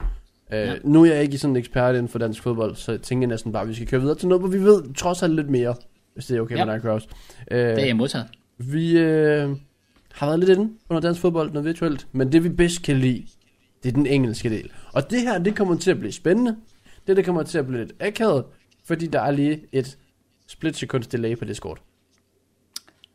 [0.54, 0.74] Øh, ja.
[0.84, 3.52] Nu er jeg ikke sådan en ekspert inden for dansk fodbold, så jeg tænker næsten
[3.52, 5.76] bare, at vi skal køre videre til noget, hvor vi ved trods alt lidt mere,
[6.14, 6.66] hvis det er okay Ja.
[6.66, 7.08] med dig, Kraus.
[7.52, 8.28] Øh, Det er jeg modtaget.
[8.58, 9.50] vi øh,
[10.16, 13.24] har været lidt inde under dansk fodbold, noget virtuelt, men det vi bedst kan lide,
[13.84, 14.72] det er den engelske del.
[14.94, 16.56] Og det her, det kommer til at blive spændende.
[17.08, 18.44] Det, det kommer til at blive lidt akavet,
[18.86, 19.98] fordi der er lige et
[20.48, 21.78] split sekunds delay på Discord.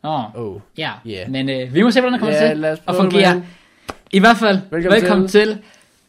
[0.05, 0.61] Åh, oh, Oh.
[0.79, 0.91] ja.
[1.05, 1.29] Ja.
[1.29, 3.35] Men øh, vi må se, hvordan det kommer Ja, til at fungere.
[3.35, 3.45] mand.
[4.13, 5.59] I hvert fald, velkommen, Velkommen til, til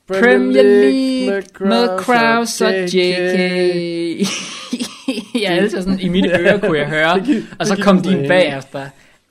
[0.08, 2.94] Premier League med Kraus og JK.
[5.44, 7.26] jeg elsker sådan, i mine ører kunne jeg høre,
[7.60, 8.28] og så kom din mening.
[8.28, 8.80] bagefter.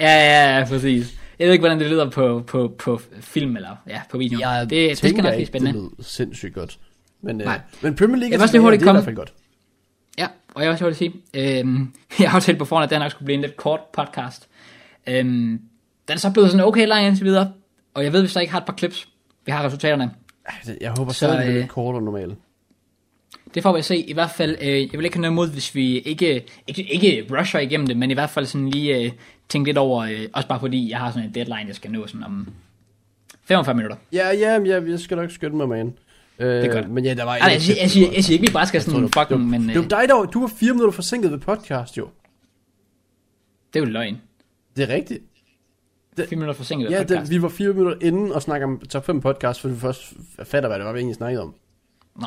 [0.01, 1.19] Ja, ja, ja, præcis.
[1.40, 4.38] Jeg ved ikke, hvordan det lyder på, på, på film eller ja, på video.
[4.40, 5.72] Jeg det, det skal nok blive spændende.
[5.72, 6.78] det lyder sindssygt godt.
[7.22, 7.60] Men, øh, Nej.
[7.82, 9.32] men Premier League Jeg er også lige hurtigt det er i hvert fald godt.
[10.18, 13.00] Ja, og jeg vil også hurtigt sige, øhm, jeg har aftalt på forhånd, at den
[13.00, 14.48] nok skulle blive en lidt kort podcast.
[15.06, 15.28] Øhm,
[16.08, 17.52] den er så blevet sådan okay lang indtil videre,
[17.94, 19.08] og jeg ved, hvis der ikke har et par clips,
[19.46, 20.10] vi har resultaterne.
[20.80, 22.34] Jeg håber Så, stadig, det er øh, lidt kortere end normalt.
[23.54, 23.96] Det får vi at se.
[23.96, 27.26] I hvert fald, øh, jeg vil ikke have noget imod, hvis vi ikke, ikke, ikke
[27.38, 29.12] rusher igennem det, men i hvert fald sådan lige øh,
[29.51, 32.06] tænke lidt over, øh, også bare fordi jeg har sådan en deadline, jeg skal nå
[32.06, 32.48] sådan om
[33.44, 33.97] 45 minutter.
[34.12, 35.94] Ja, ja, ja, jeg skal nok skynde mig, man.
[36.39, 36.90] Øh, Det er godt.
[36.90, 38.82] Men ja, der var Ej, jeg, siger, jeg, siger, jeg siger ikke, vi bare skal
[38.82, 41.31] sådan tror, fucking, men Det øh, var dig, der var, du var fire minutter forsinket
[41.31, 42.09] ved podcast, jo.
[43.72, 44.20] det er jo løgn.
[44.77, 45.22] Det er rigtigt.
[46.16, 49.06] 4 minutter forsinket Ja, ja, det, vi var fire minutter inden og snakker om top
[49.06, 50.12] 5 podcast, for vi først
[50.43, 51.55] fatter, hvad det var, vi egentlig snakkede om.
[52.20, 52.27] Nå.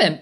[0.00, 0.12] Fem.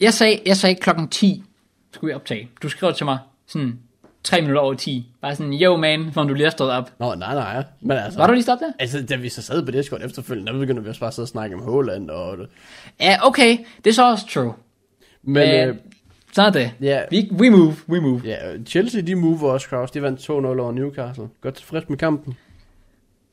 [0.00, 1.44] Jeg sagde, jeg sagde klokken 10
[1.92, 2.50] skulle vi optage.
[2.62, 3.78] Du skrev til mig sådan
[4.24, 5.06] 3 minutter over 10.
[5.22, 6.90] Bare sådan, yo man, hvor du lige har stået op.
[6.98, 8.18] Nå, nej, nej, men altså...
[8.18, 8.72] Var du lige stoppet der?
[8.78, 11.24] Altså, da vi så sad på Discord efterfølgende, der begyndte vi også bare at sidde
[11.24, 12.36] og snakke om Holland og...
[13.00, 13.58] Ja, okay.
[13.84, 14.52] Det er så også true.
[15.22, 15.74] Men, Øh, øh,
[16.32, 16.70] Så er det.
[16.80, 18.20] ja, Vi, we move, we move.
[18.24, 18.36] ja,
[18.66, 19.90] Chelsea, de mover også, Kraus.
[19.90, 21.28] De vandt 2-0 over Newcastle.
[21.40, 22.36] Godt tilfreds med kampen.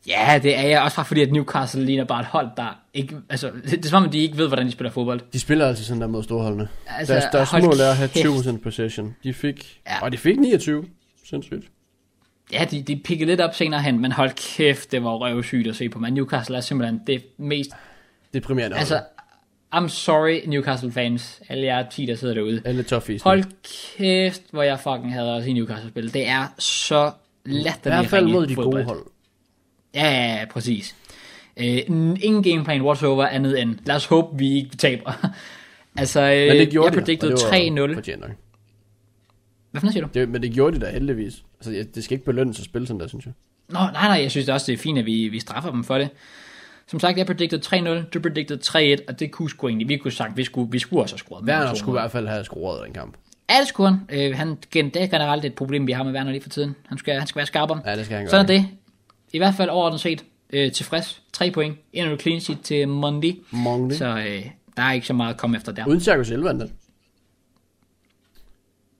[0.07, 3.18] Ja, det er jeg også bare fordi, at Newcastle ligner bare et hold, der ikke...
[3.30, 5.22] Altså, det er som om, de ikke ved, hvordan de spiller fodbold.
[5.34, 6.68] De spiller altså sådan der mod storholdene.
[6.88, 8.28] Altså, deres deres mål er at have kæft.
[8.28, 9.15] 20% possession.
[9.23, 9.80] De fik...
[9.88, 10.02] Ja.
[10.02, 10.86] Og de fik 29.
[11.30, 11.65] Sindssygt.
[12.53, 15.76] Ja, de, de pikkede lidt op senere hen, men hold kæft, det var røvsygt at
[15.76, 15.99] se på.
[15.99, 17.72] Men Newcastle er simpelthen det mest...
[18.34, 18.78] Deprimerende.
[18.78, 19.02] Altså,
[19.76, 21.41] I'm sorry, Newcastle fans.
[21.49, 22.61] Alle jer 10, der sidder derude.
[22.65, 23.22] Alle toughies.
[23.22, 23.44] Hold
[23.98, 26.14] kæft, hvor jeg fucking havde også i Newcastle-spil.
[26.14, 27.11] Det er så
[27.45, 28.73] I latterligt hvert fald mod de fodbold.
[28.73, 29.06] gode hold.
[29.96, 30.96] Ja, ja, ja, præcis.
[31.58, 31.80] Øh,
[32.22, 35.12] ingen gameplan whatsoever andet end, lad os håbe, vi ikke taber.
[35.98, 37.38] altså, øh, Men det gjorde jeg predicted det
[37.82, 37.94] var 3-0.
[37.94, 38.32] fortjent nok.
[39.72, 40.20] Hvad noget siger du?
[40.20, 41.44] Det, men det gjorde de da heldigvis.
[41.60, 43.34] Altså, det skal ikke belønnes at spille sådan der, synes jeg.
[43.70, 45.98] Nå, nej, nej, jeg synes også, det er fint, at vi, vi straffer dem for
[45.98, 46.10] det.
[46.88, 50.12] Som sagt, jeg predicted 3-0, du predicted 3-1, og det kunne sgu egentlig, vi kunne
[50.12, 51.44] sagt, vi skulle, vi skulle også have scoret.
[51.50, 53.18] Werner skulle i hvert fald have scoret den kamp.
[53.50, 54.00] Ja, det skulle han.
[54.10, 56.76] Øh, han gen, det er generelt et problem, vi har med Werner lige for tiden.
[56.88, 57.82] Han skal, han skal være skarpere.
[57.86, 58.30] Ja, det skal han gøre.
[58.30, 58.68] Sådan er det.
[59.34, 61.22] I hvert fald overordnet set øh, tilfreds.
[61.34, 61.78] 3 point.
[61.94, 63.34] Endnu et clean sheet til Monday.
[63.52, 63.95] Monday.
[63.95, 64.45] Så øh,
[64.78, 65.86] der er ikke så meget at komme efter der.
[65.88, 66.68] Uden Thiago Silva, endda.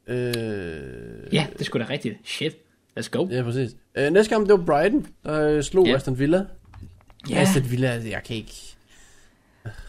[0.08, 2.16] Øh, Ja, det skulle da rigtigt.
[2.24, 2.56] Shit.
[3.00, 3.28] Let's go.
[3.32, 3.76] ja, præcis.
[3.96, 5.96] Øh, næste kamp, det var Brighton, der øh, slog Ja.
[5.96, 6.46] Aston Villa.
[7.30, 8.54] Ja, Aston Villa, altså, jeg kan ikke...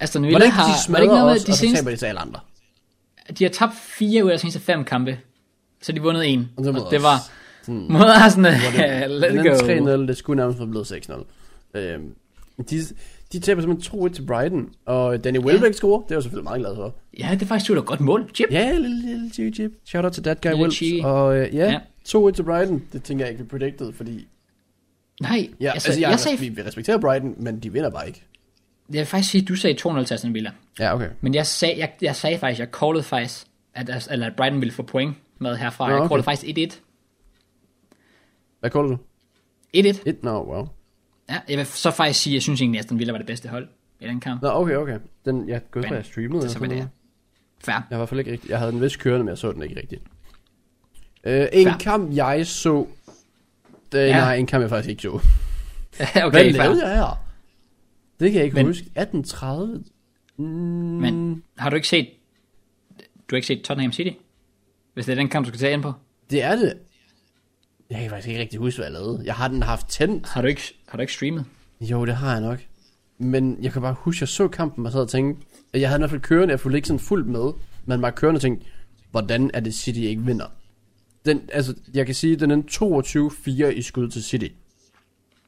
[0.01, 0.87] Aston Villa Hvordan har...
[0.89, 2.41] var det ikke noget med, os, de, og så seneste, taber de til alle andre?
[3.39, 5.19] de har tabt fire ud af de seneste fem kampe.
[5.83, 6.51] Så de vundet en.
[6.57, 7.17] Og det Og, det var
[7.63, 8.53] Sådan, mod Arsenal.
[8.53, 10.03] Den Let's anden go.
[10.05, 11.79] 3-0, det skulle nærmest være blevet 6-0.
[11.79, 12.15] Øhm,
[12.71, 12.81] de,
[13.33, 16.61] de taber simpelthen 2-1 til Brighton, og Danny Welbeck scorer, det er jeg selvfølgelig meget
[16.61, 16.95] glad for.
[17.19, 18.31] Ja, det er faktisk et godt mål.
[18.35, 18.49] Chip.
[18.51, 19.73] Ja, lille, lille cheeky chip.
[19.85, 21.03] Shout out til that guy cheeky.
[21.05, 21.79] Og øh, ja, Ja.
[22.29, 24.27] 2-1 til Brighton, det tænker jeg ikke, vi predicted, fordi...
[25.21, 28.07] Nej, Ja, altså, altså, jeg, jeg, sagde, vi, vi respekterer Brighton, men de vinder bare
[28.07, 28.23] ikke.
[28.91, 30.51] jeg vil faktisk sige, at du sagde 2-0 til Aston Villa.
[30.79, 31.09] Ja, okay.
[31.21, 34.73] Men jeg sagde, jeg, jeg sagde faktisk, jeg callede faktisk, at, at, at Brighton ville
[34.73, 35.89] få point med herfra.
[35.91, 36.09] Jeg okay.
[36.09, 36.81] callede faktisk 1-1.
[38.63, 38.99] Hvad kalder du?
[39.77, 39.79] 1-1.
[40.07, 40.23] 1?
[40.23, 40.69] Nå, no, wow.
[41.31, 43.27] Ja, jeg vil så faktisk sige, at jeg synes egentlig, at Aston Villa var det
[43.27, 43.69] bedste hold
[44.01, 44.43] i den kamp.
[44.43, 44.99] Nå, okay, okay.
[45.25, 46.43] Den, jeg gået Men jeg streamede.
[46.43, 46.89] det så, sådan det.
[47.59, 47.75] Fair.
[47.75, 48.51] Jeg var i hvert fald ikke rigtig.
[48.51, 50.03] Jeg havde den vist kørende, men jeg så den ikke rigtigt.
[51.25, 51.79] Øh, en Fair.
[51.79, 52.87] kamp, jeg så...
[53.93, 54.17] Det, Ja.
[54.21, 55.09] Nej, en kamp, jeg faktisk ikke så.
[56.27, 57.25] okay, Hvad lavede jeg her?
[58.21, 58.83] Det kan jeg ikke Men, huske.
[58.83, 59.85] 1830?
[60.37, 62.09] Mm, Men har du ikke set,
[62.99, 64.11] du har ikke set Tottenham City?
[64.95, 65.93] Hvis det er den kamp, du skal tage ind på.
[66.31, 66.79] Det er det.
[67.93, 69.23] Jeg kan faktisk ikke rigtig huske, hvad jeg lavede.
[69.25, 70.29] Jeg har den haft tændt.
[70.29, 71.45] Har du ikke, har du ikke streamet?
[71.81, 72.59] Jo, det har jeg nok.
[73.19, 75.89] Men jeg kan bare huske, at jeg så kampen og sad og tænkte, at jeg
[75.89, 77.53] havde i hvert fald kørende, jeg fulgte ikke sådan fuldt med,
[77.87, 78.67] men bare kørende og tænkte,
[79.11, 80.47] hvordan er det City ikke vinder?
[81.27, 82.63] Den, altså, jeg kan sige, at den er
[83.73, 84.49] 22-4 i skud til City,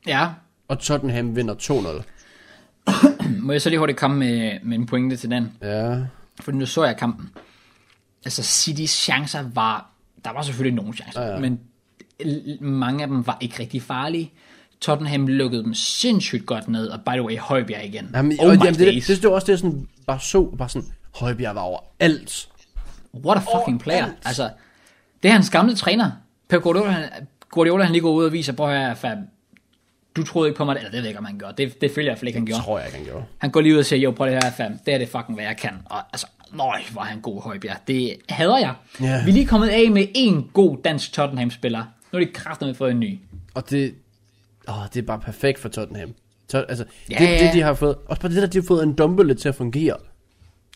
[0.06, 0.28] Ja.
[0.68, 3.30] og Tottenham vinder 2-0.
[3.40, 5.52] Må jeg så lige hurtigt komme med, med en pointe til den?
[5.62, 5.98] Ja,
[6.40, 7.30] For nu så jeg kampen.
[8.24, 9.90] Altså Citys chancer var,
[10.24, 11.60] der var selvfølgelig nogle chancer, Ja, ja, men
[12.60, 14.32] mange af dem var ikke rigtig farlige.
[14.80, 18.10] Tottenham lukkede dem sindssygt godt ned, og by the way, Højbjerg igen.
[18.14, 20.42] jamen, oh og, my jamen, det, det, det, var også det, jeg sådan, bare så,
[20.58, 22.48] bare sådan, Højbjerg var over alt.
[23.14, 24.02] What a fucking player.
[24.02, 24.18] Overalt.
[24.24, 24.50] Altså,
[25.22, 26.10] det er hans gamle træner.
[26.48, 27.08] Pep Guardiola, han,
[27.50, 29.18] Guardiola, han lige går ud og viser, at høre, fam,
[30.16, 31.54] du troede ikke på mig, eller det ved jeg ikke, om han gjorde.
[31.62, 32.64] Det, det følger jeg i hvert fald ikke, han Det gjorde.
[32.64, 33.24] tror jeg ikke, han gjorde.
[33.38, 35.34] Han går lige ud og siger, jo, prøv at høre, fam, det er det fucking,
[35.34, 35.72] hvad jeg kan.
[35.84, 37.76] Og altså, nøj, hvor er han god, Højbjerg.
[37.86, 38.74] Det hader jeg.
[39.00, 39.24] Ja.
[39.24, 41.84] Vi er lige kommet af med en god dansk Tottenham-spiller.
[42.14, 43.18] Nu er de kraftigt med fået en ny.
[43.54, 43.94] Og det,
[44.68, 46.14] åh, det er bare perfekt for Tottenham.
[46.48, 47.52] Tot, altså, Ja, det, det, ja.
[47.54, 49.96] de har fået, også bare det der, de har fået en Dumbledore til at fungere.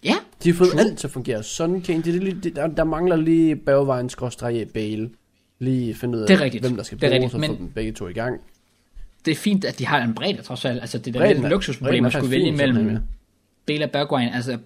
[0.04, 0.80] Ja, De har fået True.
[0.80, 1.42] alt til at fungere.
[1.42, 5.10] Sådan Kane, det, lige- det, der, der mangler lige bagvejen skråstrej Bale.
[5.58, 6.64] Lige finde ud af, Det er rigtigt.
[6.64, 8.40] hvem der skal Det bruge, rigtigt, så men- få dem begge to i gang.
[9.24, 10.80] det er fint, at de har en bredde, trods alt.
[10.80, 13.06] Altså, det er da Bredden lidt et luksusproblem at skulle vælge fin, mellem Tottenham, ja.
[13.66, 14.58] Bale og Bergwijn, altså,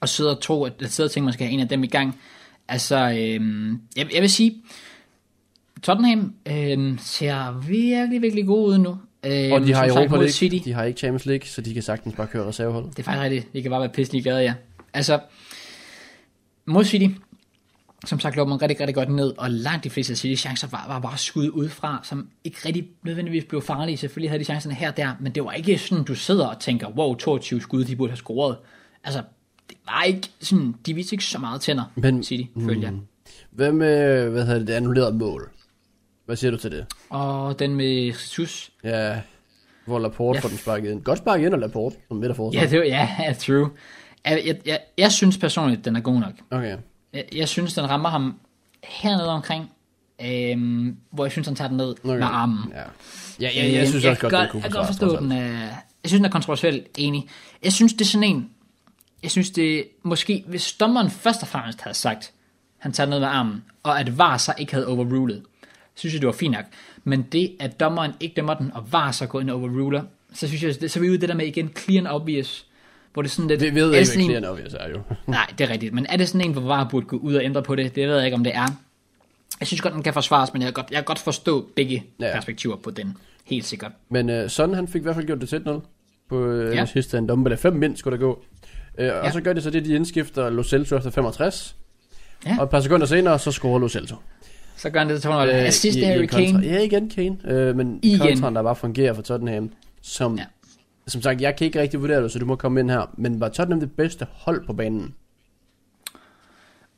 [0.00, 1.84] og sidde og tro, at sidde og tænke, at man skal have en af dem
[1.84, 2.20] i gang.
[2.68, 4.62] Altså, øhm, jeg, jeg vil sige,
[5.82, 8.96] Tottenham øhm, ser virkelig, virkelig god ud nu.
[9.26, 10.56] Øhm, Og de har Europa League, City.
[10.64, 12.90] de har ikke Champions League, så de kan sagtens bare køre reserveholdet.
[12.90, 13.52] Det er faktisk rigtigt.
[13.52, 14.54] De kan bare være pisselig glade, ja.
[14.94, 15.20] Altså,
[16.66, 17.06] mod City,
[18.06, 20.68] som sagt, lå man rigtig, rigtig godt ned, og langt de fleste af Citys chancer
[20.68, 23.96] var, var bare skud udefra, som ikke rigtig nødvendigvis blev farlige.
[23.96, 26.60] Selvfølgelig havde de chancerne her og der, men det var ikke sådan, du sidder og
[26.60, 28.56] tænker, wow, 22 skud, de burde have scoret.
[29.04, 29.22] Altså,
[29.68, 32.92] det var ikke sådan, de viste ikke så meget tænder, Men- City, følte jeg.
[33.50, 35.50] Hvad med, hvad hedder det, det annullerede mål?
[36.26, 36.86] Hvad siger du til det?
[37.10, 39.20] Og den med Jesus, Ja,
[39.86, 40.40] hvor Laporte Ja.
[40.42, 41.02] får den sparket ind.
[41.02, 42.60] Godt sparket ind af Laporte, som midterforsvar.
[42.62, 43.70] ja, det var, ja, ja, true.
[44.24, 46.32] Jeg, jeg, jeg, jeg synes personligt, den er god nok.
[46.50, 46.76] Okay.
[47.12, 48.38] Jeg, jeg synes, den rammer ham
[48.84, 49.70] hernede omkring,
[50.24, 52.14] øhm, hvor jeg synes, han tager den ned okay.
[52.18, 52.72] med armen.
[52.74, 52.82] Ja.
[53.40, 55.32] Ja, ja, jeg synes Øhm, også godt, kan det kunne Jeg kan godt forstå, den
[55.32, 55.72] er, jeg
[56.06, 57.28] synes, den er kontroversiel, enig.
[57.64, 58.50] Jeg synes, det er sådan en,
[59.22, 62.32] jeg synes, det måske, hvis dommeren først og fremmest havde sagt,
[62.78, 65.42] han tager den ned med armen, og at VAR så ikke havde overrulet,
[65.94, 66.64] synes jeg, det var fint nok.
[67.04, 70.02] Men det, at dommeren ikke dømmer den, og VAR så går ind og overruler,
[70.34, 72.66] så synes jeg, det, så er vi ude det der med igen, clear and obvious,
[73.12, 73.60] hvor det er sådan lidt...
[73.60, 75.00] Vi ved ikke, det hvad Clear Obvious er jo.
[75.26, 75.94] Nej, det er rigtigt.
[75.94, 77.94] Men er det sådan en, hvor VAR burde gå ud og ændre på det?
[77.96, 78.66] Det ved jeg ikke, om det er.
[79.60, 82.04] Jeg synes godt, den kan forsvares, men jeg kan godt, jeg kan godt forstå begge
[82.20, 82.32] Ja.
[82.34, 83.16] perspektiver på den.
[83.44, 83.92] Helt sikkert.
[84.08, 85.70] Men øh, sådan han fik i hvert fald gjort det til 1-0
[86.28, 86.84] på øh, Ja.
[86.86, 87.56] sidste en dumpe.
[87.56, 88.32] 5 mind skulle der gå.
[88.98, 89.30] Og Ja.
[89.30, 91.76] så gør de så det, de indskifter Lo Celso efter 65.
[92.46, 92.56] Ja.
[92.58, 94.16] Og et par sekunder senere, så scorer Lo Celso.
[94.76, 95.60] Så gør han det til 200.
[95.60, 96.66] Øh, Assist i- Harry kontra- Kane.
[96.66, 97.36] Ja, igen Kane.
[97.44, 98.18] Øh, men Igen.
[98.18, 99.70] kontraen, der bare fungerer for Tottenham,
[100.02, 100.36] som...
[100.38, 100.44] Ja.
[101.06, 103.14] Som sagt, jeg kan ikke rigtig vurdere det, så du må komme ind her.
[103.18, 105.14] Men var Tottenham det bedste hold på banen?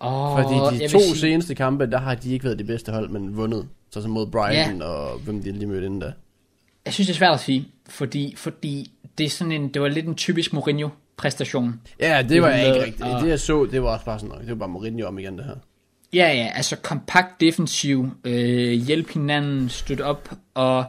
[0.00, 1.16] Oh, Fordi de to sige...
[1.16, 3.68] seneste kampe, der har de ikke været de bedste hold, men vundet.
[3.90, 4.84] Så som mod Brighton ja.
[4.84, 6.12] og hvem de lige mødte inden da.
[6.84, 9.88] Jeg synes, det er svært at sige, fordi, fordi det, er sådan en, det var
[9.88, 11.80] lidt en typisk Mourinho-præstation.
[12.00, 13.02] Ja, det, det var ikke rigtigt.
[13.02, 13.22] Og...
[13.22, 15.44] Det jeg så, det var også bare sådan, det var bare Mourinho om igen det
[15.44, 15.54] her.
[16.16, 20.84] Ja, ja, altså kompakt defensiv, øh, hjælp hinanden, støtte op, og,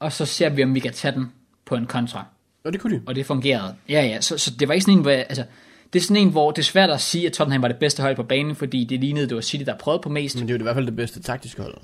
[0.00, 1.32] og så ser vi, om vi kan tage den
[1.64, 2.24] på en kontra.
[2.64, 3.02] Og det kunne de.
[3.06, 3.74] Og det fungerede.
[3.88, 5.44] Ja, ja, så, så det var ikke sådan en, hvor, altså,
[5.92, 8.02] det er sådan en, hvor det er svært at sige, at Tottenham var det bedste
[8.02, 10.38] hold på banen, fordi det lignede, det var City, der prøvede på mest.
[10.38, 11.74] Men det var i hvert fald det bedste taktiske hold.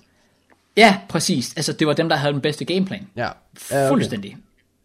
[0.76, 1.56] Ja, præcis.
[1.56, 3.06] Altså, det var dem, der havde den bedste gameplan.
[3.16, 3.28] Ja.
[3.70, 3.88] okay.
[3.88, 4.36] Fuldstændig.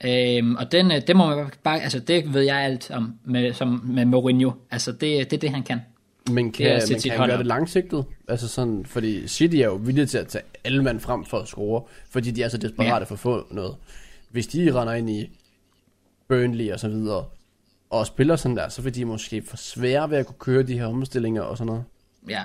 [0.06, 3.54] Øhm, og den, øh, det må man bare, altså det ved jeg alt om med,
[3.54, 4.52] som, med Mourinho.
[4.72, 5.80] Altså det, det er det, han kan.
[6.32, 8.06] Men kan, det men kan han gøre det langsigtet?
[8.28, 11.48] Altså sådan, fordi City er jo villige til at tage alle mand frem for at
[11.48, 13.04] score, fordi de er så desperate ja.
[13.04, 13.76] for at få noget.
[14.32, 15.30] Hvis de render ind i
[16.28, 17.26] Burnley og så videre,
[17.90, 20.80] og spiller sådan der, så vil de måske få svære ved at kunne køre de
[20.80, 21.84] her omstillinger og sådan noget.
[22.30, 22.44] Ja,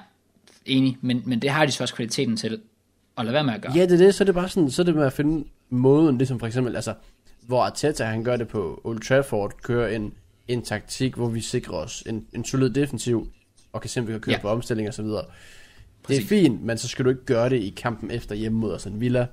[0.66, 2.60] enig, men, men det har de så også kvaliteten til
[3.18, 3.72] at lade være med at gøre.
[3.74, 5.48] Ja, det er det, så er det bare sådan, så er det med at finde
[5.70, 6.94] måden, det som for eksempel, altså,
[7.46, 10.14] hvor Arteta han gør det på Old Trafford, kører en,
[10.48, 13.28] en taktik, hvor vi sikrer os en, en solid defensiv,
[13.73, 14.40] og kan simpelthen køre ja.
[14.40, 15.24] på omstilling og så videre.
[16.09, 18.78] Det er fint, men så skal du ikke gøre det i kampen efter hjemme mod
[18.78, 19.27] sådan Villa.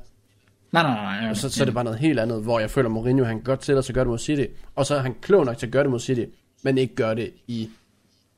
[0.72, 1.22] Nej, nej, nej.
[1.22, 1.30] nej.
[1.30, 3.60] Og så, så er det bare noget helt andet, hvor jeg føler, Mourinho han godt
[3.60, 4.46] til at så gør det mod City.
[4.76, 6.24] Og så er han klog nok til at gøre det mod City,
[6.64, 7.70] men ikke gøre det i...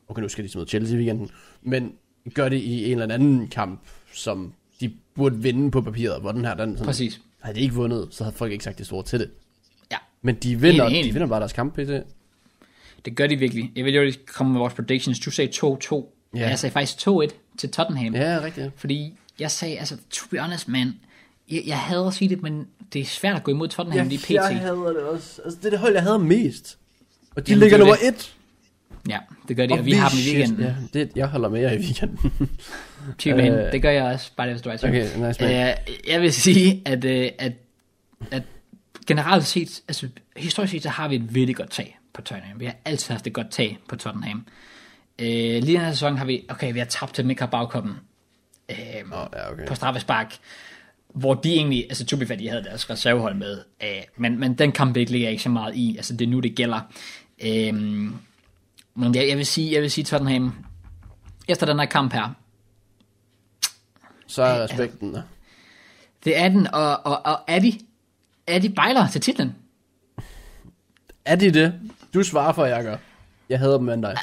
[0.07, 1.29] Okay, nu skal de smide Chelsea i weekenden.
[1.61, 1.93] Men
[2.33, 3.81] gør det i en eller anden kamp,
[4.13, 7.21] som de burde vinde på papiret, hvor den her, den sådan, Præcis.
[7.39, 9.29] Havde de ikke vundet, så havde folk ikke sagt det store til det.
[9.91, 9.97] Ja.
[10.21, 11.09] Men de vinder, enig, enig.
[11.09, 12.03] de vinder bare deres kamp, det.
[13.05, 13.71] Det gør de virkelig.
[13.75, 15.19] Jeg vil jo lige komme med vores predictions.
[15.19, 16.13] Du sagde 2-2.
[16.35, 16.49] Ja.
[16.49, 18.15] Jeg sagde faktisk 2-1 til Tottenham.
[18.15, 18.71] Ja, rigtigt.
[18.75, 20.93] Fordi jeg sagde, altså, to be honest, man,
[21.51, 24.09] jeg, jeg hader at sige det, men det er svært at gå imod Tottenham ja,
[24.09, 24.29] lige pt.
[24.29, 25.41] jeg hader det også.
[25.45, 26.77] Altså, det er det hold, jeg hader mest.
[27.35, 28.33] Og de Jamen, ligger nummer 1.
[29.09, 30.63] Ja, det gør de, og, og vi har dem i weekenden.
[30.63, 32.31] Ja, det, jeg holder med jer i weekenden.
[33.17, 35.77] Typen, uh, det gør jeg også, bare det, hvis du Okay, nice man.
[35.77, 37.53] Uh, jeg vil sige, at, uh, at,
[38.31, 38.43] at
[39.07, 40.07] generelt set, altså
[40.37, 42.59] historisk set, så har vi et virkelig godt tag på Tottenham.
[42.59, 44.47] Vi har altid haft et godt tag på Tottenham.
[45.21, 48.77] Uh, lige den her sæson har vi, okay, vi har tabt til Mika Bagkoppen uh,
[49.11, 49.67] oh, ja, okay.
[49.67, 50.37] på straffespark
[51.13, 54.71] hvor de egentlig, altså to be de havde deres reservehold med, uh, men, men den
[54.71, 56.81] kamp ligger jeg ikke så meget i, altså det er nu, det gælder.
[57.41, 57.75] Uh,
[58.95, 60.65] men jeg, jeg vil sige, jeg vil sige Tottenham,
[61.47, 62.33] efter den her kamp her,
[64.27, 65.21] så er respekten der.
[66.23, 67.79] Det er den, og, og, og er de,
[68.47, 69.55] er de bejler til titlen?
[71.25, 71.73] Er de det?
[72.13, 72.95] Du svarer for, jeg gør.
[73.49, 74.15] Jeg hader dem end dig.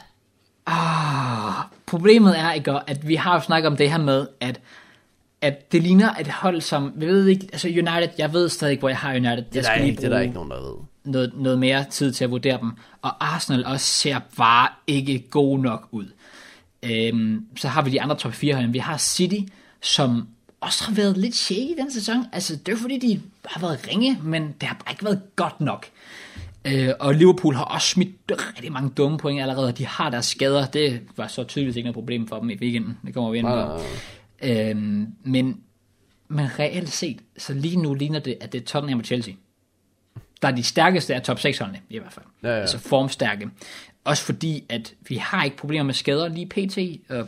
[0.66, 4.60] Ah, problemet er, ikke, at vi har jo snakket om det her med, at
[5.44, 8.80] at det ligner et hold, som, vi ved ikke, altså United, jeg ved stadig ikke,
[8.80, 9.44] hvor jeg har United.
[9.52, 10.74] Det er, ikke, det er der ikke nogen, der ved.
[11.04, 12.72] Noget, noget mere tid til at vurdere dem.
[13.02, 16.06] Og Arsenal også ser bare ikke god nok ud.
[16.82, 18.66] Øhm, så har vi de andre top 4 hold.
[18.66, 20.28] Vi har City, som
[20.60, 22.26] også har været lidt shaky den sæson.
[22.32, 25.60] Altså, det er fordi, de har været ringe, men det har bare ikke været godt
[25.60, 25.86] nok.
[26.64, 30.66] Øh, og Liverpool har også smidt rigtig mange dumme point allerede, de har deres skader.
[30.66, 32.98] Det var så tydeligt ikke noget problem for dem i weekenden.
[33.06, 33.80] Det kommer vi ind på.
[34.42, 35.60] Øhm, men,
[36.28, 39.34] men reelt set, så lige nu ligner det, at det er Tottenham og Chelsea.
[40.42, 42.26] Der er de stærkeste af top 6 holdene, i hvert fald.
[42.42, 42.60] Ja, ja.
[42.60, 43.50] Altså formstærke.
[44.04, 46.78] Også fordi, at vi har ikke problemer med skader lige pt.
[47.10, 47.24] Øh,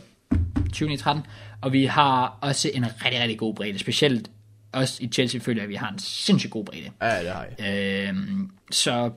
[0.67, 1.23] 2013,
[1.61, 3.79] og vi har også en rigtig, rigtig god bredde.
[3.79, 4.29] Specielt
[4.71, 6.91] også i Chelsea føler jeg, at vi har en sindssygt god bredde.
[7.01, 8.09] Ja, det har jeg.
[8.09, 9.11] Øhm, så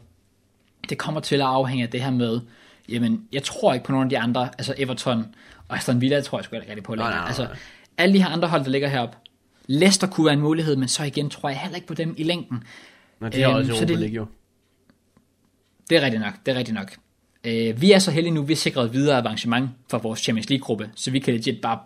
[0.90, 2.40] det kommer til at afhænge af det her med,
[2.88, 5.34] jamen, jeg tror ikke på nogen af de andre, altså Everton
[5.68, 7.10] og Aston Villa tror jeg sgu ikke rigtig på længere.
[7.10, 7.46] Nej, nej, nej.
[7.46, 7.48] Altså,
[7.98, 9.16] alle de her andre hold, der ligger heroppe,
[9.66, 12.22] Leicester kunne være en mulighed, men så igen tror jeg heller ikke på dem i
[12.22, 12.64] længden.
[13.20, 14.26] Nå, de har øhm, også Europa League jo.
[15.90, 16.96] Det er rigtigt nok, det er rigtigt nok.
[17.44, 20.90] Øh, vi er så heldige nu, vi er sikret videre avancement for vores Champions League-gruppe,
[20.94, 21.78] så vi kan legit bare...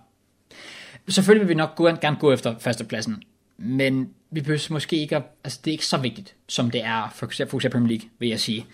[1.09, 3.23] Selvfølgelig vil vi nok gå, gerne gå efter førstepladsen,
[3.57, 5.17] men vi behøver måske ikke...
[5.17, 8.29] At, altså, det er ikke så vigtigt, som det er for eksempel Premier League, vil
[8.29, 8.67] jeg sige.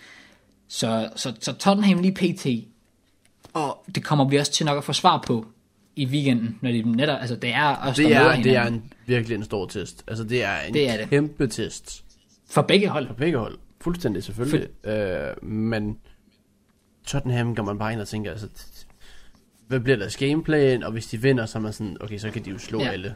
[0.71, 2.47] Så, så, så Tottenham lige pt.
[3.53, 5.45] Og det kommer vi også til nok at få svar på
[5.95, 9.35] i weekenden, når det netop, altså det er også det er, det er en, virkelig
[9.35, 10.03] en stor test.
[10.07, 11.09] Altså det er en det er det.
[11.09, 12.03] kæmpe test.
[12.49, 13.07] For begge hold.
[13.07, 13.57] For begge hold.
[13.81, 14.69] Fuldstændig selvfølgelig.
[14.83, 15.29] For...
[15.29, 15.97] Øh, men
[17.05, 18.47] Tottenham kan man bare ind og tænke, altså,
[19.67, 22.45] hvad bliver deres gameplan, og hvis de vinder, så er man sådan, okay, så kan
[22.45, 22.89] de jo slå ja.
[22.89, 23.15] alle.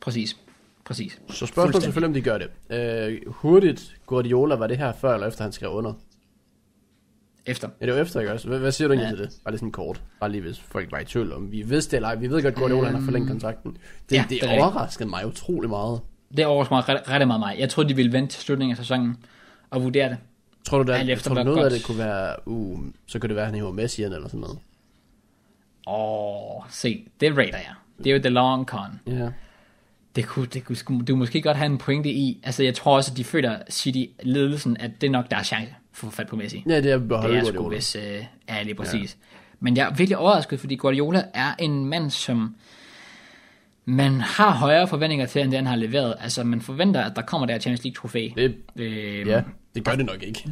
[0.00, 0.36] Præcis.
[0.84, 1.20] Præcis.
[1.28, 2.50] Så spørgsmålet selvfølgelig, om de gør det.
[2.70, 5.92] Øh, hurtigt, Guardiola, var det her før eller efter han skrev under?
[7.48, 7.68] Efter.
[7.80, 8.48] Ja, det var efter, ikke også?
[8.48, 9.16] Hvad, hvad siger du egentlig ja.
[9.16, 9.40] til det?
[9.44, 10.02] Bare lige sådan kort.
[10.20, 12.54] Bare lige hvis folk var i tvivl om, vi vidste det eller Vi ved godt,
[12.54, 13.76] at Guardiola um, har forlænget kontrakten.
[14.10, 16.00] Det, ja, det, det overraskede mig utrolig meget.
[16.36, 17.56] Det overraskede mig ret, ret meget mig.
[17.58, 19.16] Jeg troede, de ville vente til slutningen af sæsonen
[19.70, 20.16] og vurdere det.
[20.64, 21.72] Tror du, der, tror du noget godt.
[21.72, 24.40] af det kunne være, uh, så kunne det være, at han hiver Messi eller sådan
[24.40, 24.58] noget?
[25.86, 27.74] Åh, se, det rater jeg.
[27.98, 29.00] Det er jo the long con.
[29.06, 29.30] Ja.
[30.16, 32.40] Det kunne, det kunne, du måske godt have en pointe i.
[32.42, 35.87] Altså, jeg tror også, at de føler City-ledelsen, at det er nok deres chance for
[35.87, 36.64] at få fat på Messi.
[36.68, 37.68] Ja, det er at Det beholde er Guardiola.
[37.76, 39.16] hvis, øh, ja, lige præcis.
[39.20, 39.26] Ja.
[39.60, 42.54] Men jeg er virkelig overrasket, fordi Guardiola er en mand, som
[43.84, 46.14] man har højere forventninger til, end det han har leveret.
[46.20, 48.28] Altså, man forventer, at der kommer der Champions League-trofæ.
[48.36, 49.42] Det, Øh, ja,
[49.74, 50.44] det gør det nok ikke.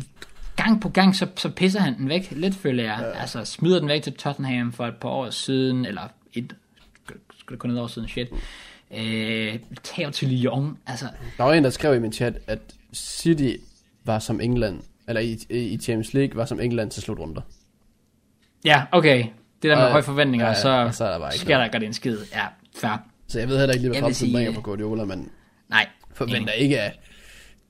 [0.57, 2.29] gang på gang, så, så pisser han den væk.
[2.31, 2.99] Lidt føler jeg.
[3.15, 3.21] Ja.
[3.21, 6.03] Altså, smider den væk til Tottenham for et par år siden, eller
[6.35, 6.55] et,
[7.39, 8.29] skulle det kun et år siden, shit.
[8.99, 11.07] Øh, tager til Lyon, altså,
[11.37, 12.59] Der var en, der skrev i min chat, at
[12.95, 13.53] City
[14.05, 17.41] var som England, eller i, i Champions League var som England til slutrunder.
[18.65, 19.25] ja, okay.
[19.63, 21.65] Det der med Og- høje forventninger, ja, så, så er der bare ikke sker der
[21.65, 22.19] ikke godt en skid.
[22.35, 22.47] Ja,
[22.77, 23.03] fair.
[23.29, 25.31] Så jeg ved heller ikke lige, hvad fremtiden bringer for Guardiola, men
[25.69, 25.87] Nej.
[26.15, 26.99] forventer ikke, at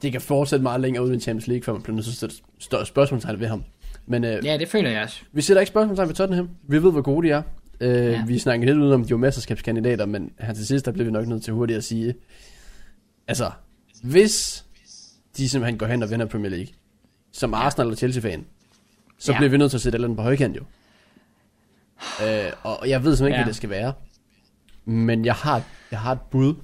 [0.02, 2.86] det kan fortsætte meget længere uden Champions League, før man bliver nødt til at større
[2.86, 3.64] spørgsmålstegn ved ham.
[4.06, 5.20] Men øh, Ja, det føler jeg også.
[5.32, 6.48] vi sætter ikke spørgsmålstegn ved Tottenham.
[6.68, 7.42] Vi ved, hvor gode de er.
[7.80, 8.24] Øh, Ja.
[8.26, 11.10] Vi snakker lidt udenom, de er jo mesterskabskandidater, men her til sidst, der bliver vi
[11.10, 12.14] nok nødt til hurtigt at sige,
[13.28, 13.50] altså,
[14.02, 14.64] hvis
[15.36, 16.66] de simpelthen går hen og vinder Premier League,
[17.38, 18.46] som Arsenal eller Chelsea-fan,
[19.18, 19.38] så Ja.
[19.38, 20.62] bliver vi nødt til at sætte et eller andet på højkant jo.
[22.22, 23.42] Øh, og jeg ved simpelthen ikke, Ja.
[23.44, 23.92] hvad det skal være.
[24.84, 26.54] Men jeg har, jeg har et bud,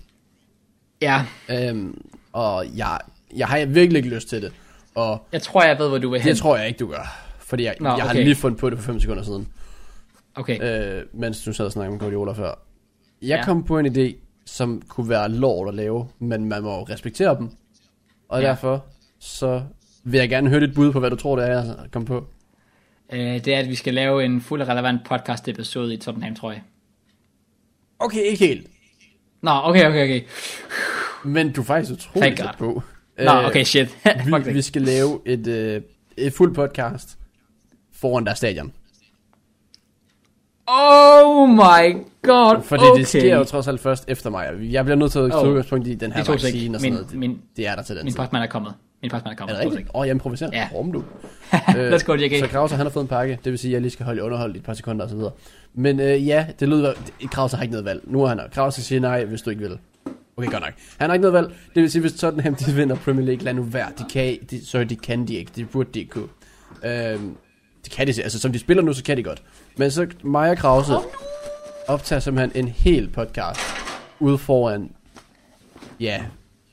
[1.03, 2.01] Ja, øhm,
[2.32, 2.99] og jeg,
[3.36, 4.53] jeg har virkelig ikke lyst til det.
[4.94, 6.28] Og jeg tror, jeg ved, hvor du vil hen.
[6.31, 7.19] det tror jeg ikke, du gør.
[7.39, 8.24] Fordi jeg, Nå, jeg har okay.
[8.24, 9.49] lige fundet på det for 5 sekunder siden.
[10.35, 10.62] Okay,
[10.99, 12.55] øh, mens du sad og snakkede om Guardiola før.
[13.23, 13.44] Jeg Ja.
[13.44, 14.15] kom på en idé,
[14.47, 17.51] som kunne være lort at lave, men man må respektere dem.
[18.28, 18.49] Og ja.
[18.49, 18.85] derfor,
[19.19, 19.62] så
[20.04, 22.26] vil jeg gerne høre dit bud på, hvad du tror, det er, jeg kom på.
[23.12, 26.50] øh, det er, at vi skal lave en fuld relevant podcast episode i Tottenham, tror
[26.52, 26.62] jeg.
[27.98, 28.66] Okay, ikke helt.
[29.42, 30.20] Nå, okay, okay, okay.
[31.24, 32.82] Men du er faktisk utrolig tæt på.
[33.18, 33.98] Nå, okay, shit.
[34.26, 35.82] Vi, vi skal lave et, øh,
[36.16, 37.18] et fuld podcast
[37.92, 38.72] foran der stadion.
[40.66, 42.98] Oh my god, Fordi okay.
[43.00, 44.48] det sker jo trods alt først efter mig.
[44.60, 45.48] Jeg bliver nødt til at tage Oh.
[45.48, 47.14] udgangspunkt i den her vaccine og sådan Min, noget.
[47.14, 48.18] min, Det er der til den min tid.
[48.18, 48.74] postmand er kommet.
[49.02, 49.88] Min postmand er Er det rigtigt?
[49.94, 50.50] Åh, oh, jeg improviserer.
[50.52, 50.68] Ja.
[50.74, 51.04] Rum du.
[51.92, 52.38] Let's go, JK.
[52.38, 53.38] Så Krause, han har fået en pakke.
[53.44, 55.10] Det vil sige, at jeg lige skal holde i underhold i et par sekunder og
[55.10, 55.32] så videre.
[55.74, 56.92] Men øh, ja, det lyder...
[57.30, 58.00] Krause har ikke noget valg.
[58.04, 58.40] Nu har han...
[58.52, 59.78] Krause siger nej, hvis du ikke vil.
[60.36, 60.72] Okay, godt nok.
[60.98, 61.54] Han har ikke noget valg.
[61.74, 63.88] Det vil sige, hvis Tottenham de vinder Premier League, lad nu være.
[63.98, 65.52] De kan, de, sorry, de kan de ikke.
[65.56, 66.28] Det burde de ikke kunne.
[66.84, 67.36] Øhm,
[67.84, 69.42] det kan de, altså som de spiller nu, så kan de godt.
[69.76, 70.92] Men så og Krause
[71.88, 73.60] optager simpelthen en hel podcast
[74.20, 74.90] ude foran,
[76.00, 76.22] ja,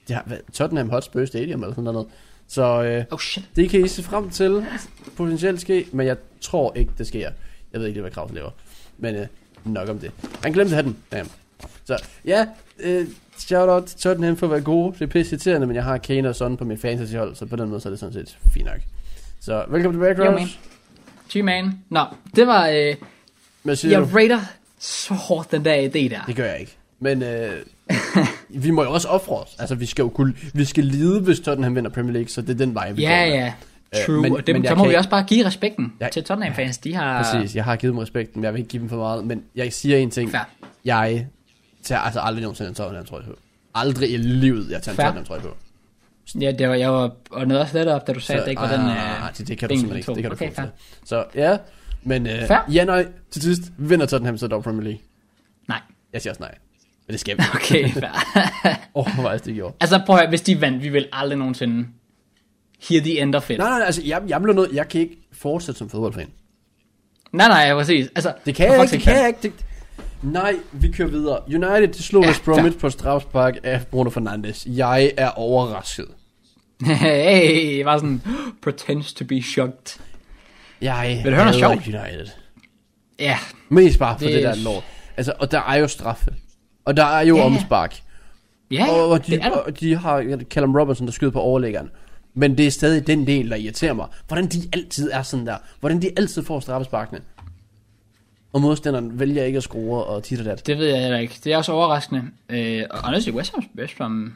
[0.09, 2.07] det har, hvad, Tottenham Hotspur Stadium eller sådan noget.
[2.47, 3.43] Så øh, Oh shit.
[3.55, 4.65] det kan I se frem til
[5.17, 7.29] potentielt ske, men jeg tror ikke, det sker.
[7.73, 8.49] Jeg ved ikke lige, hvad Kraus laver.
[8.97, 9.27] Men øh,
[9.65, 10.11] nok om det.
[10.43, 10.97] Han glemte hatten.
[11.11, 11.29] Damn.
[11.85, 12.47] Så ja,
[12.79, 13.07] øh,
[13.37, 14.93] shout out til Tottenham for at være gode.
[14.93, 17.55] Det er pisse irriterende, men jeg har Kane og sådan på mit fantasyhold, så på
[17.55, 18.79] den måde så er det sådan set fint nok.
[19.39, 20.39] Så velkommen tilbage, Kraus.
[20.39, 20.47] man.
[21.43, 21.79] G-man.
[21.89, 22.05] Nå,
[22.35, 22.67] det var...
[22.67, 22.95] Øh,
[23.65, 24.07] jeg du?
[24.15, 24.39] rater
[24.79, 26.23] så hårdt den der idé der.
[26.27, 26.77] Det gør jeg ikke.
[26.99, 27.51] Men øh,
[28.63, 29.55] vi må jo også ofre os.
[29.59, 32.49] Altså, vi skal jo kunne, vi skal lide, hvis Tottenham vinder Premier League, så det
[32.49, 33.35] er den vej, vi Ja, går med.
[33.35, 33.53] ja.
[33.99, 34.21] Øh, True.
[34.21, 36.07] men- og dem, men jeg så må kan vi også bare give respekten Ja.
[36.09, 36.77] til Tottenham-fans.
[36.77, 37.23] De har...
[37.23, 39.25] Præcis, jeg har givet dem respekten, men jeg vil ikke give dem for meget.
[39.25, 40.31] Men jeg siger en ting.
[40.31, 40.41] Fair.
[40.85, 41.27] Jeg
[41.83, 43.31] tager altså aldrig nogensinde en Tottenham trøje på.
[43.75, 45.05] Aldrig i livet, jeg tager en Fair.
[45.05, 45.55] Tottenham trøje på.
[46.41, 48.51] Ja, det var, jeg var og noget også lidt op, da du sagde, at det
[48.51, 48.79] ikke var den...
[48.85, 50.13] ah, Øh, det, det kan du simpelthen ikke.
[50.13, 50.65] Det kan du Okay, fair.
[50.65, 50.71] til.
[51.05, 51.57] Så ja,
[52.03, 54.99] men øh, ja, nej, til sidst vinder Tottenham så dog Premier League.
[55.67, 55.79] nej.
[56.13, 56.55] Jeg siger også nej.
[57.09, 57.43] Men det skal vi.
[57.55, 58.79] Okay, fair.
[58.95, 59.73] Åh, oh, hvor er det gjort.
[59.79, 61.87] altså prøv at høre, hvis de vandt, vi vil aldrig nogensinde
[62.89, 63.57] hear the end of it.
[63.57, 66.27] Nej, nej, nej, altså, jeg, jeg bliver nødt, jeg kan ikke fortsætte som fodboldfan.
[67.31, 68.07] Nej, nej, præcis.
[68.15, 69.39] Altså, Det kan jeg ikke, det kan jeg ikke.
[69.43, 69.53] Det...
[70.21, 71.39] Nej, vi kører videre.
[71.47, 74.67] United de slog Ja, West Bromwich på strafspark af Bruno Fernandes.
[74.69, 76.05] Jeg er overrasket.
[76.81, 78.21] hey, var sådan,
[78.63, 79.99] pretends to be shocked.
[80.81, 81.87] Jeg Vil du høre noget sjovt?
[81.87, 82.27] United.
[83.19, 83.37] Ja,
[83.69, 84.83] Mest bare for Det det der lort.
[85.17, 86.33] Altså, og der er jo straffe.
[86.89, 87.43] Og der er jo Ja.
[87.45, 88.01] omspark.
[88.71, 91.89] ja, og, og, de, og de har Callum Robinson, der skyder på overlæggeren.
[92.33, 94.07] Men det er stadig den del, der irriterer mig.
[94.27, 95.57] Hvordan de altid er sådan der.
[95.79, 97.21] Hvordan de altid får straffesparkene.
[98.53, 100.67] Og modstanderen vælger ikke at score og tit og dat.
[100.67, 101.35] Det ved jeg heller ikke.
[101.43, 102.23] Det er også overraskende.
[102.49, 104.33] Øh, og honestly, West Ham, West Ham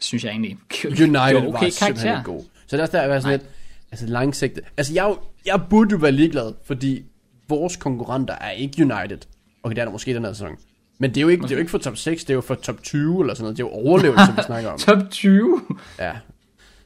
[0.00, 2.42] synes jeg egentlig United gjorde okay, var simpelthen god.
[2.66, 3.30] Så der er der sådan Nej.
[3.32, 3.42] lidt,
[3.90, 4.64] altså langsigtet.
[4.76, 5.14] Altså jeg,
[5.46, 7.02] jeg burde jo være ligeglad, fordi
[7.48, 9.18] vores konkurrenter er ikke United.
[9.62, 10.56] Okay, det er der måske den her sæson.
[11.04, 12.40] Men det er jo ikke, det er jo ikke for top 6, det er jo
[12.40, 13.56] for top 20 eller sådan noget.
[13.56, 14.78] Det er jo overlevelse, vi snakker om.
[14.88, 15.60] Top 20.
[15.98, 16.12] Ja.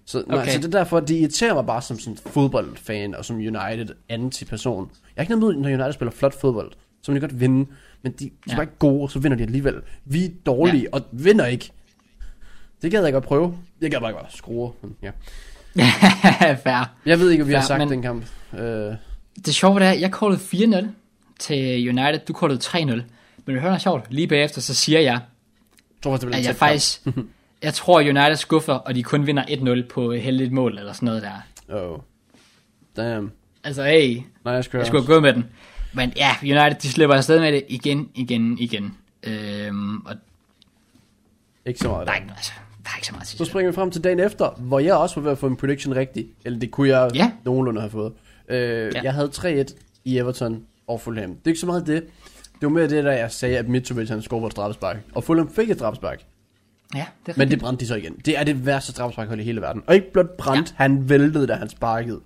[0.05, 0.39] Så, okay.
[0.39, 0.51] Okay.
[0.53, 4.90] så det er derfor, det irriterer mig bare som sådan fodboldfan og som United anti-person.
[5.16, 6.73] Jeg er ikke noget når United spiller flot fodbold.
[7.03, 7.70] Så må de godt vinde.
[8.03, 8.53] Men de, de Ja.
[8.53, 9.74] er bare ikke gode, og så vinder de alligevel.
[10.05, 10.89] Vi er dårlige ja.
[10.93, 11.70] og vinder ikke.
[12.82, 13.57] Det gad jeg godt prøve.
[13.81, 14.73] Jeg gad bare godt skrue.
[14.82, 15.11] Men, ja.
[16.65, 16.95] Fair.
[17.07, 18.24] Jeg ved ikke, hvad vi har Ja, sagt men- den kamp.
[18.59, 18.93] Øh,
[19.47, 20.86] Det sjove det er, jeg callede 4-0
[21.39, 22.19] til United.
[22.28, 23.03] Du kaldte 3-0.
[23.48, 24.06] Men du hører noget sjovt.
[24.12, 25.20] Lige bagefter, så siger jeg, Jeg
[26.02, 27.06] tror det bliver at jeg faktisk...
[27.62, 29.42] jeg tror, United skuffer, og de kun vinder
[29.82, 31.82] 1-0 på heldigt mål, eller sådan noget der.
[31.92, 31.98] Oh.
[32.96, 33.32] Damn.
[33.64, 35.44] Altså, hey, Nej, jeg skal jeg skulle gået med den.
[35.92, 38.96] Men ja, United, de slipper afsted med det igen, igen, igen.
[39.22, 40.14] Øhm, og
[41.66, 42.06] Ikke så meget.
[42.06, 42.52] der er ikke, altså,
[42.84, 43.26] der er ikke så meget.
[43.28, 45.56] Så springer vi frem til dagen efter, hvor jeg også var ved at få en
[45.56, 46.26] prediction rigtig.
[46.44, 47.32] Eller det kunne jeg Ja.
[47.44, 48.12] nogenlunde have fået.
[48.48, 49.00] Øh, Ja.
[49.02, 51.30] Jeg havde 3-1 i Everton og Fulham.
[51.30, 52.04] Det er ikke så meget det.
[52.60, 54.97] Det var mere det, der jeg sagde, at Mitrovic han scorede på straffespark.
[55.14, 56.24] Og Fulham fik et straffespark.
[56.94, 58.14] Ja, det er Men det brændte de så igen.
[58.24, 59.82] Det er det værste straffesparkhold i hele verden.
[59.86, 60.74] Og ikke blot brændt, ja.
[60.76, 62.20] han væltede, da han sparkede.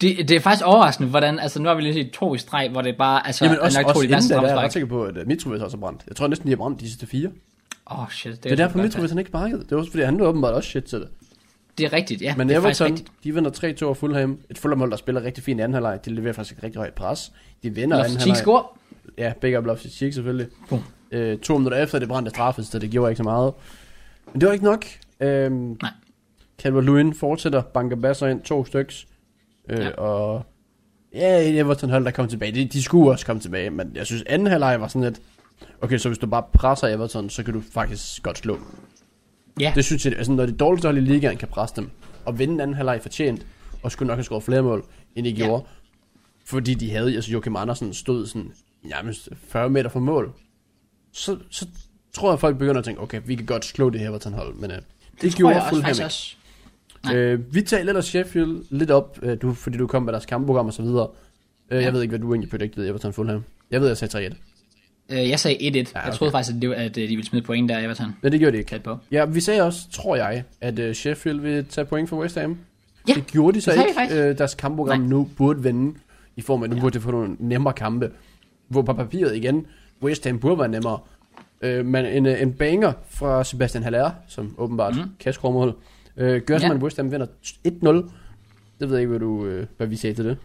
[0.00, 2.68] Det, det er faktisk overraskende, hvordan, altså nu har vi lige set to i streg,
[2.70, 4.72] hvor det bare, altså, Jamen er også, også inden da, der er jeg straffespark.
[4.72, 6.02] sikker på, at øh, Mitrovic også er brændt.
[6.08, 7.30] Jeg tror næsten, de har brændt de sidste fire.
[7.90, 8.32] Åh, oh, shit.
[8.32, 9.60] Det, Det er derfor, Mitrovic han ikke sparkede.
[9.60, 11.08] Det var også fordi, han var åbenbart også shit til det.
[11.78, 12.36] Det er rigtigt, ja.
[12.36, 13.50] Men det er faktisk Everton, de vinder
[13.84, 14.38] 3-2 af Fulham.
[14.50, 16.04] Et Fulham-hold, der spiller rigtig fint i anden halvleg.
[16.04, 17.32] De leverer faktisk et rigtig højt pres.
[17.62, 18.62] De vinder anden Loftus-Cheek halvleg.
[19.18, 20.46] Ja, begge op Loftus Cheek selvfølgelig.
[20.68, 20.82] Boom.
[21.12, 23.52] Øh, to minutter efter det brændte straffet, så det gjorde ikke så meget.
[24.32, 24.84] Men det var ikke nok.
[25.20, 25.90] Øhm, Nej.
[26.58, 29.06] Calvert Lewin fortsætter, banker basser ind, to styks.
[29.68, 29.90] Øh, Ja.
[29.90, 30.46] Og
[31.14, 32.52] ja, Everton hold, der kom tilbage.
[32.52, 35.20] De, de skulle også komme tilbage, men jeg synes anden halvleg var sådan lidt,
[35.80, 38.58] okay, så hvis du bare presser Everton, så kan du faktisk godt slå.
[39.60, 41.90] Ja, Det synes jeg, altså når det dårligste hold i ligaen kan presse dem,
[42.24, 43.46] og vinde anden halvleg fortjent,
[43.82, 44.84] og skulle nok have scoret flere mål,
[45.16, 45.36] end de Ja.
[45.36, 45.64] gjorde.
[46.44, 50.32] Fordi de havde, altså Joachim Andersen stod sådan, nærmest 40 meter fra mål.
[51.12, 51.66] Så, så
[52.12, 54.32] tror jeg, at folk begynder at tænke, okay, vi kan godt slå det her Everton
[54.32, 54.84] hold, men uh, det,
[55.22, 56.04] det gjorde jeg Fulham ikke.
[56.04, 56.36] også.
[57.14, 60.66] Øh, vi talte ellers Sheffield lidt op, øh, du, fordi du kom med deres kampprogram
[60.66, 61.08] og så videre.
[61.70, 61.84] Øh, Ja.
[61.84, 63.44] Jeg ved ikke, hvad du egentlig predicted Everton Fulham.
[63.70, 64.34] Jeg ved, jeg sagde 3-1.
[65.10, 65.60] Øh, jeg sagde 1-1.
[65.60, 66.12] Ja, Jeg okay.
[66.16, 68.06] troede faktisk, at, det, at øh, de ville smide point der, Everton.
[68.22, 68.80] Men det gjorde de ikke.
[68.84, 68.98] På.
[69.10, 72.58] Ja, vi sagde også, tror jeg, at uh, Sheffield vil tage point for West Ham.
[73.08, 74.22] Ja, det gjorde de så det ikke.
[74.28, 75.08] Øh, deres kampprogram Nej.
[75.08, 75.94] nu burde vende,
[76.36, 76.78] i form af, nu Ja.
[76.78, 76.82] ja.
[76.82, 78.10] burde de få nogle nemmere kampe.
[78.72, 79.66] Hvor på papiret igen,
[80.02, 80.98] West Ham burde være nemmere.
[81.60, 85.02] Øh, men en, øh, en banger fra Sebastian Haller, som åbenbart mm.
[85.20, 85.74] kan mål,
[86.16, 86.66] øh, gør Ja.
[86.66, 86.74] ja.
[86.74, 87.26] at West Ham vinder
[87.68, 88.10] 1-0.
[88.80, 90.36] Det ved jeg ikke, hvad, du, øh, hvad vi sagde til det.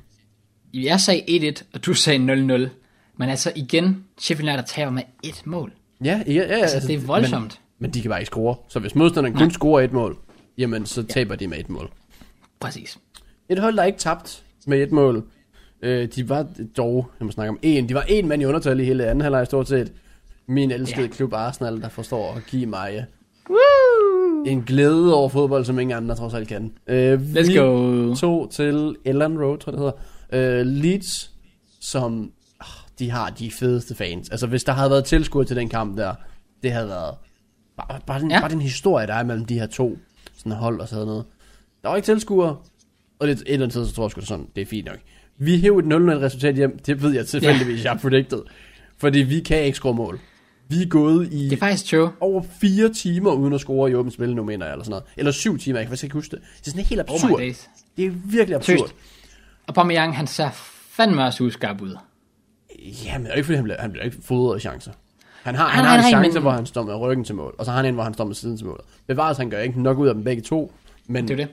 [0.74, 2.70] Jeg sagde 1-1, og du sagde 0-0.
[3.18, 5.72] Men altså igen, Sheffield United taber med et mål.
[6.04, 6.41] Ja, ja, ja.
[6.41, 7.62] Altså, det er voldsomt.
[7.80, 8.56] Men, men de kan bare ikke score.
[8.70, 10.18] Så hvis modstanderen kun scorer et mål,
[10.58, 11.90] jamen så taber de med et mål.
[12.60, 12.99] Præcis.
[13.49, 15.24] Et hold, der ikke tabt med et mål.
[15.88, 16.45] Øh, de var
[16.77, 19.22] dog, jeg må snakke om en, de var en mand i undertal i hele anden
[19.22, 19.91] halvleg stort set.
[20.47, 21.07] Min elskede ja.
[21.07, 23.03] klub Arsenal, der forstår at give mig øh,
[23.49, 24.43] Woo!
[24.45, 26.72] en glæde over fodbold, som ingen andre trods alt kan.
[26.88, 28.15] Øh, Let's vi go.
[28.15, 29.93] tog til Ellen Road, tror jeg det
[30.31, 30.59] hedder.
[30.59, 31.31] Øh, Leeds,
[31.81, 32.68] som ah,
[32.99, 34.30] de har de fedeste fans.
[34.30, 36.14] Altså hvis der havde været tilskuer til den kamp der,
[36.64, 37.15] det havde været
[37.77, 38.39] bare, bare, den, Ja.
[38.39, 39.97] bare den historie, der er mellem de her to
[40.38, 41.26] sådan hold og sådan noget.
[41.81, 42.55] Der var ikke tilskuere,
[43.19, 44.97] og det, et eller andet sted, så tror jeg sgu, sådan, det er fint nok.
[45.38, 48.41] Vi hævde et 0-0 resultat hjem, det ved jeg tilfældigvis, jeg har predicted.
[48.97, 50.19] Fordi vi kan ikke score mål.
[50.69, 52.09] Vi er gået i Det er faktisk true.
[52.19, 55.03] over fire timer uden at score i åbent spil nu, mener jeg, eller sådan noget.
[55.18, 56.39] Eller syv timer, jeg kan faktisk ikke huske det.
[56.59, 57.39] Det er sådan helt Oh absurd.
[57.39, 57.69] days.
[57.97, 58.77] det er virkelig absurd.
[58.77, 58.93] Seriøst.
[59.68, 60.49] Og Aubameyang, han ser
[60.91, 61.95] fandme også uskarp ud.
[63.05, 64.91] Ja, men ikke fordi, han bliver, han bliver ikke fodret chancer.
[65.43, 67.55] Han har, han nej, har en chance, men- hvor han står med ryggen til mål,
[67.57, 68.84] og så har han en, hvor han står med siden til mål.
[69.07, 70.73] Bevares, han gør ikke nok ud af dem begge to,
[71.07, 71.47] men, Det er det.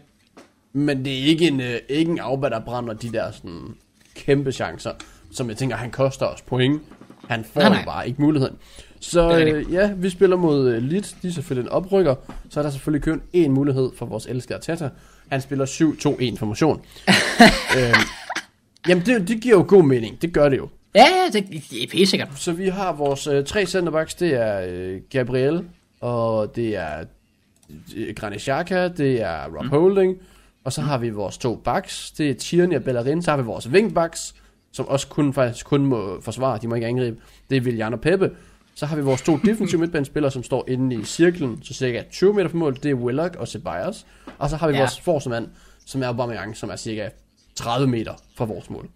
[0.77, 3.77] Men det er ikke en, øh, ikke en Auba, der brænder de der sådan,
[4.15, 4.93] kæmpe chancer,
[5.33, 6.83] som jeg tænker, han koster os point.
[7.29, 8.57] Han får Nej, nej, bare ikke muligheden.
[9.01, 12.15] Så øh, ja, vi spiller mod øh, Leeds, de er selvfølgelig en oprykker.
[12.51, 14.89] Så er der selvfølgelig kun én mulighed for vores elskede Tata.
[15.29, 15.67] Han spiller
[16.35, 16.81] 7-2-1 formation.
[17.79, 17.95] øhm,
[18.89, 20.23] jamen, det, det giver jo god mening.
[20.23, 20.69] Det gør det jo.
[20.95, 22.29] Ja, ja, det, det er pisse sikkert.
[22.37, 25.65] Så vi har vores øh, tre centerbacks, det er øh, Gabriel,
[26.01, 27.05] og det er
[27.97, 29.71] øh, Granit Xhaka, det er Rob mm.
[29.71, 30.17] Holding,
[30.65, 33.43] og så har vi vores to backs, det er Tierney og Bellerin, så har vi
[33.43, 34.35] vores wingbacks,
[34.73, 37.17] som også kun, faktisk kun må forsvare, de må ikke angribe,
[37.51, 38.31] det er Willian og Peppe.
[38.75, 42.35] Så har vi vores to defensive midtbanespillere, som står inde i cirklen, så cirka 20
[42.35, 44.07] meter fra mål, det er Willock og Ceballos.
[44.39, 44.79] Og så har vi Ja.
[44.79, 44.83] ja.
[44.85, 45.49] vores forsvarsmand,
[45.87, 47.09] som er Aubameyang, som er cirka
[47.55, 48.89] 30 meter fra vores mål.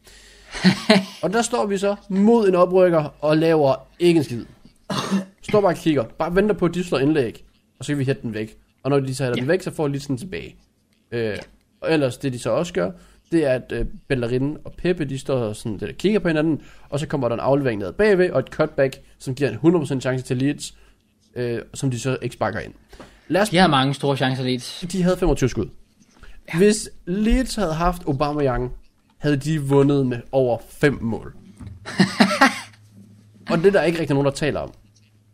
[1.22, 4.44] og der står vi så mod en oprykker og laver ikke en skid.
[5.42, 6.04] Står bare og kigger.
[6.04, 7.44] Bare venter på, at de slår indlæg.
[7.78, 8.56] Og så kan vi hætte den væk.
[8.82, 9.40] Og når de så hætter Ja.
[9.40, 10.56] den væk, så får de lige sådan tilbage.
[11.12, 11.36] Øh,
[11.80, 12.90] og ellers det de så også gør,
[13.32, 16.62] det er, at øh, Bellerin og Peppe, de står sådan og kigger på hinanden.
[16.90, 20.00] Og så kommer der en aflevering ned bagved, og et cutback, som giver en 100%
[20.00, 20.74] chance til Leeds.
[21.36, 22.72] Øh, som de så ikke sparker ind.
[23.28, 24.84] Lad os De har mange store chancer lidt.
[24.92, 25.68] de havde 25 skud.
[26.52, 26.58] Ja.
[26.58, 28.72] Hvis Leeds havde haft Aubameyang,
[29.18, 31.34] havde de vundet med over 5 mål.
[33.50, 34.72] og det er der ikke rigtig nogen, der taler om.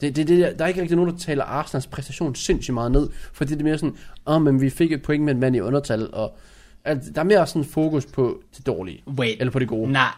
[0.05, 3.09] Det, det, det, der- er ikke rigtig nogen, der taler Arsenals præstation sindssygt meget ned,
[3.32, 5.56] fordi det er mere sådan, åh, oh, men vi fik et point med en mand
[5.56, 6.36] i undertal, og
[6.85, 9.36] at der er mere sådan fokus på det dårlige, Wait.
[9.40, 9.93] eller på det gode.
[9.93, 10.10] Nej.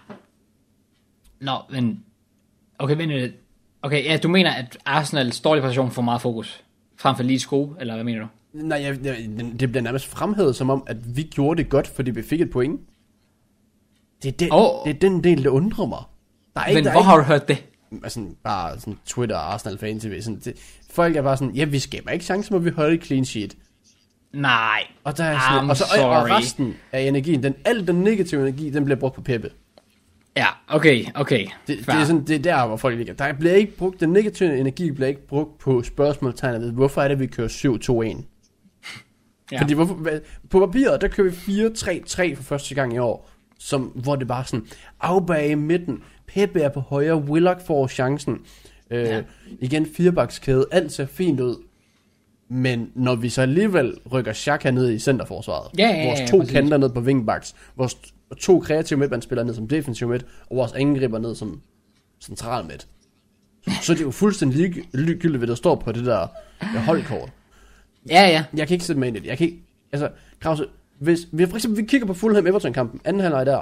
[1.40, 2.04] Nå, men...
[2.78, 3.30] Okay, men...
[3.82, 6.64] Okay, ja, du mener, at Arsenals dårlige position får meget fokus,
[6.96, 8.26] frem for lige gode, eller hvad mener du?
[8.52, 9.16] Nej, jeg, jeg,
[9.60, 12.50] det bliver nærmest fremhævet som om, at vi gjorde det godt, fordi vi fik et
[12.50, 12.80] point.
[14.22, 14.84] Det er, det, Åh.
[14.84, 16.02] det er den del, der undrer mig.
[16.54, 17.64] Der er Men der hvor er har du hørt det?
[18.02, 20.22] Altså, bare sådan Twitter og Arsenal fan TV.
[20.22, 23.04] Sådan, det, folk er bare sådan, ja, vi skaber ikke chance, hvor vi holder et
[23.04, 23.56] clean sheet.
[24.32, 24.80] Nej.
[25.04, 27.96] Og, der er I'm sådan, og, så, og, og resten af energien, den, al den
[27.96, 29.50] negative energi, den bliver brugt på Peppe.
[30.36, 31.46] Ja, okay, okay.
[31.66, 31.94] Det, det, Fair.
[31.94, 33.14] er sådan, det er der, hvor folk ligger.
[33.14, 37.08] Der bliver ikke brugt, den negative energi bliver ikke brugt på spørgsmålstegnet ved, hvorfor er
[37.08, 37.48] det, vi kører
[38.18, 38.24] 7-2-1?
[39.52, 39.60] Ja.
[39.60, 41.66] Fordi hvorfor, hvad, på papiret, der kører vi
[42.32, 44.66] 4-3-3 for første gang i år, som, hvor det bare sådan,
[45.00, 48.38] afbage i midten, Pepe er på højre, Willock får chancen,
[48.90, 49.16] øh, Ja.
[49.16, 49.22] ja.
[49.60, 51.56] igen firebakskæde, alt ser fint ud,
[52.48, 56.26] men når vi så alligevel rykker Xhaka ned i centerforsvaret, Ja, ja, ja, vores ja,
[56.26, 56.52] to præcis.
[56.52, 57.96] kanter ned på wingbacks, vores
[58.40, 61.60] to kreative midtbandspillere ned som defensiv midt, og vores angriber ned som
[62.20, 62.86] central midt,
[63.82, 66.26] så er det jo fuldstændig lig- ligegyldigt, hvad der står på det der
[66.78, 67.30] holdkort.
[68.10, 68.44] Ja, ja.
[68.56, 69.26] Jeg kan ikke sætte mig ind i det.
[69.26, 69.62] Jeg kan ikke...
[69.92, 70.66] Altså, Krause,
[70.98, 73.60] hvis vi for eksempel vi kigger på Fulham-Everton-kampen, anden halvleg der,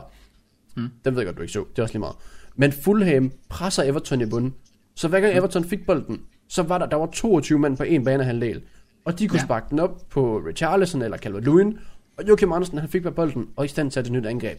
[0.77, 0.89] mm.
[1.05, 2.17] den ved jeg godt, du ikke så, det er også lige meget.
[2.57, 4.55] Men Fulham presser Everton i bunden.
[4.95, 8.05] Så hver gang Everton fik bolden, så var der, der var 22 mand på en
[8.05, 8.63] banehalvdel.
[9.05, 9.45] Og de kunne Ja.
[9.45, 11.79] sparke den op på Richarlison eller Calvert-Lewin,
[12.19, 14.59] og Joachim Andersen, han fik bare bolden, og i stand til et nyt angreb.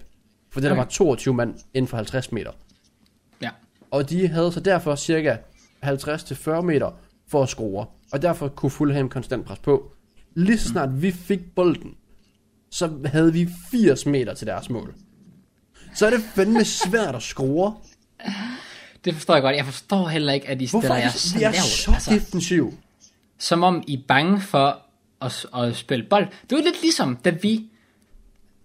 [0.51, 0.77] For der Okay.
[0.77, 2.51] var 22 mand inden for 50 meter.
[3.41, 3.49] Ja.
[3.91, 5.38] Og de havde så derfor cirka
[5.84, 6.91] 50-40 meter
[7.27, 7.85] for at score.
[8.11, 9.91] Og derfor kunne Fulham konstant presse på.
[10.35, 11.95] Lige så snart vi fik bolden,
[12.72, 14.93] så havde vi 80 meter til deres mål.
[15.95, 17.76] Så er det fandme svært at score.
[19.06, 19.56] Det forstår jeg godt.
[19.56, 21.56] Jeg forstår heller ikke, at I Hvorfor stiller er jer vi, så vi er lavt.
[21.65, 22.73] så Altså, defensiv?
[23.38, 24.80] som om I er bange for
[25.22, 26.27] at, at spille bold.
[26.49, 27.64] Det var lidt ligesom, da vi...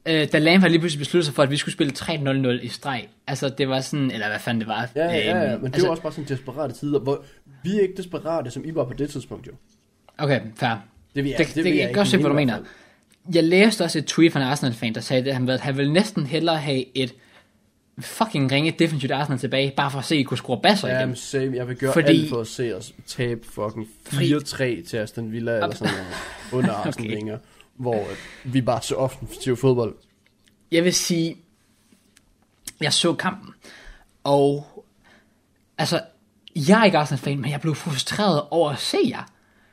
[0.06, 3.08] Øh, da Lampard lige pludselig besluttede sig for, at vi skulle spille 3-0-0 i streg.
[3.26, 4.10] Altså, det var sådan...
[4.10, 4.88] Eller hvad fanden det var.
[4.96, 5.52] Ja, ja, ja.
[5.52, 7.24] Øhm, men det altså, var også bare sådan desperate tider, hvor
[7.62, 9.52] vi er ikke desperate, som I var på det tidspunkt jo.
[10.18, 10.70] Okay, fair.
[11.14, 12.58] Det, vil jeg, Det, det, det, det, jeg kan godt se, hvad du mener.
[13.34, 16.26] Jeg læste også et tweet fra en Arsenal-fan, der sagde, at han, han ville næsten
[16.26, 17.14] hellere have et
[18.02, 21.00] fucking ringe defensivt Arsenal tilbage, bare for at se, at I kunne score basser igen.
[21.00, 21.56] Jamen, same.
[21.56, 25.32] Jeg vil gøre Fordi- alt for at se os tabe fucking Fordi- 4-3 til Aston
[25.32, 26.06] Villa eller sådan noget
[26.52, 27.22] under Arsenal Okay.
[27.34, 27.44] okay.
[27.76, 28.16] hvor øh,
[28.54, 29.94] vi bare så offensiv fodbold.
[30.72, 31.36] Jeg vil sige,
[32.80, 33.54] jeg så kampen,
[34.24, 34.66] og
[35.78, 36.00] altså,
[36.56, 39.30] jeg er ikke Arsenal-fan, men jeg blev frustreret over at se jer.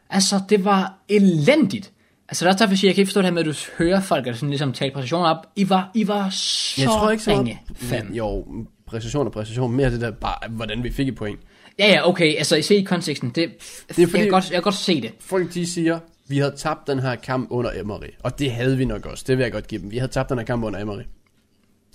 [0.09, 1.91] Altså, det var elendigt.
[2.29, 3.45] Altså, det er også derfor, jeg siger, jeg kan ikke forstå det her med, at
[3.45, 5.37] du hører folk, der sådan ligesom tager præcision op.
[5.55, 8.15] I var, I var så Jeg tror ikke så ringe, fandme.
[8.15, 8.45] jo,
[8.87, 11.39] præcision og præcision, mere det der bare, hvordan vi fik et point.
[11.79, 14.43] Ja, ja, okay, altså, I ser i konteksten, det, det er fordi- jeg, kan godt,
[14.45, 15.11] jeg kan godt se det.
[15.19, 18.85] Folk de siger, vi havde tabt den her kamp under Emery, og det havde vi
[18.85, 19.91] nok også, det vil jeg godt give dem.
[19.91, 21.01] Vi havde tabt den her kamp under Emery.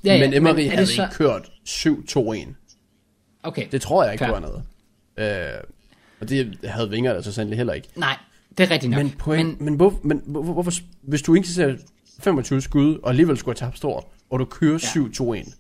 [0.05, 1.03] Ja, men Emery er havde så...
[1.03, 2.55] ikke kørt 7-2-1.
[3.43, 4.33] Okay, Det tror jeg ikke Fair.
[4.33, 4.63] var noget.
[5.17, 5.61] Øh,
[6.21, 7.89] og det havde Vinger da så sandelig heller ikke.
[7.97, 8.17] nej,
[8.59, 9.03] det er rigtigt nok.
[9.03, 10.73] Men, point, men, men, hvor, men hvor, hvor, hvorfor,
[11.03, 11.75] hvis du ikke ser
[12.21, 15.43] 25 skud, og alligevel skulle have tabt stort, og du kører Ja.
[15.43, 15.55] 7-2-1,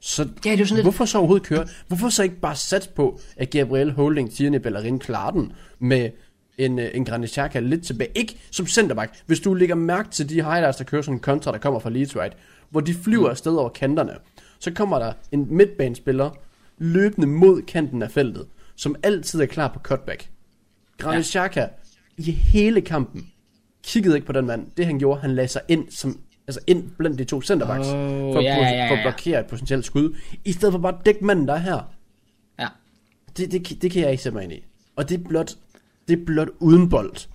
[0.00, 1.66] så Ja, det er sådan hvorfor så overhovedet køre?
[1.88, 6.10] Hvorfor så ikke bare satse på, at Gabriel Holding, Tierney, Bellerin klarer den med
[6.58, 8.10] en, øh, en Granit Xhaka lidt tilbage?
[8.14, 9.22] Ikke som centerback.
[9.26, 11.90] Hvis du lægger mærke til de highlights, der kører sådan en kontra, der kommer fra
[11.90, 12.36] Leeds right,
[12.70, 13.30] hvor de flyver mm.
[13.30, 14.12] afsted over kanterne,
[14.58, 16.30] så kommer der en midtbanespiller
[16.78, 18.46] løbende mod kanten af feltet,
[18.76, 20.28] som altid er klar på cutback.
[20.98, 21.66] Granit Xhaka
[22.18, 23.32] i hele kampen
[23.84, 24.66] kiggede ikke på den mand.
[24.76, 27.94] Det han gjorde, han lagde sig ind, som, altså ind blandt de to centerbacks, Åh,
[27.94, 30.98] for, ja, at, ja, ja, for at blokere et potentielt skud, i stedet for bare
[30.98, 31.92] at dække manden, der er her.
[32.58, 32.68] Ja.
[33.36, 34.64] Det, det, det kan jeg ikke sætte mig ind i.
[34.96, 35.56] Og det er blot,
[36.08, 37.28] det er blot uden bold.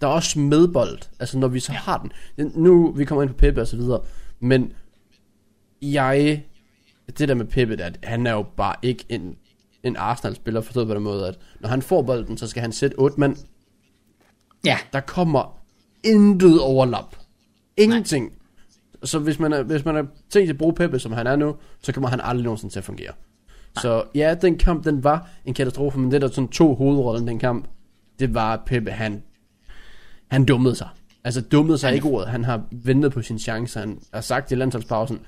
[0.00, 1.78] Der er også med bold, altså når vi så ja.
[1.78, 2.52] har den.
[2.54, 4.00] Nu, vi kommer ind på Pepe og så videre,
[4.40, 4.72] men
[5.82, 6.44] jeg,
[7.18, 9.36] det der med Pepe, der, han er jo bare ikke en,
[9.82, 12.98] en Arsenal-spiller, forstået på den måde, at når han får bolden, så skal han sætte
[12.98, 13.36] otte mand.
[14.64, 15.58] Ja, Der kommer
[16.04, 17.16] intet overlap.
[17.76, 18.24] Ingenting.
[18.24, 18.32] Nej.
[19.04, 21.54] Så hvis man, er, hvis man er tænkt at bruge Pepe, som han er nu,
[21.82, 23.12] så kommer han aldrig nogensinde til at fungere.
[23.74, 23.82] Nej.
[23.82, 27.26] Så ja, den kamp, den var en katastrofe, men det der sådan to hovedroller i
[27.26, 27.68] den kamp,
[28.18, 29.22] det var at Pepe, han,
[30.30, 30.88] han dummede sig.
[31.24, 32.28] Altså dummede sig ikke ordet.
[32.28, 33.80] Han har ventet på sin chance.
[33.80, 35.20] Han har sagt i landsholdspausen,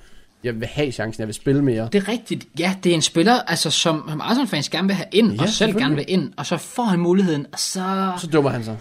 [0.43, 1.89] jeg vil have chancen, jeg vil spille mere.
[1.91, 2.47] det er rigtigt.
[2.59, 5.49] Ja, det er en spiller, altså, som, som Arsenal-fans gerne vil have ind, Ja, og
[5.49, 8.11] selv gerne vil ind, og så får han muligheden, og så...
[8.17, 8.77] Så dummer han sig.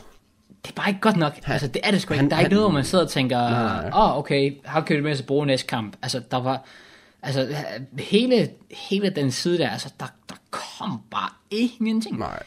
[0.66, 1.32] Det er bare ikke godt nok.
[1.46, 2.20] Altså, det er det sgu ikke.
[2.20, 3.38] han- Der er ikke han- noget, hvor man sidder og tænker,
[3.94, 5.96] åh, oh, okay, how kan vi med at bruge næste kamp?
[6.02, 6.64] Altså, der var,
[7.22, 7.56] altså,
[7.98, 12.18] hele, hele den side der, altså, der, der kom bare ingenting.
[12.18, 12.42] Nej.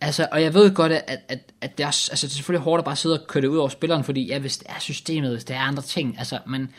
[0.00, 2.62] Altså, og jeg ved godt, at, at, at, at det, er, altså, det er selvfølgelig
[2.64, 4.78] hårdt at bare sidde og køre det ud over spilleren, fordi ja, hvis det er
[4.78, 6.70] systemet, hvis det er andre ting, altså, men,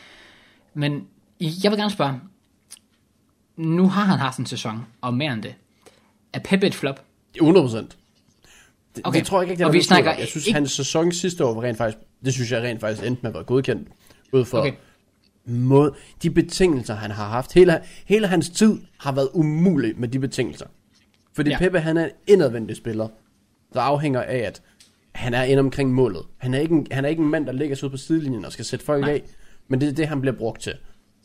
[0.74, 1.06] men
[1.40, 2.20] jeg vil gerne spørge,
[3.56, 5.54] nu har han haft en sæson, og mere end det.
[6.32, 7.04] Er Pepe et flop?
[7.34, 7.96] 100 procent.
[8.96, 10.70] Det, Okay, det, tror jeg ikke, det er og vi snakker Jeg synes, ikke- hans
[10.72, 13.44] sæson sidste år var rent faktisk, det synes jeg rent faktisk endte med at være
[13.44, 13.88] godkendt.
[14.32, 14.72] Ud for Okay.
[15.46, 17.52] måde, de betingelser, han har haft.
[17.52, 20.66] Hele, hele hans tid har været umulig med de betingelser.
[21.34, 21.58] Fordi Ja.
[21.58, 23.08] Pepe, han er en indadvendig spiller,
[23.74, 24.62] der afhænger af, at
[25.14, 26.22] han er inde omkring målet.
[26.38, 28.44] Han er ikke en, han er ikke en mand, der ligger sig ud på sidelinjen
[28.44, 29.10] og skal sætte folk Nej.
[29.12, 29.22] af.
[29.68, 30.72] Men det er det, han bliver brugt til.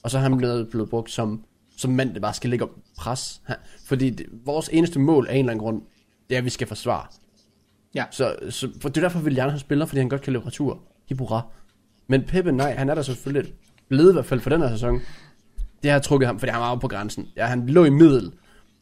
[0.04, 1.44] Og så er han blevet, blevet brugt som,
[1.78, 3.42] som mand, der bare skal ligge og pres.
[3.86, 5.82] Fordi det, vores eneste mål af en eller anden grund,
[6.30, 7.06] det er, at vi skal forsvare.
[7.96, 8.04] Ja.
[8.12, 10.80] Så, så for det er derfor, gerne have spiller, fordi han godt kan løbe retur.
[11.10, 11.42] Hibura.
[12.08, 13.54] Men Pepe, nej, han er der selvfølgelig
[13.90, 15.02] blevet i hvert fald for den her sæson.
[15.84, 17.28] Det har trukket ham, fordi han var jo på grænsen.
[17.36, 18.32] Ja, han lå i middel,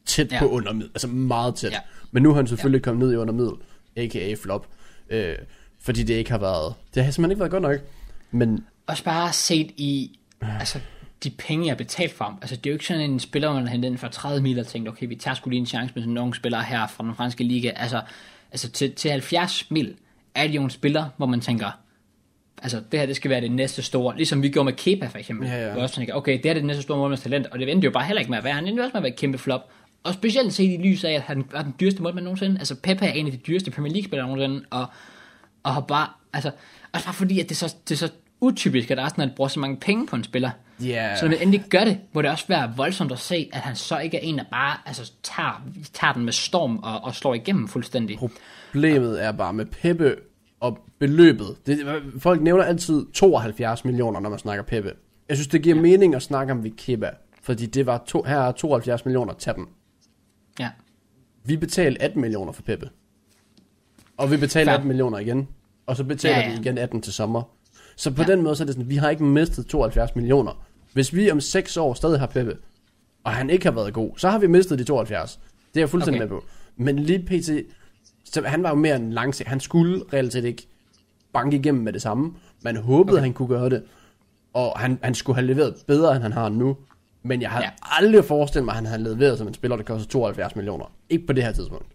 [0.05, 0.39] tæt Ja.
[0.39, 1.71] på under middel, altså meget tæt.
[1.71, 1.79] Ja.
[2.11, 2.83] Men nu har han selvfølgelig ja.
[2.83, 3.53] kommet ned i under middel,
[3.97, 4.35] a.k.a.
[4.43, 4.67] flop.
[5.09, 5.35] Øh,
[5.81, 7.79] fordi det ikke har været, det har simpelthen ikke været godt nok.
[8.31, 10.79] Men Også bare set i, altså,
[11.23, 12.37] de penge, jeg har betalt for ham.
[12.41, 14.59] Altså, det er jo ikke sådan en spiller, man har hentet ind for 30 mil
[14.59, 17.03] og tænkt, okay, vi tager sgu lige en chance med sådan nogle spillere her fra
[17.03, 17.71] den franske liga.
[17.75, 18.01] Altså,
[18.55, 19.95] altså til, til 70 mil
[20.35, 21.71] er det jo en spiller, hvor man tænker,
[22.61, 24.15] altså, det her, det skal være det næste store.
[24.15, 25.47] Ligesom vi gjorde med Kepa, for eksempel.
[25.47, 25.73] Ja, ja.
[25.73, 27.91] Hvor også tænker, okay, det er det næste store målmands talent, og det endte jo
[27.91, 28.53] bare heller ikke med at være.
[28.53, 29.69] Han endte jo også med at være et kæmpe flop.
[30.03, 32.59] Og specielt set i lys af, at han var den dyreste målmand nogensinde.
[32.59, 34.85] Altså, Pepe er en af de dyreste Premier League-spillere nogensinde, og,
[35.63, 36.51] og har bare, altså,
[36.93, 38.09] også bare fordi, at det er så, det er så
[38.41, 40.49] utypisk, at Arsenal bruger så mange penge på en spiller.
[40.79, 43.59] Ja, Så når man endelig gør det, må det også være voldsomt at se, at
[43.59, 47.15] han så ikke er en, der bare altså, tager, tager den med storm og, og
[47.15, 48.17] slår igennem fuldstændig.
[48.17, 50.15] problemet er bare med Pepe
[50.59, 51.55] og beløbet.
[51.65, 54.91] Det, folk nævner altid 72 millioner, når man snakker Pepe.
[55.29, 55.81] Jeg synes, det giver ja.
[55.81, 57.09] mening at snakke om Vikeba.
[57.41, 59.67] Fordi det var to, her er 72 millioner, tag dem.
[60.59, 60.69] Ja,
[61.43, 62.89] Vi betalte 18 millioner for Peppe.
[64.17, 64.75] Og vi betaler Fair.
[64.75, 65.47] 18 millioner igen.
[65.85, 67.43] Og så betaler Ja, ja, vi igen 18 til sommer.
[67.95, 68.31] Så på ja.
[68.31, 70.64] den måde, så er det sådan, vi har ikke mistet 72 millioner.
[70.95, 72.57] Hvis vi om 6 år stadig har Peppe,
[73.23, 75.39] og han ikke har været god, så har vi mistet de 72.
[75.73, 76.31] Det er jeg fuldstændig Okay.
[76.33, 76.45] med på.
[76.77, 77.49] Men lige pt.
[78.25, 79.49] Så han var jo mere en langsigt.
[79.49, 80.67] Han skulle reelt set ikke
[81.33, 82.33] banke igennem med det samme.
[82.63, 83.21] Man håbede, okay.
[83.23, 83.83] han kunne gøre det.
[84.53, 86.77] Og han, han skulle have leveret bedre, end han har nu.
[87.23, 87.69] Men jeg har Ja.
[87.81, 90.85] aldrig forestillet mig, at han havde leveret som en spiller, der koster 72 millioner.
[91.09, 91.85] Ikke på det her tidspunkt.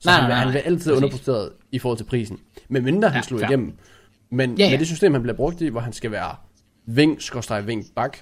[0.00, 0.96] Så Nej, han, nej, nej, han vil altid præcis.
[0.96, 2.38] underpræsteret i forhold til prisen.
[2.68, 3.48] Men mindre han Ja, slog fair.
[3.48, 3.72] igennem.
[4.30, 4.70] Men ja, ja.
[4.70, 6.34] med det system, han bliver brugt i, hvor han skal være
[6.86, 8.16] ving, skorstræk, ving, bak,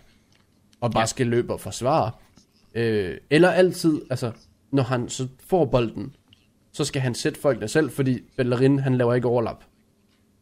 [0.81, 1.07] og bare Ja.
[1.07, 2.11] skal løbe og forsvare.
[2.75, 4.33] Øh, eller altid, altså,
[4.73, 6.15] når han så får bolden,
[6.73, 9.65] så skal han sætte folkene selv, fordi Bellerin, han laver ikke overlap.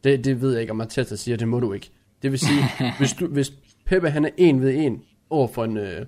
[0.05, 1.91] Det, det ved jeg ikke, om Arteta siger, det må du ikke.
[2.23, 2.65] Det vil sige,
[2.99, 3.53] hvis, du, hvis
[3.87, 6.07] Pepe han er en ved en over for en, øh,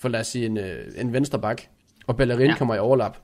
[0.00, 1.62] for lad os sige en, øh, en venstre bak,
[2.06, 2.56] og Bellerin Ja.
[2.56, 3.18] kommer i overlap,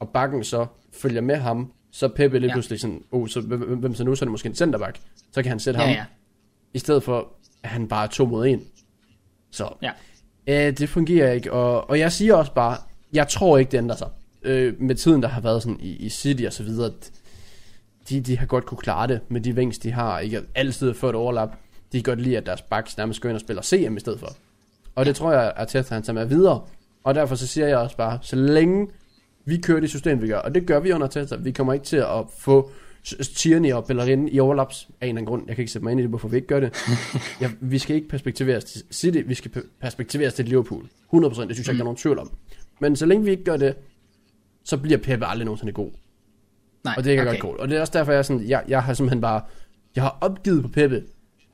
[0.00, 2.54] og bakken så følger med ham, så Pepe lige Ja.
[2.54, 4.98] pludselig sådan, oh, så hvem, så nu, så er det måske en centerbak.
[5.32, 6.04] Så kan han sætte ja, ham, ja.
[6.74, 7.32] i stedet for,
[7.62, 8.62] at han bare er to mod en.
[9.50, 9.90] Så ja.
[10.46, 12.76] øh, det fungerer ikke, og, og jeg siger også bare,
[13.12, 14.08] jeg tror ikke, det ændrer sig.
[14.42, 16.92] Øh, med tiden, der har været sådan i, i City og så videre,
[18.08, 20.18] de, de har godt kunne klare det med de vings, de har.
[20.18, 21.50] Ikke altid få et overlap.
[21.92, 24.20] De kan godt lide, at deres backs nærmest går ind og spiller CM i stedet
[24.20, 24.28] for.
[24.94, 26.62] Og det tror jeg, at Arteta han tager med videre.
[27.04, 28.88] Og derfor så siger jeg også bare, så længe
[29.44, 31.84] vi kører det system, vi gør, og det gør vi under Arteta, vi kommer ikke
[31.84, 32.70] til at få
[33.36, 35.44] Tierney og Bellerin i overlaps af en eller anden grund.
[35.46, 36.76] Jeg kan ikke sætte mig ind i det, hvorfor vi ikke gør det.
[37.40, 40.82] ja, vi skal ikke perspektiveres til City, vi skal pe- perspektiveres til Liverpool.
[40.84, 40.86] 100%,
[41.24, 42.32] det synes jeg ikke, der er nogen tvivl om.
[42.80, 43.74] Men så længe vi ikke gør det,
[44.64, 45.90] så bliver Pepe aldrig nogensinde god.
[46.84, 47.38] Nej, Og det kan okay.
[47.38, 47.40] okay.
[47.40, 47.62] godt gå.
[47.62, 49.42] Og det er også derfor, jeg, er sådan, jeg, jeg har simpelthen bare...
[49.94, 51.02] Jeg har opgivet på Peppe,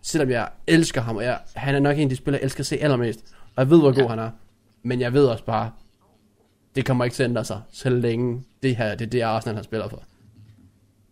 [0.02, 2.60] selvom jeg elsker ham, og jeg, han er nok en af de spillere, jeg elsker
[2.60, 3.20] at se allermest.
[3.56, 4.08] Og jeg ved, hvor god Ja.
[4.08, 4.30] han er.
[4.82, 5.70] Men jeg ved også bare,
[6.76, 9.54] det kommer ikke til at ændre sig, så længe det her, det er det Arsenal,
[9.54, 10.02] han spiller for.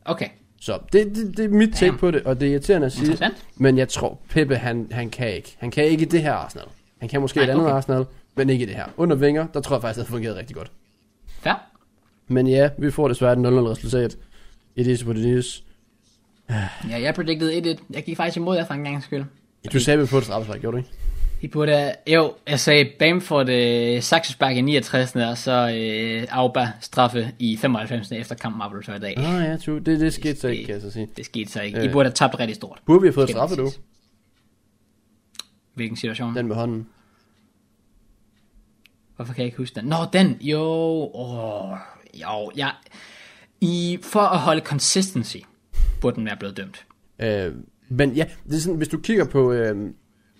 [0.05, 0.29] Okay,
[0.61, 1.99] Så det, det, det er mit take Damn.
[1.99, 3.19] på det, og det er irriterende at sige.
[3.57, 5.57] Men jeg tror, Peppe, han, han kan ikke.
[5.59, 6.67] Han kan ikke i det her Arsenal.
[7.01, 7.75] Han kan måske Nej, et andet okay.
[7.77, 8.05] Arsenal,
[8.35, 8.85] men ikke i det her.
[8.97, 10.73] Under Wenger, der tror jeg faktisk, det har fungeret rigtig godt.
[11.41, 11.55] Fair.
[12.29, 14.17] Men ja, vi får desværre et 0-0 resultat.
[14.77, 15.65] I det på det news.
[16.51, 17.83] Ja, jeg predicted 1-1.
[17.91, 19.25] Jeg gik faktisk imod jer for en gang skyld.
[19.73, 20.91] Du sagde, vi får et straffespark, gjorde du ikke?
[21.45, 25.17] I burde, jo, jeg sagde Bamford øh, saksespark i 69.
[25.17, 28.13] og så øh, Auba straffe i 95.
[28.13, 29.19] efter kampen afbrudt i dag.
[29.19, 29.81] Ah ja, true.
[29.81, 31.09] Det, det skete så ikke, kan jeg så sige.
[31.17, 31.83] Det skete så ikke.
[31.83, 31.93] I Øh.
[31.93, 32.83] burde have tabt rigtig stort.
[32.87, 33.71] Burde vi have fået straffe, du?
[35.75, 36.37] Hvilken situation?
[36.37, 36.89] Den med hånden.
[39.17, 39.85] Hvorfor kan jeg ikke huske den?
[39.85, 40.61] Nå, den, jo,
[41.15, 41.77] åh,
[42.15, 42.69] jo, ja.
[43.61, 45.37] I, for at holde consistency,
[46.01, 46.87] burde den være blevet dømt.
[47.19, 47.53] Øh,
[47.89, 49.91] men ja, det er sådan, hvis du kigger på, øh,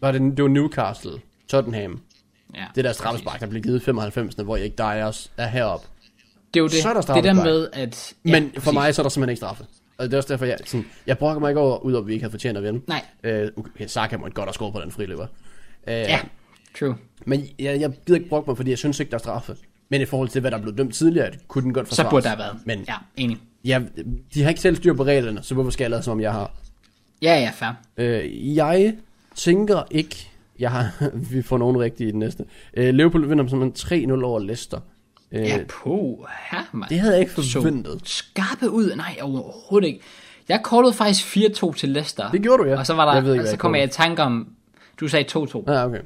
[0.05, 1.13] var det, det var Newcastle,
[1.49, 2.01] Tottenham,
[2.55, 5.87] Ja, det der straffespark, der blev givet i 95, hvor Erik Dyers er heroppe.
[6.55, 6.83] Det er jo det.
[6.83, 8.15] Så er der det der med, at...
[8.27, 8.73] Ja, men for præcis.
[8.75, 9.65] mig, så er der simpelthen ikke straffe.
[9.99, 12.07] Og det er også derfor, jeg, sådan, jeg brokker mig ikke over, ud over, at
[12.09, 12.81] vi ikke havde fortjent at vinde.
[12.89, 15.27] Nej, Øh, okay, Saka måtte godt have scoret på den friløber.
[15.87, 16.21] Øh, Ja.
[16.81, 16.97] True.
[17.27, 19.57] Men jeg, jeg gider ikke brokke mig, fordi jeg synes ikke, der er straffe.
[19.89, 22.07] Men i forhold til, hvad der blev dømt tidligere, kunne den godt forsvares.
[22.07, 22.57] Så burde der have været.
[22.65, 23.39] Men Ja, enig.
[23.65, 23.81] ja,
[24.35, 26.33] de har ikke selv styr på reglerne, så hvorfor skal jeg lade, som om jeg
[26.33, 26.51] har?
[27.23, 27.71] Ja, ja, fair.
[27.97, 28.95] Øh, jeg
[29.37, 30.91] tænker ikke, jeg har,
[31.31, 32.45] vi får nogen rigtige i den næste.
[32.77, 34.81] Øh, Liverpool vinder som en 3-0 over Leicester.
[35.33, 36.89] Øh, Ja, på her, mand.
[36.89, 38.01] det havde jeg ikke Så forventet.
[38.05, 38.93] skarpe ud.
[38.97, 40.01] Nej, overhovedet ikke.
[40.49, 42.31] Jeg callede faktisk 4-2 til Leicester.
[42.31, 42.79] Det gjorde du, ja.
[42.79, 44.49] Og så var der, Jeg ved ikke, og så kom jeg i tanke om,
[45.01, 45.65] du sagde 2-2.
[45.73, 46.01] Ja, okay.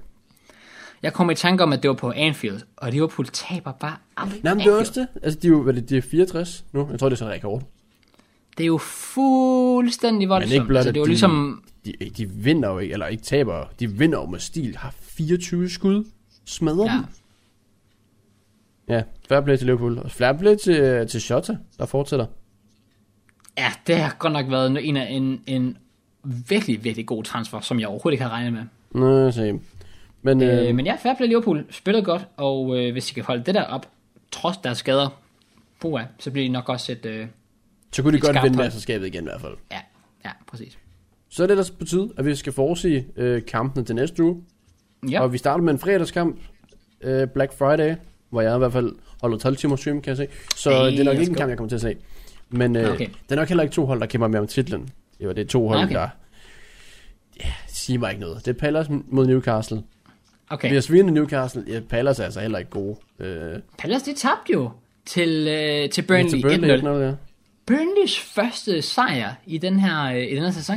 [1.02, 4.40] Jeg kom i tanke om, at det var på Anfield, og Liverpool taber bare aldrig
[4.44, 5.08] Nej, men det er også det.
[5.22, 6.88] Altså, de er jo, hvad det, de er 64 nu.
[6.90, 7.62] Jeg tror, det er sådan rekord.
[8.58, 10.50] Det er jo fuldstændig voldsomt.
[10.50, 11.62] Men ikke blot, altså, det er jo de, ligesom...
[12.00, 15.68] de, de vinder jo ikke, eller ikke taber, de vinder jo med stil, har 24
[15.70, 16.04] skud,
[16.44, 17.04] smadrer Ja, dem.
[18.88, 22.26] Ja, fair play til Liverpool, og fair play til, til Shota, der fortsætter.
[23.58, 25.76] ja, det har godt nok været en, af- en, en
[26.48, 28.62] virkelig, virkelig god transfer, som jeg overhovedet ikke havde regnet med.
[29.00, 29.60] Nå, se.
[30.22, 33.24] Men, øh, Øh, men ja, fair play Liverpool spillede godt, og øh, hvis de kan
[33.24, 33.90] holde det der op,
[34.32, 35.08] trods deres skader,
[35.80, 37.06] puha, så bliver de nok også et...
[37.06, 37.26] Øh,
[37.92, 39.54] så kunne de et godt vinde mesterskabet igen i hvert fald.
[39.72, 39.80] ja,
[40.24, 40.78] ja, præcis.
[41.30, 44.42] Så er det ellers på tide, at vi skal forudsige øh, kampene til næste uge.
[45.10, 46.36] Ja, Og vi starter med en fredagskamp,
[47.00, 47.94] øh, Black Friday,
[48.30, 48.92] hvor jeg i hvert fald
[49.22, 50.26] holder 12 timer stream, kan jeg se.
[50.56, 51.96] Så Hey, det er nok ikke en kamp, jeg kommer til at se.
[52.50, 53.06] Men øh, Okay.
[53.06, 54.88] det er nok heller ikke to hold, der kæmper med om titlen.
[55.20, 55.94] Jo, det er to hold, Okay.
[55.94, 56.08] der...
[57.44, 58.46] Ja, siger mig ikke noget.
[58.46, 59.82] Det er Palace mod Newcastle.
[60.50, 60.68] okay.
[60.68, 61.64] Vi har svinet Newcastle.
[61.68, 62.96] Ja, Palace er altså heller ikke gode.
[63.18, 64.70] Øh, Palace, de tabte jo
[65.06, 66.82] til, øh, til Burnley, til Burnley 1-0.
[66.82, 67.12] 1-0, ja.
[67.66, 70.76] Burnleys første sejr i den her, øh, i den her sæson.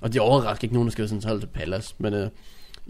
[0.00, 1.94] Og det overrasker ikke nogen, der skal sådan hold til Palace.
[1.98, 2.28] Men øh,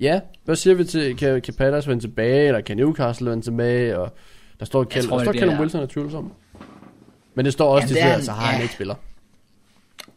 [0.00, 3.98] ja, hvad siger vi til, kan, kan Palace vende tilbage, eller kan Newcastle vende tilbage,
[3.98, 4.12] og
[4.60, 6.32] der står, Kel, tror, der står Callum Wilson er tvivlsom.
[7.34, 8.94] Men det står også Ja, det så har han ikke spiller.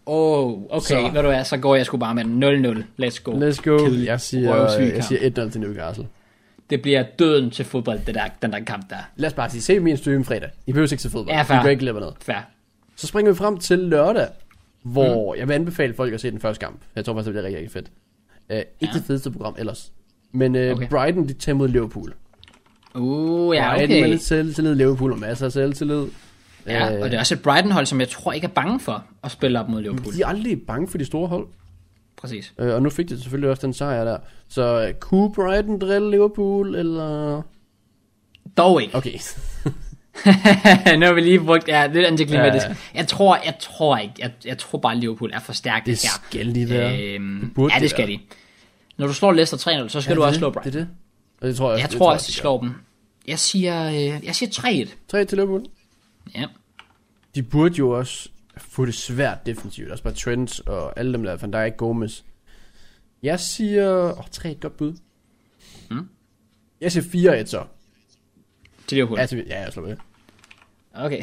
[0.05, 2.83] Oh, okay, Så- ved du hvad, så går jeg sgu bare med den 0-0.
[3.05, 3.31] Let's go.
[3.31, 3.77] Let's go.
[3.77, 6.07] Kedelig Jeg siger, røvsyg jeg siger 1-0 til Newcastle.
[6.69, 8.95] Det bliver døden til fodbold, det der, den der kamp der.
[9.15, 10.49] Lad os bare sige, se min stream fredag.
[10.67, 11.35] I behøver ikke se fodbold.
[11.35, 11.61] Ja, I fair.
[11.61, 12.15] kan ikke glemme noget.
[12.21, 12.37] Fair.
[12.95, 14.27] Så springer vi frem til lørdag,
[14.91, 15.39] hvor mm.
[15.39, 16.79] jeg vil anbefale folk at se den første kamp.
[16.95, 17.91] Jeg tror faktisk, det bliver rigtig, rigtig fedt.
[18.49, 18.87] Uh, ikke Ja.
[18.93, 19.91] det fedeste program ellers.
[20.31, 20.71] Men uh, okay.
[20.71, 20.87] Okay.
[20.87, 22.13] Brighton, de tager mod Liverpool.
[22.95, 24.09] Uh, ja, Brighton med okay.
[24.09, 26.05] lidt selvtillid, Liverpool og masser af selvtillid.
[26.67, 29.03] Ja, Øh, og det er også et Brighton-hold, som jeg tror ikke er bange for
[29.23, 30.13] at spille op mod Liverpool.
[30.13, 31.47] De er aldrig bange for de store hold.
[32.17, 32.53] Præcis.
[32.57, 34.17] Uh, og nu fik de selvfølgelig også den sejr der.
[34.47, 37.41] Så uh, kunne Brighton drille Liverpool, eller...
[38.57, 38.95] Dog ikke.
[38.95, 39.19] Okay.
[40.99, 42.65] nu har vi lige brugt, ja, det er antiklimatisk.
[42.65, 42.97] Ja, Ja, ja.
[42.99, 46.55] Jeg tror, jeg tror ikke, jeg, jeg tror bare, Liverpool er for stærkt Det skal
[46.55, 47.01] de være.
[47.01, 48.19] Øhm, ja, de det skal de.
[48.97, 50.73] Når du slår Leicester 3-0, så skal du også slå det, Brighton.
[50.73, 50.89] Det er det.
[51.41, 51.83] Og det tror jeg også.
[51.83, 52.71] Jeg tror også, de slår dem.
[53.27, 54.89] Jeg siger, øh, jeg siger 3-1.
[55.07, 55.65] 3 til Liverpool.
[56.35, 56.45] Ja.
[57.35, 59.91] De burde jo også få det svært defensivt.
[59.91, 62.21] Også bare Trent og alle dem der, Van Dijk, Gomez.
[63.23, 64.11] Jeg siger...
[64.11, 64.93] Åh, oh, 3 et godt bud.
[65.91, 66.09] Mm.
[66.81, 67.63] Jeg siger 4-1 så.
[68.87, 69.19] Til Liverpool.
[69.19, 69.95] Ja, til, ja, jeg slår med.
[70.93, 71.21] Okay.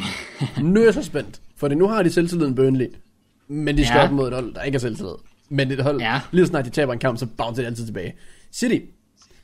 [0.62, 1.40] Nu er jeg så spændt.
[1.56, 2.86] For nu har de selvtilliden Burnley.
[3.48, 4.04] Men de skal Ja.
[4.04, 5.12] op mod et hold, der ikke er selvtillid.
[5.48, 6.20] Men et hold, Ja.
[6.32, 8.14] lige så snart de taber en kamp, så bouncer de altid tilbage.
[8.52, 8.78] City,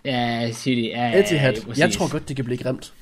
[0.05, 0.89] Ja, City.
[0.89, 1.53] Ja, Etihad.
[1.55, 2.93] ja, jeg tror godt, det kan blive grimt.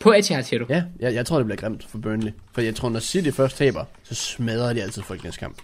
[0.00, 0.66] På Etihad, siger du?
[0.68, 2.32] Ja, jeg, jeg tror, det bliver grimt for Burnley.
[2.52, 5.58] For jeg tror, når City først taber, så smadrer de altid folk næste kamp.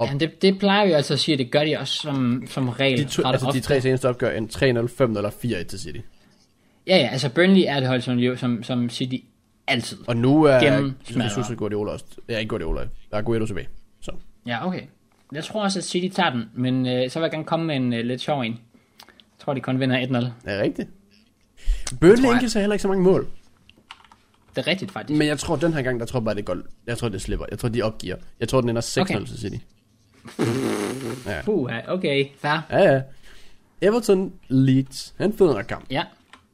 [0.00, 2.68] Ja, det, det plejer vi altså at sige, at det gør de også som, som
[2.68, 3.60] regel De, to, altså, de ofte.
[3.60, 5.98] tre seneste opgør en 3-0, 5-0 eller 4-1 til City.
[6.86, 9.16] Ja, ja, altså Burnley er det hold, som, som, som City
[9.68, 9.98] altid.
[10.06, 11.54] Og nu er Jesus smadrer.
[11.54, 12.04] Guardiola også.
[12.28, 12.80] Ja, ikke Guardiola.
[13.10, 13.68] Der er Guardiola tilbage.
[14.00, 14.12] Så.
[14.46, 14.82] Ja, okay.
[15.32, 17.76] Jeg tror også, at City tager den, men øh, så vil jeg gerne komme med
[17.76, 18.52] en øh, lidt sjov en.
[18.52, 18.58] Jeg
[19.38, 20.14] tror, de kun vinder 1-0.
[20.14, 20.88] Er det rigtigt?
[22.00, 23.26] Burnley indgiver sig heller ikke så mange mål.
[24.56, 25.18] Det er rigtigt, faktisk.
[25.18, 26.56] Men jeg tror, den her gang, der tror jeg bare, det går.
[26.86, 27.46] Jeg tror, det slipper.
[27.50, 28.16] Jeg tror, de opgiver.
[28.40, 29.24] Jeg tror, den ender 6-0 Okay.
[29.24, 29.56] til City.
[31.44, 32.66] Puh, okay, fair.
[32.70, 33.02] Ja, ja.
[33.80, 35.14] Everton Leeds.
[35.18, 35.84] Han fed kamp.
[35.90, 36.02] Ja,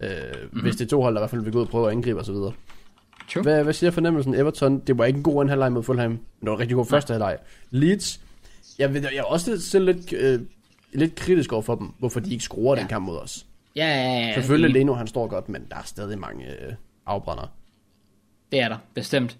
[0.02, 0.10] Øh,
[0.42, 0.60] mm-hmm.
[0.60, 1.92] Hvis det er to hold, der i hvert fald vil gå ud og prøve at
[1.92, 2.52] angribe og så videre.
[3.30, 3.42] True.
[3.42, 4.34] Hvad, hvad siger fornemmelsen?
[4.34, 6.10] Everton, det var ikke en god anden halvleg mod Fulham.
[6.10, 7.36] Det var en rigtig god første halvleg.
[7.70, 8.20] Leeds,
[8.78, 10.40] jeg, ved, jeg er også selv lidt, øh,
[10.92, 12.80] lidt kritisk over for dem, hvorfor de ikke skruer ja.
[12.80, 12.88] den Ja.
[12.88, 13.46] kamp mod os.
[13.76, 14.34] Ja, ja, ja.
[14.34, 14.80] Selvfølgelig enig.
[14.80, 16.72] Leno, han står godt, men der er stadig mange øh,
[17.06, 17.48] afbrændere.
[18.52, 19.38] Det er der, bestemt.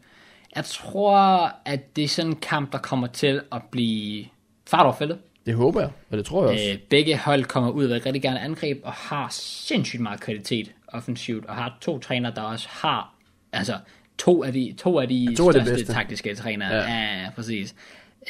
[0.57, 4.25] Jeg tror, at det er sådan en kamp, der kommer til at blive
[4.67, 5.17] fart over.
[5.47, 6.71] Det håber jeg, og det tror jeg også.
[6.73, 11.47] Øh, begge hold kommer ud og rigtig gerne angreb, og har sindssygt meget kvalitet offensivt,
[11.47, 13.11] og har to trænere, der også har,
[13.53, 13.79] altså,
[14.19, 15.93] to af de, to af de Ja, to af de største bedste.
[15.93, 16.74] taktiske trænere.
[16.74, 16.93] Ja.
[16.93, 17.74] Ja, ja præcis.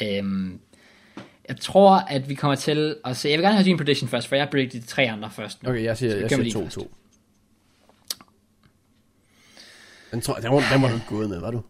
[0.03, 0.61] Øhm,
[1.49, 4.29] jeg tror, at vi kommer til at se, jeg vil gerne have din prediction først,
[4.29, 5.59] for jeg predicted de tre andre først.
[5.67, 6.89] Okay, jeg siger, jeg siger lige 2-2.
[10.13, 11.63] Den, tror, den, var, den var du ikke gået med, var du?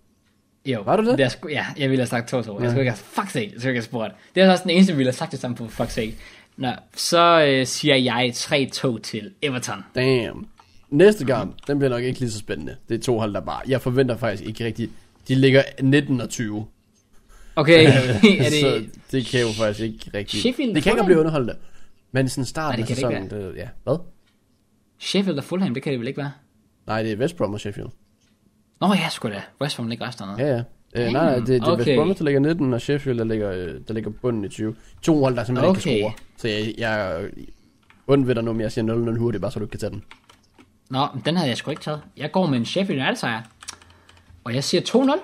[0.67, 1.21] Jo, Var du det?
[1.21, 2.37] er sgu, ja, jeg ville have sagt 2-2.
[2.37, 4.15] Jeg skulle ikke have, fuck sake, jeg skulle ikke have spurgt.
[4.35, 6.17] Det er også den eneste, vi ville have sagt det sammen på fuck sake.
[6.57, 9.85] Nå, så øh, siger jeg 3-2 til Everton.
[9.95, 10.47] Damn.
[10.93, 12.77] Næste kamp, den bliver nok ikke lige så spændende.
[12.89, 13.61] Det er to hold, der bare...
[13.69, 14.91] Jeg forventer faktisk ikke rigtigt...
[15.29, 16.67] De ligger 19 og 20.
[17.57, 18.91] Okay, er så det...
[19.13, 20.41] det kan jo faktisk ikke rigtigt...
[20.41, 21.57] Sheffield det kan ikke blive underholdende.
[22.13, 23.53] Men sådan starten Nej, det af kan det sæsonen...
[23.53, 23.97] Det, ja, hvad?
[24.99, 26.33] Sheffield og Fulham, det kan det vel ikke være?
[26.87, 27.89] Nej, det er West Brom og Sheffield.
[28.81, 29.43] Nå ja, sgu da.
[29.61, 30.49] West Ham ligger også dernede.
[30.49, 30.63] Ja, ja.
[31.07, 31.87] Øh, nej, nej, det, det er Okay.
[31.87, 34.75] West Brom, der ligger 19, og Sheffield, der ligger, øh, der ligger bunden i 20.
[35.03, 35.91] To hold, der simpelthen okay.
[35.91, 36.27] ikke kan score.
[36.37, 37.23] Så jeg, jeg
[38.09, 40.05] er dig nu, men jeg siger 0-0 hurtigt, bare så du kan tage den.
[40.91, 42.01] Nå, den havde jeg sgu ikke taget.
[42.17, 43.43] Jeg går med en Sheffield United sejr.
[44.45, 45.21] Og jeg siger 2-0.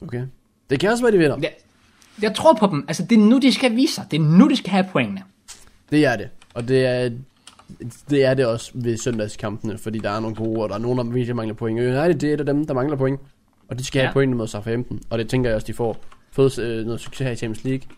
[0.00, 0.26] Okay.
[0.70, 1.36] Det kan også være, de vinder.
[1.42, 1.52] Jeg,
[2.22, 2.84] jeg tror på dem.
[2.88, 4.04] Altså, det er nu, de skal vise sig.
[4.10, 5.22] Det er nu, de skal have pointene.
[5.90, 6.28] Det er det.
[6.54, 7.10] Og det er,
[8.10, 10.98] det er det også ved søndagskampene, fordi der er nogle gode, og der er nogen,
[10.98, 11.80] der virkelig mangler point.
[11.80, 13.20] Og United, det er et af dem, der mangler point.
[13.68, 14.04] Og de skal ja.
[14.04, 15.00] Have pointene mod Southampton.
[15.10, 16.04] Og det tænker jeg også, de får.
[16.30, 17.88] Fået øh, noget succes her i Champions League.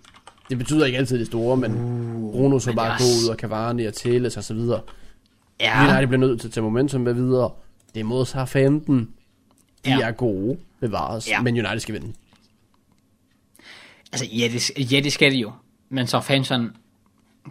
[0.50, 3.86] Det betyder ikke altid det store, men uh, Bruno så bare god ud, og Cavani
[3.86, 4.80] og Teles og så videre.
[5.60, 5.82] Ja.
[5.92, 7.50] United bliver nødt til at tage momentum med videre.
[7.94, 9.08] Det er mod Southampton.
[9.84, 10.00] De Ja.
[10.00, 11.42] er gode, bevares, Ja.
[11.42, 12.12] men United skal vinde.
[14.12, 15.52] Altså, ja det, ja, det skal de jo.
[15.88, 16.70] Men så Fanson,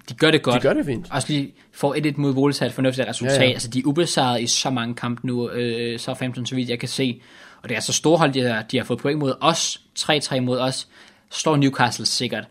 [0.10, 0.56] de gør det godt.
[0.56, 1.08] De gør det fint.
[1.12, 3.40] Også lige får et et mod Wolves et fornuftigt resultat.
[3.42, 3.52] Ja, Ja.
[3.52, 6.80] Altså, de er ubesejret i så mange kampe nu, øh, så 15, så vidt jeg
[6.80, 7.22] kan se.
[7.64, 9.82] Og det er så store hold, de har, de har fået point mod os.
[10.00, 10.88] 3-3 mod os.
[11.32, 12.48] Står Newcastle sikkert.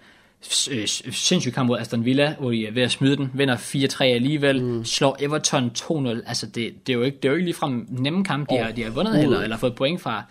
[0.71, 3.31] Øh, s- Sindssygt kamp mod Aston Villa, hvor de er ved at smide den.
[3.35, 4.63] Vinder 4-3 alligevel.
[4.65, 4.85] Mm.
[4.85, 6.09] Slår Everton 2-0.
[6.29, 8.71] Altså, det, det, er jo ikke, det er jo ikke ligefrem nemme kamp, de, har,
[8.73, 9.43] de har vundet Overhovedet.
[9.43, 10.23] eller, fået point fra.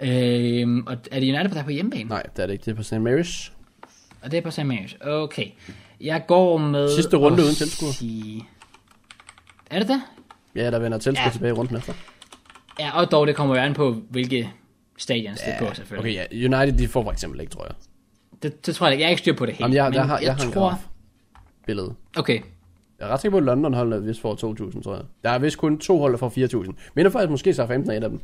[0.00, 2.04] Øhm, og er det United, der er på hjemmebane?
[2.04, 2.64] Nej, det er det ikke.
[2.64, 2.92] Det er på St.
[2.92, 3.52] Mary's.
[4.22, 4.58] Og det er på St.
[4.58, 5.08] Mary's.
[5.08, 5.46] Okay.
[6.00, 6.94] Jeg går med...
[6.94, 7.92] Sidste runde uden tilskuere.
[7.92, 8.44] sige-
[9.70, 10.02] Er det det?
[10.56, 11.24] Ja, der vender tilskud ja.
[11.26, 11.32] Ja.
[11.32, 11.92] tilbage i runden efter.
[12.80, 14.50] Ja, og dog, det kommer jo an på, hvilke
[14.98, 16.20] stadions det er på, selvfølgelig.
[16.26, 16.56] Okay, ja.
[16.56, 17.74] United, de får for eksempel ikke, tror jeg.
[18.44, 19.02] Det, det tror jeg ikke.
[19.02, 19.60] Jeg er ikke styr på det helt.
[19.60, 20.68] Jamen, jeg, men jeg, har, jeg, jeg har en tror...
[20.68, 20.78] graf
[21.66, 21.94] billede.
[22.16, 22.40] Okay.
[22.98, 25.04] Jeg er ret sikker på, at London holder vist får 2.000, tror jeg.
[25.24, 26.72] Der er vist kun to hold, der får 4.000.
[26.94, 28.20] Men faktisk måske så 15 af et af dem.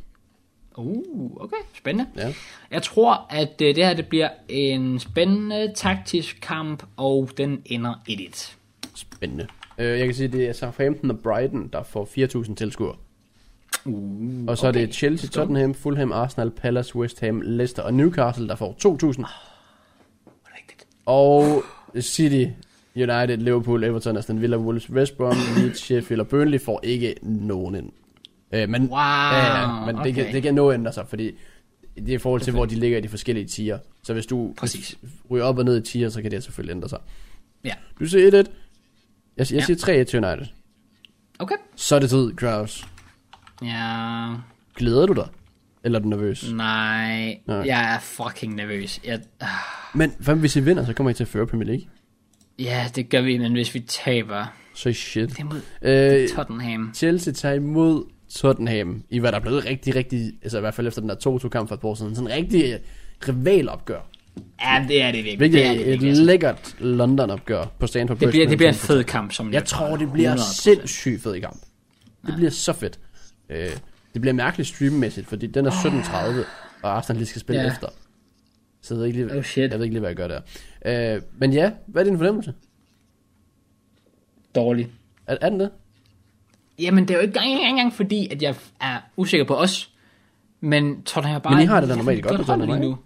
[0.77, 1.57] Uh, okay.
[1.73, 2.09] Spændende.
[2.15, 2.33] Ja.
[2.71, 7.93] Jeg tror, at øh, det her det bliver en spændende taktisk kamp, og den ender
[8.09, 8.53] 1-1.
[8.95, 9.47] Spændende.
[9.77, 12.09] Øh, jeg kan sige, at det er Southampton og Brighton, der får
[12.45, 12.95] 4.000 tilskuere.
[13.85, 14.81] Uh, Og så okay.
[14.81, 15.29] er det Chelsea.
[15.29, 18.75] Tottenham, Fulham, Arsenal, Palace, West Ham, Leicester og Newcastle, der får
[19.13, 19.50] 2.000.
[21.05, 21.63] Og
[22.01, 22.45] City,
[22.95, 27.75] United, Liverpool, Everton, Aston Villa, Wolves, West Brom, Leeds, Sheffield og Burnley får ikke nogen
[27.75, 27.91] ind.
[28.53, 30.33] Øh, men Wow, ja, ja, men det, kan, okay.
[30.33, 31.31] det kan nå ændre sig, fordi
[31.95, 33.79] det er i forhold til, hvor de ligger i de forskellige tier.
[34.03, 34.97] Så hvis du Præcis.
[35.31, 36.99] ryger op og ned i tier, så kan det selvfølgelig ændre sig.
[37.63, 37.73] Ja.
[37.99, 38.35] Du siger 1-1.
[38.35, 38.45] Jeg,
[39.37, 39.65] jeg Ja.
[39.65, 40.45] siger 3-1 til United.
[41.39, 41.55] Okay.
[41.75, 42.87] Så er det tid, Kraus.
[43.63, 44.33] Ja,
[44.75, 45.27] Glæder du dig?
[45.83, 46.51] Eller er du nervøs?
[46.53, 47.39] Nej.
[47.47, 47.57] Nej.
[47.57, 48.99] Jeg er fucking nervøs.
[49.05, 49.47] Jeg, ah.
[49.95, 51.85] Men hvad hvis I vinder, så kommer I til at føre Premier League.
[52.59, 54.45] Ja, det gør vi, men hvis vi taber,
[54.75, 55.29] Så shit.
[55.29, 56.91] det er mod Øh, Tottenham.
[56.95, 60.87] Chelsea tager imod Tottenham, i hvad der er blevet rigtig, rigtig, altså i hvert fald
[60.87, 62.79] efter den der 2-2-kamp for et år siden, sådan en rigtig øh,
[63.27, 63.99] rivalopgør.
[64.61, 65.37] Ja, det er det virkelig.
[65.37, 66.09] Hvilket det er det et virkelig.
[66.09, 66.23] altså.
[66.23, 68.31] lækkert London-opgør på Stanford Det Bridge.
[68.31, 70.61] bliver, det bliver en fed kamp, som Jeg tror, det bliver 100%.
[70.61, 71.57] sindssygt fed kamp.
[72.25, 72.99] Det bliver så fedt.
[73.49, 73.69] Øh,
[74.13, 76.45] det bliver mærkeligt streammæssigt, fordi den er 17.30,
[76.83, 77.67] og Arsenal lige skal spille Ja.
[77.71, 77.87] efter.
[78.81, 79.71] Så jeg ved ikke lige, Oh, shit.
[79.71, 81.15] jeg ved ikke lige, hvad jeg gør der.
[81.15, 82.53] Øh, men ja, hvad er din fornemmelse?
[84.55, 84.87] Dårlig.
[85.27, 85.69] Er, er den det?
[86.79, 89.91] Jamen, det er jo ikke engang, engang fordi, at jeg er usikker på os.
[90.59, 91.53] Men Tottenham er bare...
[91.55, 92.97] Men I har det da normalt godt hold med Tottenham, nu.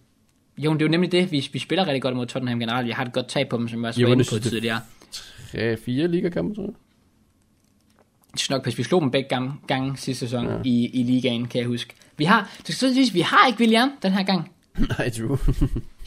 [0.57, 1.31] Jo, det er jo nemlig det.
[1.31, 2.87] Vi, vi spiller rigtig godt mod Tottenham generelt.
[2.87, 4.79] Jeg har et godt tag på dem, som jeg også Jo, var inde på tidligere.
[5.53, 6.73] Ja, fire ligakampe, tror jeg.
[8.49, 10.51] Nok passe, vi slog dem begge gange, gange sidste sæson Ja.
[10.51, 10.59] ja.
[10.63, 11.93] i, i ligaen, kan jeg huske.
[12.17, 14.51] Vi har, det skal siges, vi har ikke William den her gang.
[14.97, 15.37] Nej, true.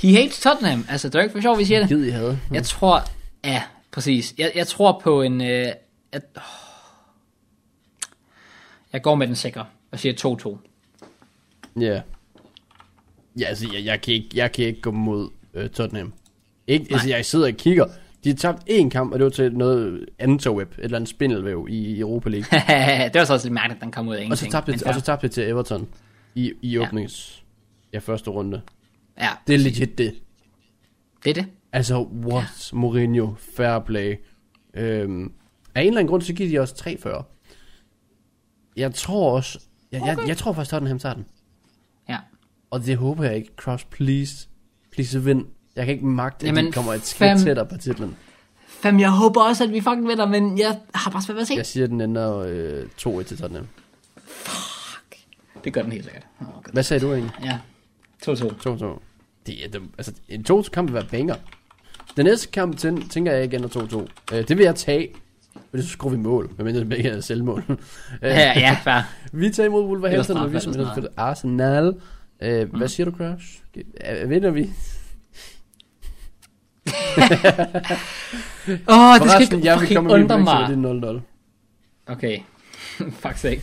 [0.02, 0.86] He hates Tottenham.
[0.88, 1.88] Altså, det er ikke for sjovt, vi siger det.
[1.88, 2.38] Gid I havde.
[2.52, 3.02] Jeg tror,
[3.44, 4.34] ja, præcis.
[4.38, 5.66] Jeg, jeg tror på en, øh,
[6.12, 6.42] at, oh.
[8.92, 10.58] jeg går med den sikre og siger
[11.74, 11.80] 2-2.
[11.80, 12.00] Ja.
[13.40, 16.12] Ja, altså, jeg, jeg, kan, ikke, jeg kan ikke gå mod øh, Tottenham.
[16.66, 17.86] Ikke, altså, jeg sidder og kigger.
[18.24, 21.66] De har tabt én kamp, og det var til noget interweb, et eller andet spindelvæv
[21.70, 22.58] i, Europa League.
[23.12, 24.52] det var så også lidt mærkeligt, at den kom ud af og, så ingenting.
[24.52, 25.88] tabte, det- og så tabte det til Everton
[26.34, 27.44] i, i åbnings...
[27.92, 28.60] Ja, første runde.
[29.20, 30.14] Ja, Det er legit det.
[31.24, 31.46] det er det.
[31.72, 32.70] Altså, what?
[32.72, 34.14] Mourinho, fair play.
[34.74, 35.32] Øhm,
[35.74, 37.24] af en eller anden grund, så giver de også 3-40.
[38.76, 39.58] Jeg tror også...
[39.92, 41.24] Jeg, jeg, jeg tror faktisk, Tottenham tager den.
[42.08, 42.18] Ja.
[42.70, 43.50] Og det håber jeg ikke.
[43.56, 44.48] Cross, please.
[44.92, 45.44] Please vind.
[45.78, 48.16] Jeg kan ikke magte, at Jamen, de kommer et skridt fem- tættere på titlen.
[48.68, 51.48] Fem, jeg håber også, at vi fucking vinder, men jeg har bare svært ved at
[51.48, 51.54] se.
[51.56, 53.66] Jeg siger, at den ender øh, 2-1 til Tottenham.
[55.64, 56.22] Det gør den helt sikkert.
[56.40, 56.72] Oh, God.
[56.72, 57.32] Hvad sagde du egentlig?
[57.44, 57.58] Ja,
[58.26, 58.30] 2-2.
[58.68, 59.00] 2-2.
[59.46, 61.34] Det er, det, altså, en 2 kamp vil være banger.
[62.16, 64.34] Den næste kamp, tæ- tænker jeg igen er 2-2.
[64.36, 65.08] Øh, det vil jeg tage.
[65.72, 67.64] Men så skruer vi mål, medmindre det begge er selvmål.
[68.22, 68.28] Ja,
[68.58, 69.00] ja, fair.
[69.32, 70.74] vi tager imod Wolverhampton, og vi som
[71.16, 71.94] Arsenal.
[72.42, 73.46] Øh, Hvad siger du, Crash?
[74.26, 74.70] Vinder vi?
[78.88, 80.68] Åh, oh, det skal ikke jeg vil komme undre mig.
[80.68, 81.20] det er
[82.06, 82.12] 0-0.
[82.12, 82.38] Okay,
[83.22, 83.62] fuck sake.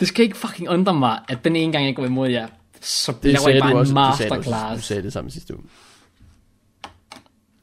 [0.00, 2.48] Det skal ikke fucking undre mig, at den ene gang, jeg går imod jer,
[2.80, 3.92] så Det laver jeg du bare også.
[3.92, 4.86] en Det sagde du, du masterclass.
[4.86, 5.64] sagde det samme sidste uge.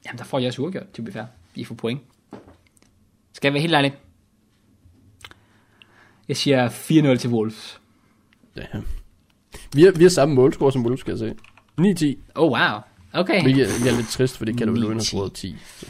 [0.06, 1.24] Jamen, der får jeg også uafgjort, be fair.
[1.56, 2.02] I får point.
[3.34, 3.94] Skal jeg være helt ærlig?
[6.28, 7.80] Jeg siger 4-0 til Wolves.
[8.56, 8.62] Ja.
[9.74, 11.36] Vi har, vi har samme målscore som Wolves, skal jeg se.
[12.16, 12.32] 9-10.
[12.36, 12.80] Oh, wow.
[13.14, 13.42] Okay.
[13.44, 15.06] Hvilket er lidt trist, fordi Calvin Lewin har 9-10.
[15.06, 15.56] scoret 10.
[15.78, 15.86] Så,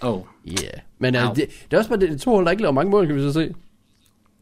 [0.00, 0.58] Oh, yeah.
[0.98, 2.90] Men uh, det, det, er også bare det, det to hold, der ikke laver mange
[2.90, 3.54] mål, kan vi så se.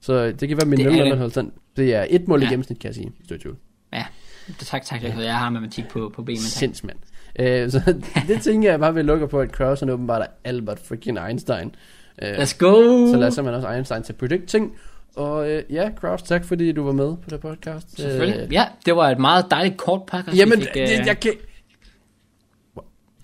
[0.00, 1.18] Så det kan være min Det er nul det.
[1.18, 1.52] hold sådan.
[1.76, 2.50] Det er et mål i Ja.
[2.50, 3.12] gennemsnit, kan jeg sige.
[3.18, 3.52] Hvis du i
[3.92, 4.04] ja.
[4.46, 5.02] Det, tak, tak.
[5.02, 6.40] Jeg, jeg har matematik på, på benene.
[6.42, 6.96] Sindsmand.
[7.40, 7.94] Uh, så
[8.28, 11.74] det tænker jeg bare, vi lukker på, at Kraus er åbenbart er Albert freaking Einstein.
[12.22, 12.72] Uh, Let's go!
[13.12, 14.72] så lad os simpelthen også Einstein til predict ting.
[15.16, 17.96] Og uh, ja, Kraus, tak fordi du var med på det podcast.
[17.96, 18.40] Selvfølgelig.
[18.46, 20.38] Øh, Ja, det var et meget dejligt kort podcast.
[20.38, 21.32] Jamen, fik, det, øh, jeg kan...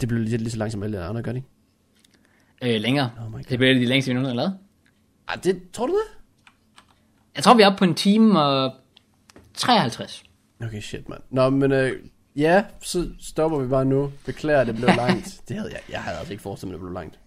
[0.01, 2.75] Det blev lige, lige så langt som alle andre, gør det ikke?
[2.75, 3.11] øh, længere.
[3.21, 4.59] Oh det bliver de længste minutter, eller hvad?
[5.29, 6.19] Ah, det, tror du det?
[7.37, 8.73] Jeg tror, vi er oppe på en time og
[9.55, 10.25] 53.
[10.65, 11.21] Okay, shit, mand.
[11.31, 11.93] Nå, men øh,
[12.37, 14.13] ja, så stopper vi bare nu.
[14.27, 15.41] Beklager, det blev langt.
[15.49, 17.19] det havde jeg, jeg havde altså ikke forestillet mig, det blev langt.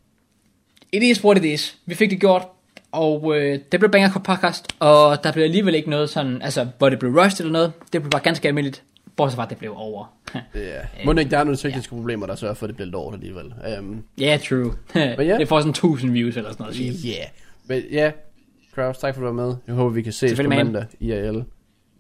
[0.92, 1.78] It is what it is.
[1.86, 2.48] Vi fik det gjort,
[2.92, 6.90] og øh, det blev banger podcast, og der blev alligevel ikke noget sådan, altså, hvor
[6.90, 7.74] det blev rushed eller noget.
[7.94, 8.84] Det blev bare ganske almindeligt,
[9.18, 10.14] bortset fra, at det blev over.
[10.56, 10.60] Ja.
[11.06, 13.54] Må ikke, der er nogle tekniske problemer, der sørger for, at det bliver lort alligevel.
[13.80, 14.74] Um, Ja, yeah, true.
[15.28, 15.38] ja.
[15.38, 16.76] Det får sådan 1000 views eller sådan noget.
[16.76, 16.96] shit.
[17.06, 17.28] yeah.
[17.68, 18.12] Men ja,
[18.76, 19.56] Kraus, tak for at du var med.
[19.68, 21.36] Jeg håber, vi kan ses på mandag i AL.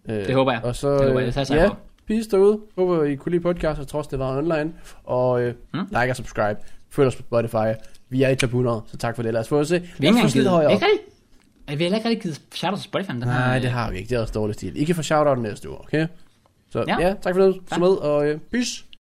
[0.09, 0.61] Øh, Det håber jeg.
[0.63, 1.35] Og så, Det håber jeg.
[1.35, 1.69] Det ja,
[2.07, 2.59] peace derude.
[2.77, 4.73] Håber, I kunne lide podcast, trods det var online.
[5.03, 5.79] Og øh, Mm.
[5.89, 6.59] like og subscribe.
[6.89, 7.79] Følg os på Spotify.
[8.09, 9.33] Vi er i top 100, så tak for det.
[9.33, 9.79] Lad os få at se.
[9.79, 10.99] Vi har ikke engang højere ikke rigtig,
[11.67, 13.11] vi har heller ikke rigtig givet shout til Spotify.
[13.11, 14.09] Den Nej, det har vi ikke.
[14.09, 14.81] Det er også dårlig stil.
[14.81, 16.07] I kan få shout-out næste uge, okay?
[16.73, 17.13] Så ja, Ja.
[17.21, 17.61] tak for det.
[17.73, 18.85] Så med, og øh, peace.